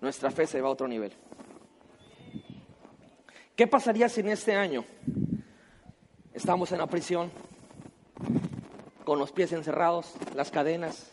nuestra 0.00 0.30
fe 0.30 0.46
se 0.46 0.60
va 0.62 0.68
a 0.68 0.72
otro 0.72 0.88
nivel? 0.88 1.12
¿Qué 3.54 3.66
pasaría 3.66 4.08
si 4.08 4.20
en 4.20 4.30
este 4.30 4.56
año 4.56 4.86
estamos 6.32 6.72
en 6.72 6.78
la 6.78 6.86
prisión, 6.86 7.30
con 9.04 9.18
los 9.18 9.32
pies 9.32 9.52
encerrados, 9.52 10.14
las 10.34 10.50
cadenas, 10.50 11.12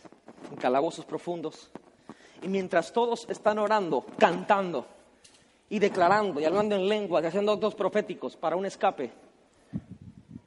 en 0.50 0.56
calabozos 0.56 1.04
profundos, 1.04 1.70
y 2.42 2.48
mientras 2.48 2.94
todos 2.94 3.28
están 3.30 3.60
orando, 3.60 4.06
cantando 4.18 4.88
y 5.68 5.80
declarando 5.80 6.40
y 6.40 6.46
hablando 6.46 6.76
en 6.76 6.88
lenguas 6.88 7.22
y 7.22 7.28
haciendo 7.28 7.52
actos 7.52 7.76
proféticos 7.76 8.38
para 8.38 8.56
un 8.56 8.66
escape, 8.66 9.12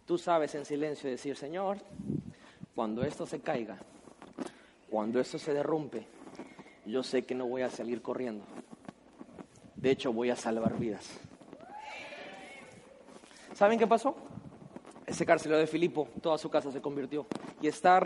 tú 0.06 0.16
sabes 0.16 0.54
en 0.54 0.64
silencio 0.64 1.10
decir, 1.10 1.36
Señor, 1.36 1.76
cuando 2.74 3.04
esto 3.04 3.26
se 3.26 3.40
caiga, 3.40 3.78
cuando 4.92 5.20
esto 5.20 5.38
se 5.38 5.54
derrumpe, 5.54 6.06
yo 6.84 7.02
sé 7.02 7.22
que 7.22 7.34
no 7.34 7.46
voy 7.46 7.62
a 7.62 7.70
salir 7.70 8.02
corriendo. 8.02 8.44
De 9.74 9.90
hecho, 9.90 10.12
voy 10.12 10.28
a 10.28 10.36
salvar 10.36 10.78
vidas. 10.78 11.18
¿Saben 13.54 13.78
qué 13.78 13.86
pasó? 13.86 14.14
Ese 15.06 15.24
carcelero 15.24 15.58
de 15.58 15.66
Filipo, 15.66 16.08
toda 16.20 16.36
su 16.36 16.50
casa 16.50 16.70
se 16.70 16.82
convirtió. 16.82 17.24
Y 17.62 17.68
está 17.68 18.02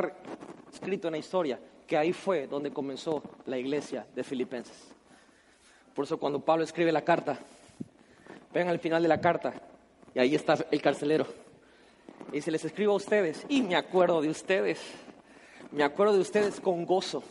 escrito 0.73 1.09
en 1.09 1.13
la 1.13 1.19
historia 1.19 1.59
que 1.89 1.97
ahí 1.97 2.13
fue 2.13 2.47
donde 2.47 2.73
comenzó 2.73 3.21
la 3.47 3.59
iglesia 3.59 4.07
de 4.15 4.23
Filipenses. 4.23 4.95
Por 5.93 6.05
eso 6.05 6.21
cuando 6.21 6.39
Pablo 6.39 6.63
escribe 6.63 6.93
la 6.93 7.03
carta, 7.03 7.37
ven 8.55 8.69
al 8.69 8.79
final 8.79 9.03
de 9.03 9.09
la 9.09 9.21
carta 9.21 9.55
y 10.15 10.21
ahí 10.21 10.37
está 10.37 10.57
el 10.71 10.81
carcelero. 10.81 11.27
Y 12.33 12.43
se 12.43 12.53
les 12.53 12.65
escribo 12.65 12.93
a 12.93 12.97
ustedes 12.97 13.45
y 13.49 13.63
me 13.63 13.75
acuerdo 13.75 14.23
de 14.23 14.29
ustedes 14.29 14.79
me 15.73 15.85
acuerdo 15.85 16.15
de 16.15 16.21
ustedes 16.21 16.61
con 16.61 16.85
gozo 16.85 17.23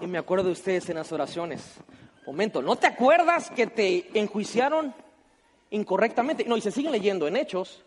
y 0.00 0.06
me 0.06 0.18
acuerdo 0.18 0.46
de 0.46 0.52
ustedes 0.52 0.88
en 0.88 0.96
las 0.96 1.12
oraciones. 1.12 1.76
Momento, 2.26 2.62
¿no 2.62 2.76
te 2.76 2.86
acuerdas 2.86 3.50
que 3.50 3.66
te 3.66 4.18
enjuiciaron 4.18 4.94
incorrectamente? 5.70 6.44
No, 6.44 6.56
y 6.56 6.60
se 6.60 6.70
siguen 6.70 6.92
leyendo 6.92 7.26
en 7.26 7.36
Hechos. 7.36 7.84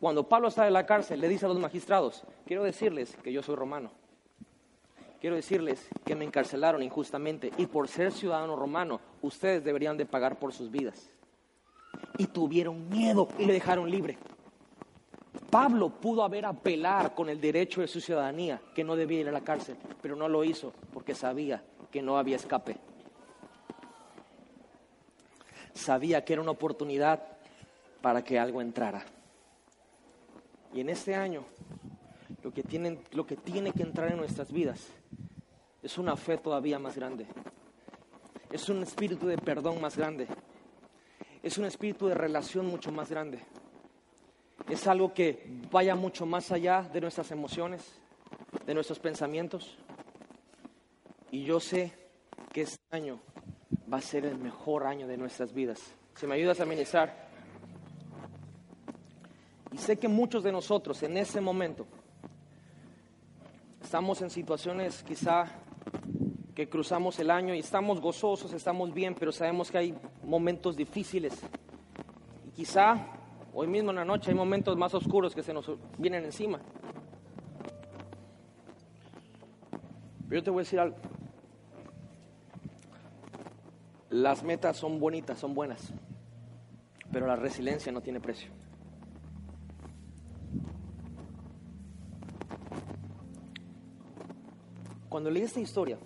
Cuando 0.00 0.28
Pablo 0.28 0.48
está 0.48 0.66
en 0.66 0.72
la 0.72 0.86
cárcel, 0.86 1.20
le 1.20 1.28
dice 1.28 1.44
a 1.44 1.48
los 1.48 1.58
magistrados, 1.58 2.22
quiero 2.46 2.62
decirles 2.62 3.16
que 3.22 3.32
yo 3.32 3.42
soy 3.42 3.56
romano. 3.56 3.90
Quiero 5.20 5.36
decirles 5.36 5.86
que 6.06 6.14
me 6.14 6.24
encarcelaron 6.24 6.82
injustamente 6.82 7.52
y 7.58 7.66
por 7.66 7.88
ser 7.88 8.10
ciudadano 8.10 8.56
romano, 8.56 9.00
ustedes 9.20 9.62
deberían 9.62 9.98
de 9.98 10.06
pagar 10.06 10.38
por 10.38 10.54
sus 10.54 10.70
vidas. 10.70 11.10
Y 12.16 12.26
tuvieron 12.26 12.88
miedo 12.88 13.28
y 13.38 13.44
le 13.44 13.52
dejaron 13.52 13.90
libre. 13.90 14.16
Pablo 15.50 15.90
pudo 15.90 16.22
haber 16.22 16.46
apelar 16.46 17.14
con 17.14 17.28
el 17.28 17.40
derecho 17.40 17.80
de 17.80 17.88
su 17.88 18.00
ciudadanía, 18.00 18.60
que 18.74 18.84
no 18.84 18.94
debía 18.94 19.20
ir 19.20 19.28
a 19.28 19.32
la 19.32 19.42
cárcel, 19.42 19.76
pero 20.00 20.14
no 20.14 20.28
lo 20.28 20.44
hizo 20.44 20.72
porque 20.92 21.14
sabía 21.14 21.62
que 21.90 22.02
no 22.02 22.16
había 22.16 22.36
escape. 22.36 22.76
Sabía 25.74 26.24
que 26.24 26.34
era 26.34 26.42
una 26.42 26.52
oportunidad 26.52 27.22
para 28.00 28.22
que 28.22 28.38
algo 28.38 28.60
entrara. 28.60 29.04
Y 30.72 30.80
en 30.80 30.88
este 30.88 31.14
año, 31.14 31.44
lo 32.42 32.52
que, 32.52 32.64
lo 33.12 33.26
que 33.26 33.36
tiene 33.36 33.72
que 33.72 33.82
entrar 33.82 34.10
en 34.12 34.18
nuestras 34.18 34.52
vidas 34.52 34.88
es 35.82 35.98
una 35.98 36.16
fe 36.16 36.38
todavía 36.38 36.78
más 36.78 36.94
grande. 36.94 37.26
Es 38.52 38.68
un 38.68 38.82
espíritu 38.82 39.26
de 39.26 39.38
perdón 39.38 39.80
más 39.80 39.96
grande. 39.96 40.28
Es 41.42 41.58
un 41.58 41.64
espíritu 41.64 42.06
de 42.06 42.14
relación 42.14 42.66
mucho 42.66 42.92
más 42.92 43.10
grande. 43.10 43.40
Es 44.68 44.86
algo 44.86 45.12
que 45.12 45.46
vaya 45.70 45.94
mucho 45.94 46.26
más 46.26 46.52
allá 46.52 46.82
de 46.92 47.00
nuestras 47.00 47.30
emociones, 47.30 47.82
de 48.66 48.74
nuestros 48.74 48.98
pensamientos. 48.98 49.76
Y 51.30 51.44
yo 51.44 51.60
sé 51.60 51.92
que 52.52 52.62
este 52.62 52.82
año 52.90 53.20
va 53.92 53.98
a 53.98 54.02
ser 54.02 54.24
el 54.26 54.38
mejor 54.38 54.86
año 54.86 55.06
de 55.06 55.16
nuestras 55.16 55.52
vidas. 55.52 55.80
Si 56.14 56.26
me 56.26 56.34
ayudas 56.34 56.60
a 56.60 56.66
ministrar. 56.66 57.28
Y 59.72 59.78
sé 59.78 59.96
que 59.96 60.08
muchos 60.08 60.42
de 60.42 60.52
nosotros 60.52 61.02
en 61.02 61.16
ese 61.16 61.40
momento 61.40 61.86
estamos 63.82 64.20
en 64.22 64.30
situaciones 64.30 65.02
quizá 65.02 65.46
que 66.54 66.68
cruzamos 66.68 67.18
el 67.18 67.30
año 67.30 67.54
y 67.54 67.60
estamos 67.60 68.00
gozosos, 68.00 68.52
estamos 68.52 68.92
bien, 68.92 69.14
pero 69.14 69.32
sabemos 69.32 69.70
que 69.70 69.78
hay 69.78 69.94
momentos 70.24 70.76
difíciles. 70.76 71.32
Y 72.46 72.50
quizá 72.50 73.19
hoy 73.52 73.66
mismo 73.66 73.90
en 73.90 73.96
la 73.96 74.04
noche 74.04 74.30
hay 74.30 74.36
momentos 74.36 74.76
más 74.76 74.94
oscuros 74.94 75.34
que 75.34 75.42
se 75.42 75.52
nos 75.52 75.70
vienen 75.98 76.24
encima. 76.24 76.60
Pero 80.28 80.40
yo 80.40 80.44
te 80.44 80.50
voy 80.50 80.60
a 80.60 80.64
decir 80.64 80.78
algo. 80.78 80.96
Las 84.10 84.42
metas 84.42 84.76
son 84.76 84.98
bonitas, 85.00 85.38
son 85.38 85.54
buenas, 85.54 85.92
pero 87.12 87.26
la 87.26 87.36
resiliencia 87.36 87.92
no 87.92 88.00
tiene 88.00 88.20
precio. 88.20 88.50
Cuando 95.08 95.30
leí 95.30 95.42
esta 95.42 95.60
historia, 95.60 95.98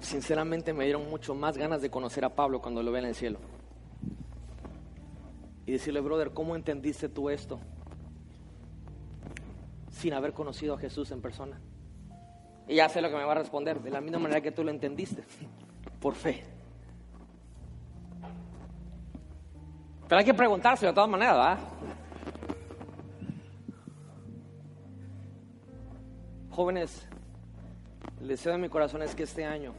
sinceramente 0.00 0.72
me 0.72 0.84
dieron 0.84 1.08
mucho 1.08 1.34
más 1.34 1.56
ganas 1.56 1.80
de 1.80 1.90
conocer 1.90 2.24
a 2.24 2.34
Pablo 2.34 2.60
cuando 2.60 2.82
lo 2.82 2.90
ve 2.90 2.98
en 2.98 3.06
el 3.06 3.14
cielo. 3.14 3.38
Y 5.72 5.76
decirle, 5.76 6.02
brother, 6.02 6.32
¿cómo 6.34 6.54
entendiste 6.54 7.08
tú 7.08 7.30
esto? 7.30 7.58
Sin 9.90 10.12
haber 10.12 10.34
conocido 10.34 10.74
a 10.74 10.78
Jesús 10.78 11.10
en 11.12 11.22
persona. 11.22 11.58
Y 12.68 12.74
ya 12.74 12.90
sé 12.90 13.00
lo 13.00 13.08
que 13.08 13.16
me 13.16 13.24
va 13.24 13.32
a 13.32 13.36
responder, 13.36 13.80
de 13.80 13.88
la 13.88 14.02
misma 14.02 14.18
manera 14.18 14.42
que 14.42 14.52
tú 14.52 14.64
lo 14.64 14.70
entendiste, 14.70 15.24
por 15.98 16.14
fe. 16.14 16.44
Pero 20.06 20.18
hay 20.18 20.26
que 20.26 20.34
preguntarse 20.34 20.84
de 20.84 20.92
todas 20.92 21.08
maneras, 21.08 21.36
¿verdad? 21.38 21.58
Jóvenes, 26.50 27.08
el 28.20 28.28
deseo 28.28 28.52
de 28.52 28.58
mi 28.58 28.68
corazón 28.68 29.00
es 29.00 29.14
que 29.14 29.22
este 29.22 29.46
año 29.46 29.72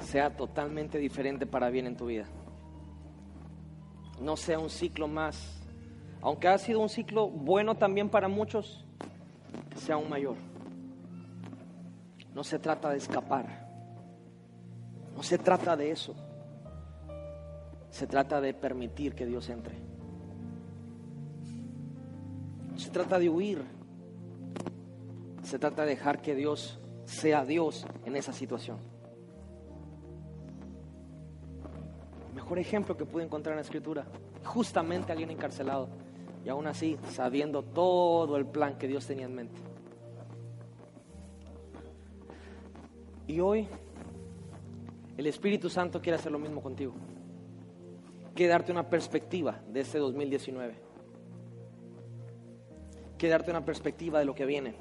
sea 0.00 0.36
totalmente 0.36 0.98
diferente 0.98 1.46
para 1.46 1.70
bien 1.70 1.86
en 1.86 1.96
tu 1.96 2.06
vida. 2.06 2.26
No 4.20 4.36
sea 4.36 4.58
un 4.58 4.70
ciclo 4.70 5.08
más, 5.08 5.60
aunque 6.20 6.48
ha 6.48 6.58
sido 6.58 6.80
un 6.80 6.88
ciclo 6.88 7.28
bueno 7.28 7.76
también 7.76 8.08
para 8.08 8.28
muchos, 8.28 8.84
sea 9.76 9.96
un 9.96 10.08
mayor. 10.08 10.36
No 12.34 12.44
se 12.44 12.58
trata 12.58 12.90
de 12.90 12.98
escapar, 12.98 13.68
no 15.16 15.22
se 15.22 15.38
trata 15.38 15.76
de 15.76 15.90
eso, 15.90 16.14
se 17.90 18.06
trata 18.06 18.40
de 18.40 18.54
permitir 18.54 19.14
que 19.14 19.26
Dios 19.26 19.48
entre. 19.48 19.74
No 22.70 22.78
se 22.78 22.90
trata 22.90 23.18
de 23.18 23.28
huir, 23.28 23.62
se 25.42 25.58
trata 25.58 25.82
de 25.82 25.88
dejar 25.88 26.22
que 26.22 26.34
Dios 26.34 26.78
sea 27.04 27.44
Dios 27.44 27.86
en 28.06 28.16
esa 28.16 28.32
situación. 28.32 28.91
Mejor 32.34 32.58
ejemplo 32.58 32.96
que 32.96 33.04
pude 33.04 33.24
encontrar 33.24 33.52
en 33.52 33.56
la 33.56 33.62
escritura, 33.62 34.06
justamente 34.44 35.12
alguien 35.12 35.30
encarcelado 35.30 35.88
y 36.44 36.48
aún 36.48 36.66
así 36.66 36.98
sabiendo 37.10 37.62
todo 37.62 38.36
el 38.36 38.46
plan 38.46 38.78
que 38.78 38.88
Dios 38.88 39.06
tenía 39.06 39.26
en 39.26 39.34
mente. 39.34 39.60
Y 43.26 43.40
hoy 43.40 43.68
el 45.16 45.26
Espíritu 45.26 45.68
Santo 45.68 46.00
quiere 46.00 46.18
hacer 46.18 46.32
lo 46.32 46.38
mismo 46.38 46.60
contigo. 46.60 46.94
Quiere 48.34 48.52
darte 48.52 48.72
una 48.72 48.88
perspectiva 48.88 49.60
de 49.68 49.80
este 49.80 49.98
2019. 49.98 50.74
Quiere 53.18 53.32
darte 53.32 53.50
una 53.50 53.64
perspectiva 53.64 54.18
de 54.18 54.24
lo 54.24 54.34
que 54.34 54.46
viene 54.46 54.74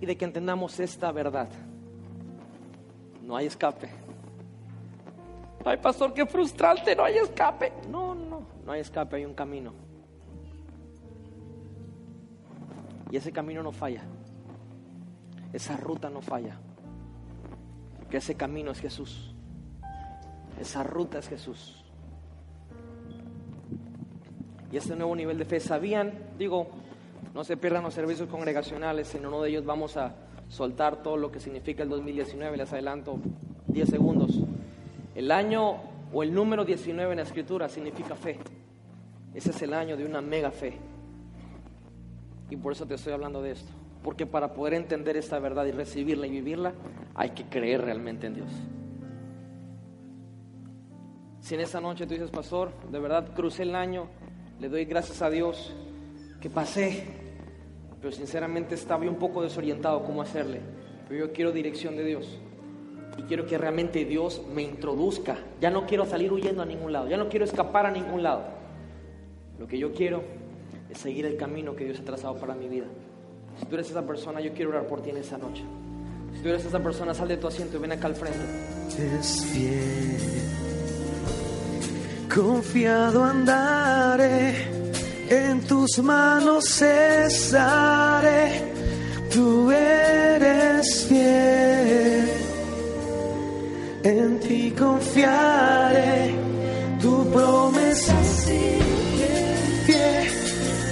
y 0.00 0.06
de 0.06 0.16
que 0.16 0.24
entendamos 0.24 0.78
esta 0.78 1.10
verdad. 1.10 1.48
No 3.22 3.36
hay 3.36 3.46
escape. 3.46 3.88
Ay, 5.66 5.78
pastor, 5.78 6.14
qué 6.14 6.24
frustrante, 6.26 6.94
no 6.94 7.02
hay 7.02 7.16
escape. 7.16 7.72
No, 7.90 8.14
no, 8.14 8.46
no 8.64 8.72
hay 8.72 8.80
escape, 8.82 9.16
hay 9.16 9.24
un 9.24 9.34
camino. 9.34 9.72
Y 13.10 13.16
ese 13.16 13.32
camino 13.32 13.64
no 13.64 13.72
falla. 13.72 14.04
Esa 15.52 15.76
ruta 15.76 16.08
no 16.08 16.20
falla. 16.20 16.56
Que 18.08 18.18
ese 18.18 18.36
camino 18.36 18.70
es 18.70 18.78
Jesús. 18.78 19.34
Esa 20.60 20.84
ruta 20.84 21.18
es 21.18 21.28
Jesús. 21.28 21.84
Y 24.70 24.76
este 24.76 24.94
nuevo 24.94 25.16
nivel 25.16 25.36
de 25.36 25.46
fe, 25.46 25.58
¿sabían? 25.58 26.12
Digo, 26.38 26.68
no 27.34 27.42
se 27.42 27.56
pierdan 27.56 27.82
los 27.82 27.94
servicios 27.94 28.28
congregacionales, 28.28 29.12
en 29.16 29.26
uno 29.26 29.42
de 29.42 29.50
ellos 29.50 29.64
vamos 29.64 29.96
a 29.96 30.14
soltar 30.46 31.02
todo 31.02 31.16
lo 31.16 31.32
que 31.32 31.40
significa 31.40 31.82
el 31.82 31.88
2019, 31.88 32.56
les 32.56 32.72
adelanto 32.72 33.18
10 33.66 33.88
segundos. 33.88 34.40
El 35.16 35.32
año 35.32 35.78
o 36.12 36.22
el 36.22 36.32
número 36.32 36.64
19 36.64 37.10
en 37.10 37.16
la 37.16 37.24
escritura 37.24 37.68
significa 37.68 38.14
fe. 38.14 38.38
Ese 39.34 39.50
es 39.50 39.62
el 39.62 39.74
año 39.74 39.96
de 39.96 40.04
una 40.04 40.20
mega 40.20 40.52
fe. 40.52 40.78
Y 42.48 42.56
por 42.56 42.72
eso 42.72 42.86
te 42.86 42.94
estoy 42.94 43.12
hablando 43.12 43.42
de 43.42 43.50
esto. 43.50 43.72
Porque 44.04 44.26
para 44.26 44.54
poder 44.54 44.74
entender 44.74 45.16
esta 45.16 45.40
verdad 45.40 45.64
y 45.66 45.72
recibirla 45.72 46.28
y 46.28 46.30
vivirla, 46.30 46.74
hay 47.16 47.30
que 47.30 47.44
creer 47.46 47.82
realmente 47.82 48.28
en 48.28 48.34
Dios. 48.34 48.50
Si 51.40 51.56
en 51.56 51.60
esta 51.60 51.80
noche 51.80 52.06
tú 52.06 52.14
dices, 52.14 52.30
pastor, 52.30 52.70
de 52.92 53.00
verdad 53.00 53.34
crucé 53.34 53.64
el 53.64 53.74
año, 53.74 54.06
le 54.60 54.68
doy 54.68 54.84
gracias 54.84 55.22
a 55.22 55.30
Dios 55.30 55.74
que 56.40 56.48
pasé 56.48 57.26
pero 58.06 58.12
sinceramente 58.12 58.76
estaba 58.76 59.04
un 59.08 59.16
poco 59.16 59.42
desorientado 59.42 60.04
cómo 60.04 60.22
hacerle. 60.22 60.60
Pero 61.08 61.26
yo 61.26 61.32
quiero 61.32 61.50
dirección 61.50 61.96
de 61.96 62.04
Dios. 62.04 62.38
Y 63.18 63.22
quiero 63.22 63.46
que 63.46 63.56
realmente 63.58 64.04
Dios 64.04 64.42
me 64.54 64.62
introduzca. 64.62 65.38
Ya 65.60 65.70
no 65.70 65.86
quiero 65.86 66.04
salir 66.04 66.32
huyendo 66.32 66.62
a 66.62 66.66
ningún 66.66 66.92
lado. 66.92 67.08
Ya 67.08 67.16
no 67.16 67.28
quiero 67.28 67.44
escapar 67.44 67.86
a 67.86 67.90
ningún 67.90 68.22
lado. 68.22 68.44
Lo 69.58 69.66
que 69.66 69.78
yo 69.78 69.92
quiero 69.92 70.22
es 70.90 70.98
seguir 70.98 71.26
el 71.26 71.36
camino 71.36 71.74
que 71.74 71.84
Dios 71.84 72.00
ha 72.00 72.04
trazado 72.04 72.36
para 72.36 72.54
mi 72.54 72.68
vida. 72.68 72.86
Si 73.58 73.66
tú 73.66 73.74
eres 73.74 73.90
esa 73.90 74.06
persona, 74.06 74.40
yo 74.40 74.52
quiero 74.52 74.70
orar 74.70 74.86
por 74.86 75.00
ti 75.00 75.10
en 75.10 75.16
esa 75.16 75.38
noche. 75.38 75.64
Si 76.34 76.42
tú 76.42 76.48
eres 76.48 76.64
esa 76.64 76.82
persona, 76.82 77.14
sal 77.14 77.28
de 77.28 77.38
tu 77.38 77.46
asiento 77.46 77.78
y 77.78 77.80
ven 77.80 77.92
acá 77.92 78.06
al 78.06 78.14
frente. 78.14 78.38
Confiado 82.28 83.24
andaré 83.24 84.76
en 85.28 85.60
tus 85.62 85.98
manos 85.98 86.80
estaré, 86.80 88.62
tú 89.32 89.70
eres 89.72 91.06
fiel, 91.08 92.28
en 94.06 94.38
ti 94.38 94.72
confiaré, 94.78 96.32
tu 97.00 97.28
promesa 97.32 98.14
sigue 98.22 99.34
fiel, 99.84 100.28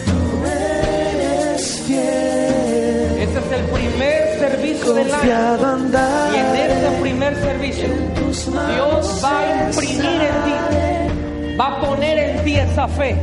tú 0.05 0.47
eres 0.47 1.83
fiel. 1.87 3.23
Este 3.23 3.39
es 3.39 3.53
el 3.53 3.65
primer 3.67 4.39
servicio 4.39 4.95
del 4.95 5.15
año. 5.15 5.89
Y 6.33 6.37
en 6.39 6.57
este 6.57 7.01
primer 7.03 7.37
servicio, 7.37 7.89
Dios 8.75 9.21
va 9.25 9.39
a 9.39 9.69
imprimir 9.69 10.21
en 10.31 10.37
ti, 10.45 11.57
va 11.57 11.67
a 11.69 11.81
poner 11.81 12.19
en 12.19 12.45
ti 12.45 12.57
esa 12.57 12.89
fe 12.89 13.17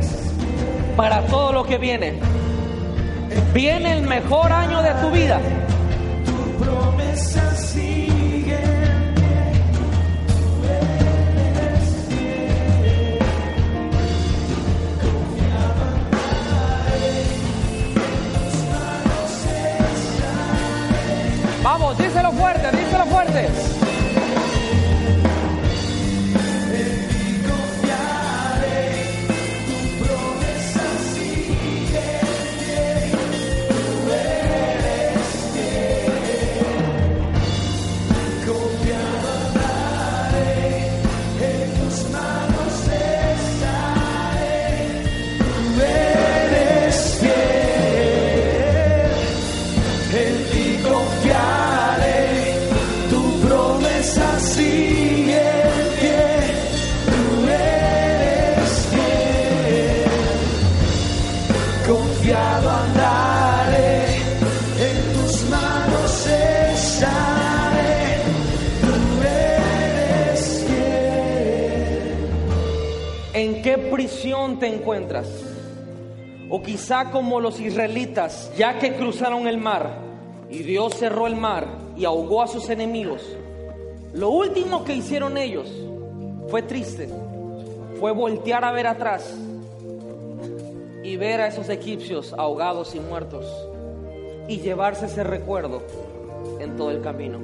para 0.96 1.20
todo 1.26 1.52
lo 1.52 1.64
que 1.64 1.76
viene. 1.76 2.14
Viene 3.52 3.98
el 3.98 4.02
mejor 4.06 4.50
año 4.52 4.82
de 4.82 4.90
tu 5.02 5.10
vida. 5.10 5.38
Vamos, 21.62 21.96
díselo 21.96 22.32
fuerte, 22.32 22.76
díselo 22.76 23.06
fuerte. 23.06 23.81
Te 74.62 74.68
encuentras? 74.68 75.26
O 76.48 76.62
quizá 76.62 77.10
como 77.10 77.40
los 77.40 77.58
israelitas, 77.58 78.52
ya 78.56 78.78
que 78.78 78.94
cruzaron 78.94 79.48
el 79.48 79.58
mar 79.58 79.98
y 80.48 80.58
Dios 80.62 80.94
cerró 80.94 81.26
el 81.26 81.34
mar 81.34 81.66
y 81.96 82.04
ahogó 82.04 82.42
a 82.42 82.46
sus 82.46 82.70
enemigos. 82.70 83.22
Lo 84.12 84.30
último 84.30 84.84
que 84.84 84.94
hicieron 84.94 85.36
ellos 85.36 85.68
fue 86.48 86.62
triste, 86.62 87.08
fue 87.98 88.12
voltear 88.12 88.64
a 88.64 88.70
ver 88.70 88.86
atrás 88.86 89.34
y 91.02 91.16
ver 91.16 91.40
a 91.40 91.48
esos 91.48 91.68
egipcios 91.68 92.32
ahogados 92.32 92.94
y 92.94 93.00
muertos 93.00 93.44
y 94.46 94.60
llevarse 94.60 95.06
ese 95.06 95.24
recuerdo 95.24 95.82
en 96.60 96.76
todo 96.76 96.92
el 96.92 97.00
camino. 97.00 97.40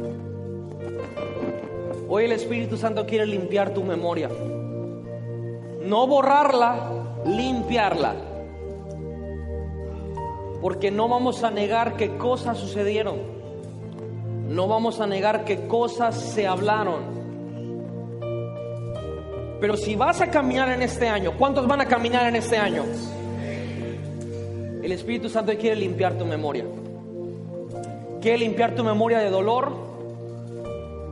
Hoy 2.09 2.27
el 2.27 2.33
Espíritu 2.33 2.77
Santo 2.77 3.07
quiere 3.07 3.27
limpiar 3.27 3.75
tu 3.75 3.83
memoria. 3.83 4.31
No 5.83 6.07
borrarla, 6.07 6.98
limpiarla. 7.37 8.15
Porque 10.61 10.91
no 10.91 11.09
vamos 11.09 11.45
a 11.45 11.51
negar 11.51 11.97
que 11.97 12.17
cosas 12.17 12.59
sucedieron. 12.59 13.17
No 14.49 14.67
vamos 14.67 15.01
a 15.01 15.07
negar 15.07 15.45
que 15.45 15.67
cosas 15.67 16.17
se 16.17 16.47
hablaron. 16.47 17.19
Pero 19.61 19.77
si 19.77 19.97
vas 19.97 20.21
a 20.21 20.31
caminar 20.31 20.71
en 20.71 20.83
este 20.83 21.09
año, 21.09 21.33
¿cuántos 21.37 21.67
van 21.67 21.81
a 21.81 21.87
caminar 21.87 22.27
en 22.29 22.37
este 22.37 22.57
año? 22.57 22.85
El 24.83 24.93
Espíritu 24.93 25.29
Santo 25.29 25.53
quiere 25.59 25.77
limpiar 25.77 26.17
tu 26.17 26.25
memoria. 26.25 26.65
Quiere 28.21 28.39
limpiar 28.39 28.75
tu 28.75 28.85
memoria 28.85 29.19
de 29.19 29.31
dolor. 29.31 29.73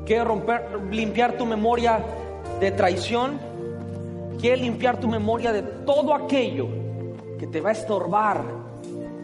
Quiere 0.06 0.24
romper, 0.24 0.80
limpiar 0.90 1.36
tu 1.36 1.44
memoria 1.44 2.04
de 2.60 2.70
traición. 2.70 3.38
Quiere 4.40 4.58
limpiar 4.58 5.00
tu 5.00 5.08
memoria 5.08 5.52
de 5.52 5.62
todo 5.62 6.14
aquello 6.14 6.68
que 7.38 7.46
te 7.46 7.60
va 7.60 7.70
a 7.70 7.72
estorbar 7.72 8.42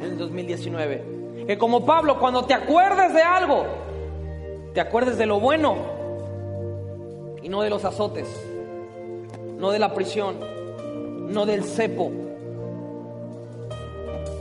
en 0.00 0.02
el 0.02 0.18
2019. 0.18 1.44
Que 1.46 1.58
como 1.58 1.84
Pablo, 1.84 2.18
cuando 2.18 2.44
te 2.44 2.54
acuerdes 2.54 3.12
de 3.14 3.22
algo, 3.22 3.64
te 4.74 4.80
acuerdes 4.80 5.18
de 5.18 5.26
lo 5.26 5.40
bueno 5.40 5.76
y 7.42 7.48
no 7.48 7.62
de 7.62 7.70
los 7.70 7.84
azotes, 7.84 8.28
no 9.58 9.70
de 9.70 9.78
la 9.78 9.92
prisión, 9.92 10.36
no 11.28 11.46
del 11.46 11.64
cepo, 11.64 12.10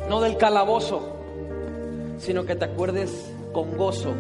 no 0.08 0.22
del 0.22 0.38
calabozo, 0.38 1.02
sino 2.18 2.46
que 2.46 2.56
te 2.56 2.66
acuerdes 2.66 3.34
con 3.52 3.76
gozo 3.78 4.14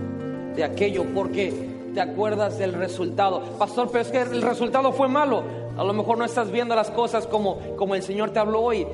de 0.56 0.64
aquello 0.64 1.06
porque 1.14 1.54
te 1.94 2.02
acuerdas 2.02 2.58
del 2.58 2.74
resultado. 2.74 3.42
Pastor, 3.58 3.90
pero 3.92 4.02
es 4.02 4.10
que 4.10 4.22
el 4.22 4.42
resultado 4.42 4.92
fue 4.92 5.08
malo. 5.08 5.44
A 5.82 5.84
lo 5.84 5.94
mejor 5.94 6.20
no 6.20 6.26
estás 6.26 6.52
viendo 6.52 6.76
las 6.76 6.92
cosas 6.92 7.26
como, 7.26 7.58
como 7.76 7.96
el 7.96 8.04
Señor 8.04 8.30
te 8.30 8.38
habló 8.38 8.62
hoy. 8.62 8.86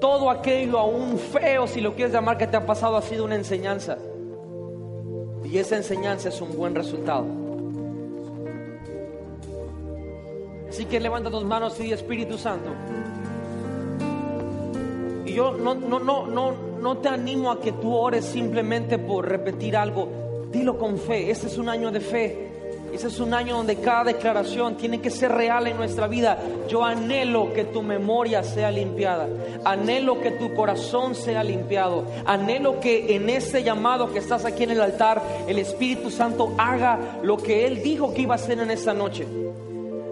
Todo 0.00 0.30
aquello 0.30 0.78
aún 0.78 1.18
feo, 1.18 1.66
si 1.66 1.82
lo 1.82 1.94
quieres 1.94 2.14
llamar, 2.14 2.38
que 2.38 2.46
te 2.46 2.56
ha 2.56 2.64
pasado 2.64 2.96
ha 2.96 3.02
sido 3.02 3.22
una 3.22 3.34
enseñanza. 3.34 3.98
Y 5.44 5.58
esa 5.58 5.76
enseñanza 5.76 6.30
es 6.30 6.40
un 6.40 6.56
buen 6.56 6.74
resultado. 6.74 7.26
Así 10.70 10.86
que 10.86 11.00
levanta 11.00 11.30
tus 11.30 11.44
manos 11.44 11.78
y 11.80 11.82
di 11.82 11.92
Espíritu 11.92 12.38
Santo. 12.38 12.70
Y 15.26 15.34
yo 15.34 15.52
no, 15.52 15.74
no, 15.74 16.00
no, 16.00 16.26
no, 16.26 16.52
no 16.80 16.96
te 16.96 17.10
animo 17.10 17.50
a 17.50 17.60
que 17.60 17.72
tú 17.72 17.94
ores 17.94 18.24
simplemente 18.24 18.98
por 18.98 19.28
repetir 19.28 19.76
algo. 19.76 20.08
Dilo 20.50 20.78
con 20.78 20.96
fe. 20.96 21.30
Este 21.30 21.48
es 21.48 21.58
un 21.58 21.68
año 21.68 21.90
de 21.90 22.00
fe. 22.00 22.55
Este 22.92 23.08
es 23.08 23.20
un 23.20 23.34
año 23.34 23.56
donde 23.56 23.76
cada 23.76 24.04
declaración 24.04 24.76
tiene 24.76 25.00
que 25.00 25.10
ser 25.10 25.32
real 25.32 25.66
en 25.66 25.76
nuestra 25.76 26.06
vida. 26.06 26.38
Yo 26.68 26.84
anhelo 26.84 27.52
que 27.52 27.64
tu 27.64 27.82
memoria 27.82 28.42
sea 28.42 28.70
limpiada. 28.70 29.28
Anhelo 29.64 30.20
que 30.20 30.30
tu 30.32 30.54
corazón 30.54 31.14
sea 31.14 31.44
limpiado. 31.44 32.04
Anhelo 32.24 32.80
que 32.80 33.14
en 33.14 33.28
este 33.28 33.62
llamado 33.62 34.12
que 34.12 34.18
estás 34.18 34.44
aquí 34.44 34.64
en 34.64 34.70
el 34.70 34.80
altar, 34.80 35.22
el 35.46 35.58
Espíritu 35.58 36.10
Santo 36.10 36.54
haga 36.58 37.18
lo 37.22 37.36
que 37.36 37.66
Él 37.66 37.82
dijo 37.82 38.14
que 38.14 38.22
iba 38.22 38.34
a 38.34 38.36
hacer 38.36 38.58
en 38.58 38.70
esta 38.70 38.94
noche. 38.94 39.26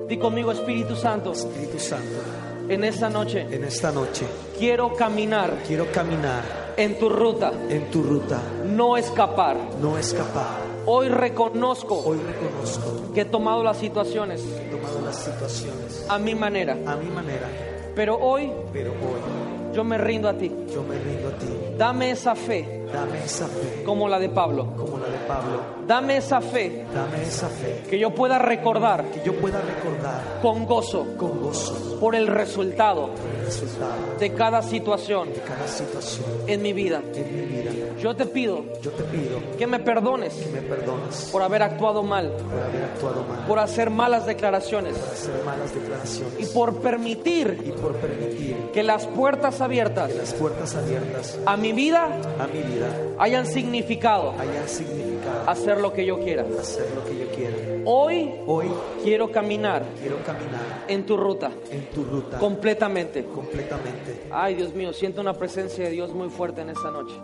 Di 0.09 0.19
conmigo, 0.19 0.53
Espíritu 0.53 0.95
Santo, 0.95 1.33
Espíritu 1.33 1.79
Santo, 1.79 2.21
en 2.69 2.85
esta 2.85 3.09
noche 3.09 3.47
en 3.51 3.65
esta 3.65 3.91
noche 3.91 4.27
quiero 4.59 4.95
caminar 4.95 5.51
quiero 5.67 5.91
caminar 5.93 6.65
en 6.77 6.99
tu 6.99 7.09
ruta, 7.09 7.53
en 7.69 7.91
tu 7.91 8.03
ruta, 8.03 8.41
no 8.67 8.97
escapar. 8.97 9.57
no 9.81 9.97
escapar. 9.97 10.64
Hoy 10.87 11.09
reconozco 11.09 12.03
Hoy 12.05 12.19
reconozco 12.19 13.13
que 13.15 13.23
he 13.23 13.25
tomado 13.25 13.63
las 13.63 13.79
situaciones 13.79 14.43
que 14.43 14.67
he 14.67 14.71
tomado 14.71 15.01
las 15.05 15.17
situaciones 15.17 16.07
a 16.09 16.19
mi 16.19 16.35
manera, 16.35 16.77
a 16.87 16.97
mi 16.97 17.11
manera, 17.11 17.49
pero 17.95 18.17
hoy 18.19 18.53
pero 18.73 18.91
hoy 18.91 19.75
yo 19.75 19.83
me 19.83 19.99
rindo 19.99 20.29
a 20.29 20.35
ti. 20.35 20.53
yo 20.73 20.83
me 20.83 20.97
rindo 20.99 21.29
a 21.29 21.33
ti. 21.33 21.47
Dame 21.77 22.11
esa 22.11 22.35
fe 22.37 22.85
Dame 22.93 23.25
esa 23.25 23.49
fe 23.49 23.83
como 23.85 24.09
la 24.09 24.21
de 24.21 24.29
Pablo. 24.29 24.69
como 24.77 24.99
la 24.99 25.09
de 25.09 25.19
Pablo. 25.27 25.61
Dame 25.87 26.19
esa 26.19 26.41
fe 26.41 26.85
Dame 26.95 27.23
esa 27.23 27.49
fe 27.49 27.83
que 27.89 27.99
yo 27.99 28.15
pueda 28.15 28.39
recordar 28.39 29.05
que 29.07 29.23
yo 29.25 29.35
pueda 29.35 29.61
recordar 29.61 30.39
con 30.43 30.67
gozo 30.67 31.17
con 31.17 31.43
gozo 31.43 31.99
por 31.99 32.15
el 32.15 32.27
resultado 32.27 33.11
el 33.44 33.44
resultado 33.45 34.17
de 34.19 34.33
cada 34.35 34.63
situación 34.63 35.33
de 35.33 35.41
cada 35.41 35.67
situación 35.69 36.25
en 36.47 36.63
mi 36.63 36.73
vida. 36.73 37.03
en 37.15 37.37
mi 37.37 37.47
vida. 37.47 37.71
Yo 38.01 38.15
te 38.15 38.27
pido 38.27 38.65
Yo 38.83 38.91
te 38.91 39.05
pido 39.05 39.39
que 39.57 39.67
me 39.67 39.79
perdones 39.79 40.35
que 40.35 40.51
me 40.51 40.61
perdones 40.63 41.29
por 41.31 41.43
haber 41.43 41.63
actuado 41.63 42.03
mal, 42.03 42.31
por 42.31 42.63
haber 42.63 42.85
actuado 42.85 43.25
mal, 43.25 43.47
por 43.47 43.59
hacer 43.59 43.91
malas 43.91 44.27
declaraciones 44.27 44.95
por 44.95 45.09
hacer 45.09 45.45
malas 45.45 46.23
y 46.39 46.47
por 46.47 46.81
permitir 46.81 47.63
y 47.65 47.73
por 47.73 47.97
permitir 47.97 48.57
que 48.73 48.83
las 48.83 49.07
puertas 49.07 49.61
abiertas 49.61 50.11
que 50.11 50.19
las 50.19 50.35
puertas 50.35 50.75
abiertas 50.75 51.39
a 51.47 51.57
mi 51.57 51.73
vida 51.73 52.21
a 52.39 52.47
mi 52.47 52.61
vida 52.61 52.89
hayan 53.19 53.47
significado 53.47 54.35
hayan 54.39 54.69
significado 54.69 55.15
hacer 55.47 55.81
lo 55.81 55.93
que 55.93 56.07
yo 56.07 56.21
quiera. 56.21 56.45
hacer 56.61 56.87
lo 56.95 57.05
que 57.05 57.19
yo 57.19 57.29
quiera. 57.35 57.57
Hoy 57.87 58.35
Hoy 58.47 58.67
quiero 59.03 59.31
caminar 59.31 59.85
quiero 60.01 60.17
caminar 60.25 60.85
en 60.89 61.05
tu 61.05 61.17
ruta 61.17 61.51
en 61.71 61.87
tu 61.91 62.05
ruta 62.05 62.39
completamente. 62.39 63.25
completamente. 63.25 64.23
Ay, 64.31 64.55
Dios 64.55 64.75
mío, 64.75 64.93
siento 64.93 65.21
una 65.21 65.35
presencia 65.35 65.85
de 65.85 65.91
Dios 65.91 66.13
muy 66.13 66.29
fuerte 66.29 66.63
en 66.63 66.71
esta 66.71 66.91
noche. 66.91 67.15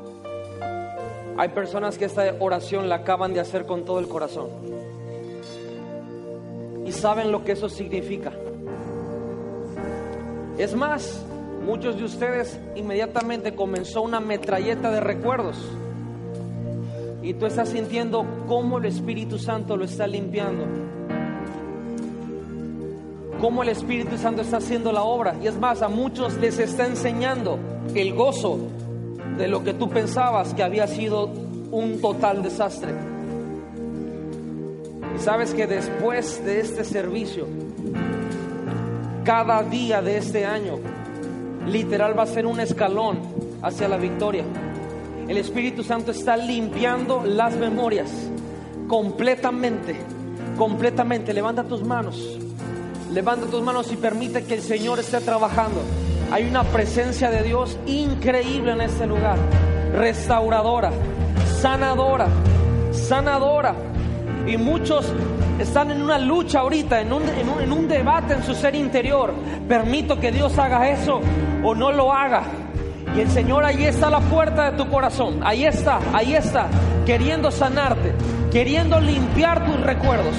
Hay 1.37 1.49
personas 1.51 1.97
que 1.97 2.05
esta 2.05 2.35
oración 2.41 2.89
la 2.89 2.97
acaban 2.97 3.33
de 3.33 3.41
hacer 3.41 3.65
con 3.65 3.85
todo 3.85 3.99
el 3.99 4.09
corazón. 4.09 4.49
Y 6.85 6.93
saben 6.93 7.33
lo 7.33 7.45
que 7.45 7.53
eso 7.53 7.69
significa. 7.69 8.33
Es 10.59 10.75
más, 10.75 11.25
muchos 11.65 11.97
de 11.97 12.05
ustedes 12.05 12.59
inmediatamente 12.75 13.55
comenzó 13.55 14.03
una 14.03 14.21
metralleta 14.21 14.91
de 14.91 15.01
recuerdos. 15.01 15.57
Y 17.23 17.35
tú 17.35 17.47
estás 17.47 17.68
sintiendo 17.68 18.25
cómo 18.49 18.79
el 18.79 18.87
Espíritu 18.87 19.39
Santo 19.39 19.77
lo 19.77 19.85
está 19.85 20.07
limpiando. 20.07 20.64
Cómo 23.41 23.62
el 23.62 23.71
Espíritu 23.71 24.16
Santo 24.16 24.43
está 24.43 24.59
haciendo 24.59 24.93
la 24.93 25.03
obra. 25.03 25.37
Y 25.43 25.47
es 25.47 25.59
más, 25.59 25.83
a 25.83 25.89
muchos 25.89 26.37
les 26.39 26.59
está 26.59 26.87
enseñando 26.87 27.59
el 27.95 28.14
gozo 28.14 28.59
de 29.37 29.49
lo 29.49 29.62
que 29.64 29.75
tú 29.75 29.89
pensabas 29.89 30.55
que 30.55 30.62
había 30.62 30.87
sido 30.87 31.31
un 31.71 32.01
total 32.01 32.43
desastre. 32.43 32.93
Y 35.14 35.18
sabes 35.18 35.55
que 35.55 35.66
después 35.66 36.45
de 36.45 36.61
este 36.61 36.85
servicio, 36.85 37.47
cada 39.25 39.62
día 39.62 40.01
de 40.03 40.16
este 40.16 40.47
año, 40.47 40.79
literal 41.66 42.18
va 42.18 42.23
a 42.25 42.27
ser 42.27 42.47
un 42.47 42.61
escalón 42.61 43.18
hacia 43.62 43.89
la 43.89 43.97
victoria. 43.97 44.45
El 45.31 45.37
Espíritu 45.39 45.85
Santo 45.85 46.11
está 46.11 46.37
limpiando 46.37 47.22
las 47.24 47.55
memorias 47.55 48.11
completamente, 48.89 49.95
completamente. 50.59 51.33
Levanta 51.33 51.62
tus 51.62 51.85
manos, 51.85 52.37
levanta 53.12 53.47
tus 53.47 53.62
manos 53.62 53.93
y 53.93 53.97
permite 53.97 54.43
que 54.43 54.55
el 54.55 54.61
Señor 54.61 54.99
esté 54.99 55.20
trabajando. 55.20 55.83
Hay 56.33 56.49
una 56.49 56.64
presencia 56.64 57.31
de 57.31 57.45
Dios 57.45 57.78
increíble 57.87 58.72
en 58.72 58.81
este 58.81 59.07
lugar, 59.07 59.39
restauradora, 59.95 60.91
sanadora, 61.61 62.26
sanadora. 62.91 63.76
Y 64.49 64.57
muchos 64.57 65.12
están 65.61 65.93
en 65.93 66.03
una 66.03 66.18
lucha 66.18 66.59
ahorita, 66.59 67.01
en 67.01 67.12
un, 67.12 67.22
en, 67.28 67.49
un, 67.49 67.61
en 67.61 67.70
un 67.70 67.87
debate 67.87 68.35
en 68.35 68.43
su 68.43 68.53
ser 68.53 68.74
interior. 68.74 69.33
Permito 69.68 70.18
que 70.18 70.33
Dios 70.33 70.59
haga 70.59 70.91
eso 70.91 71.20
o 71.62 71.72
no 71.72 71.93
lo 71.93 72.12
haga. 72.12 72.43
Y 73.17 73.21
el 73.21 73.31
Señor 73.31 73.65
ahí 73.65 73.85
está 73.85 74.09
la 74.09 74.21
puerta 74.21 74.71
de 74.71 74.77
tu 74.77 74.89
corazón, 74.89 75.41
ahí 75.43 75.65
está, 75.65 75.99
ahí 76.13 76.35
está, 76.35 76.69
queriendo 77.05 77.51
sanarte, 77.51 78.15
queriendo 78.53 79.01
limpiar 79.01 79.67
tus 79.67 79.81
recuerdos, 79.81 80.35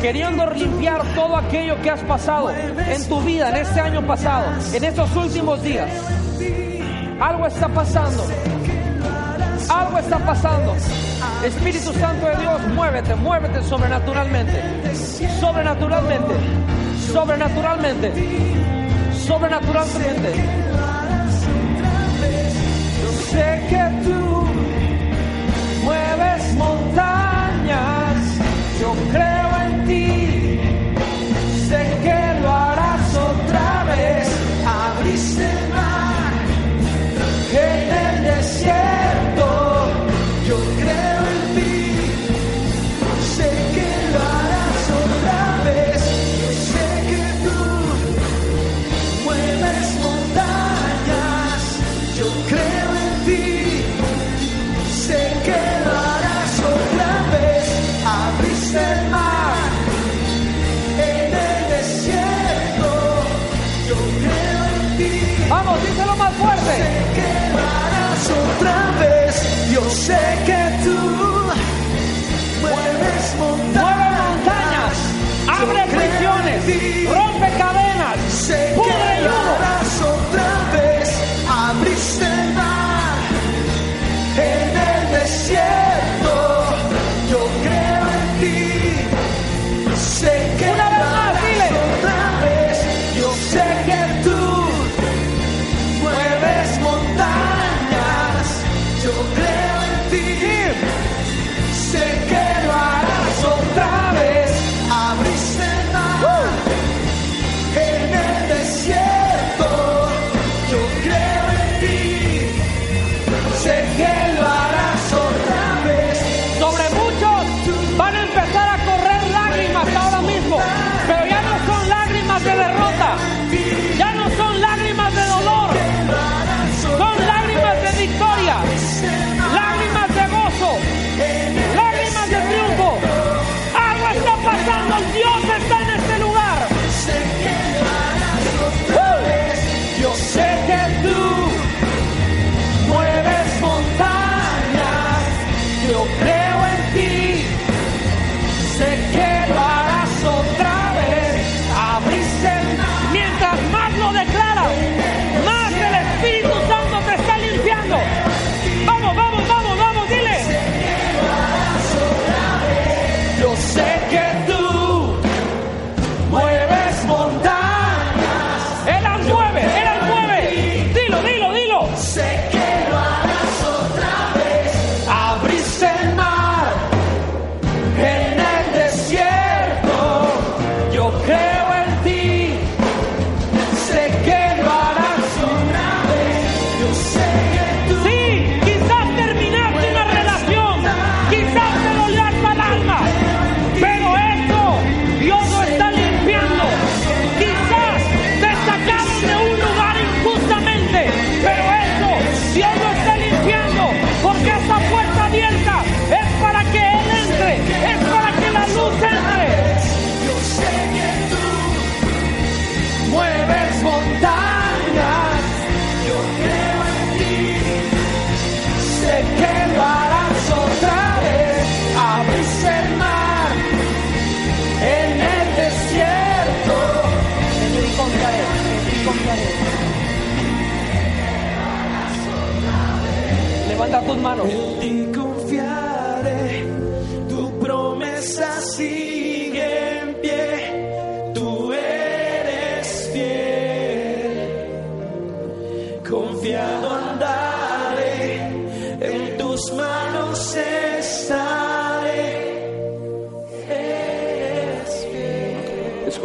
queriendo 0.00 0.48
limpiar 0.50 1.02
todo 1.14 1.36
aquello 1.36 1.80
que 1.82 1.90
has 1.90 2.00
pasado 2.02 2.50
en 2.50 3.08
tu 3.08 3.20
vida, 3.22 3.50
en 3.50 3.56
este 3.56 3.80
año 3.80 4.06
pasado, 4.06 4.44
en 4.72 4.84
estos 4.84 5.14
últimos 5.16 5.62
días. 5.62 5.90
Algo 7.20 7.46
está 7.46 7.68
pasando, 7.68 8.24
algo 9.68 9.98
está 9.98 10.18
pasando. 10.18 10.74
Espíritu 11.44 11.92
Santo 11.92 12.26
de 12.26 12.36
Dios, 12.36 12.60
muévete, 12.74 13.14
muévete 13.16 13.62
sobrenaturalmente, 13.62 14.62
sobrenaturalmente. 15.40 16.34
sobrenaturalmente. 17.12 18.12
sobrenaturalmente 19.26 20.91
sé 23.32 23.62
que 23.70 23.84
tú 24.04 24.46
mueves 25.84 26.54
montañas, 26.54 28.16
yo 28.80 28.94
creo. 29.10 29.51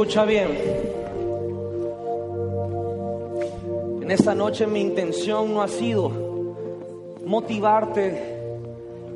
Escucha 0.07 0.23
bien. 0.23 0.57
En 4.01 4.09
esta 4.09 4.33
noche 4.33 4.65
mi 4.65 4.79
intención 4.79 5.53
no 5.53 5.61
ha 5.61 5.67
sido 5.67 6.09
motivarte 7.25 8.17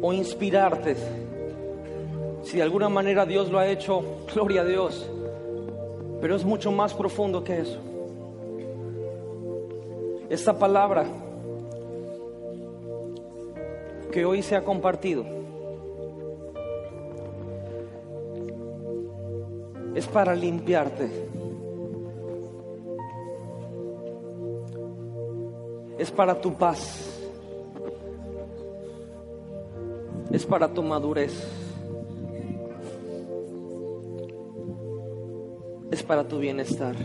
o 0.02 0.12
inspirarte. 0.12 0.98
Si 2.44 2.58
de 2.58 2.64
alguna 2.64 2.90
manera 2.90 3.26
Dios 3.26 3.50
lo 3.50 3.58
ha 3.58 3.68
hecho, 3.68 4.04
gloria 4.34 4.64
a 4.64 4.66
Dios. 4.66 5.10
Pero 6.20 6.36
es 6.36 6.44
mucho 6.44 6.74
más 6.74 6.94
profundo 6.94 7.42
que 7.42 7.62
eso. 7.62 7.80
Esta 10.30 10.60
palabra 10.60 11.06
que 14.12 14.26
hoy 14.26 14.42
se 14.42 14.58
ha 14.58 14.66
compartido 14.66 15.41
es 19.96 20.08
para 20.08 20.36
limpiarte. 20.36 21.10
Es 25.98 26.12
para 26.12 26.40
tu 26.40 26.54
paz. 26.54 27.20
Es 30.32 30.46
para 30.46 30.74
tu 30.74 30.82
madurez. 30.82 31.34
Es 35.92 36.02
para 36.04 36.28
tu 36.28 36.40
bienestar. 36.40 36.96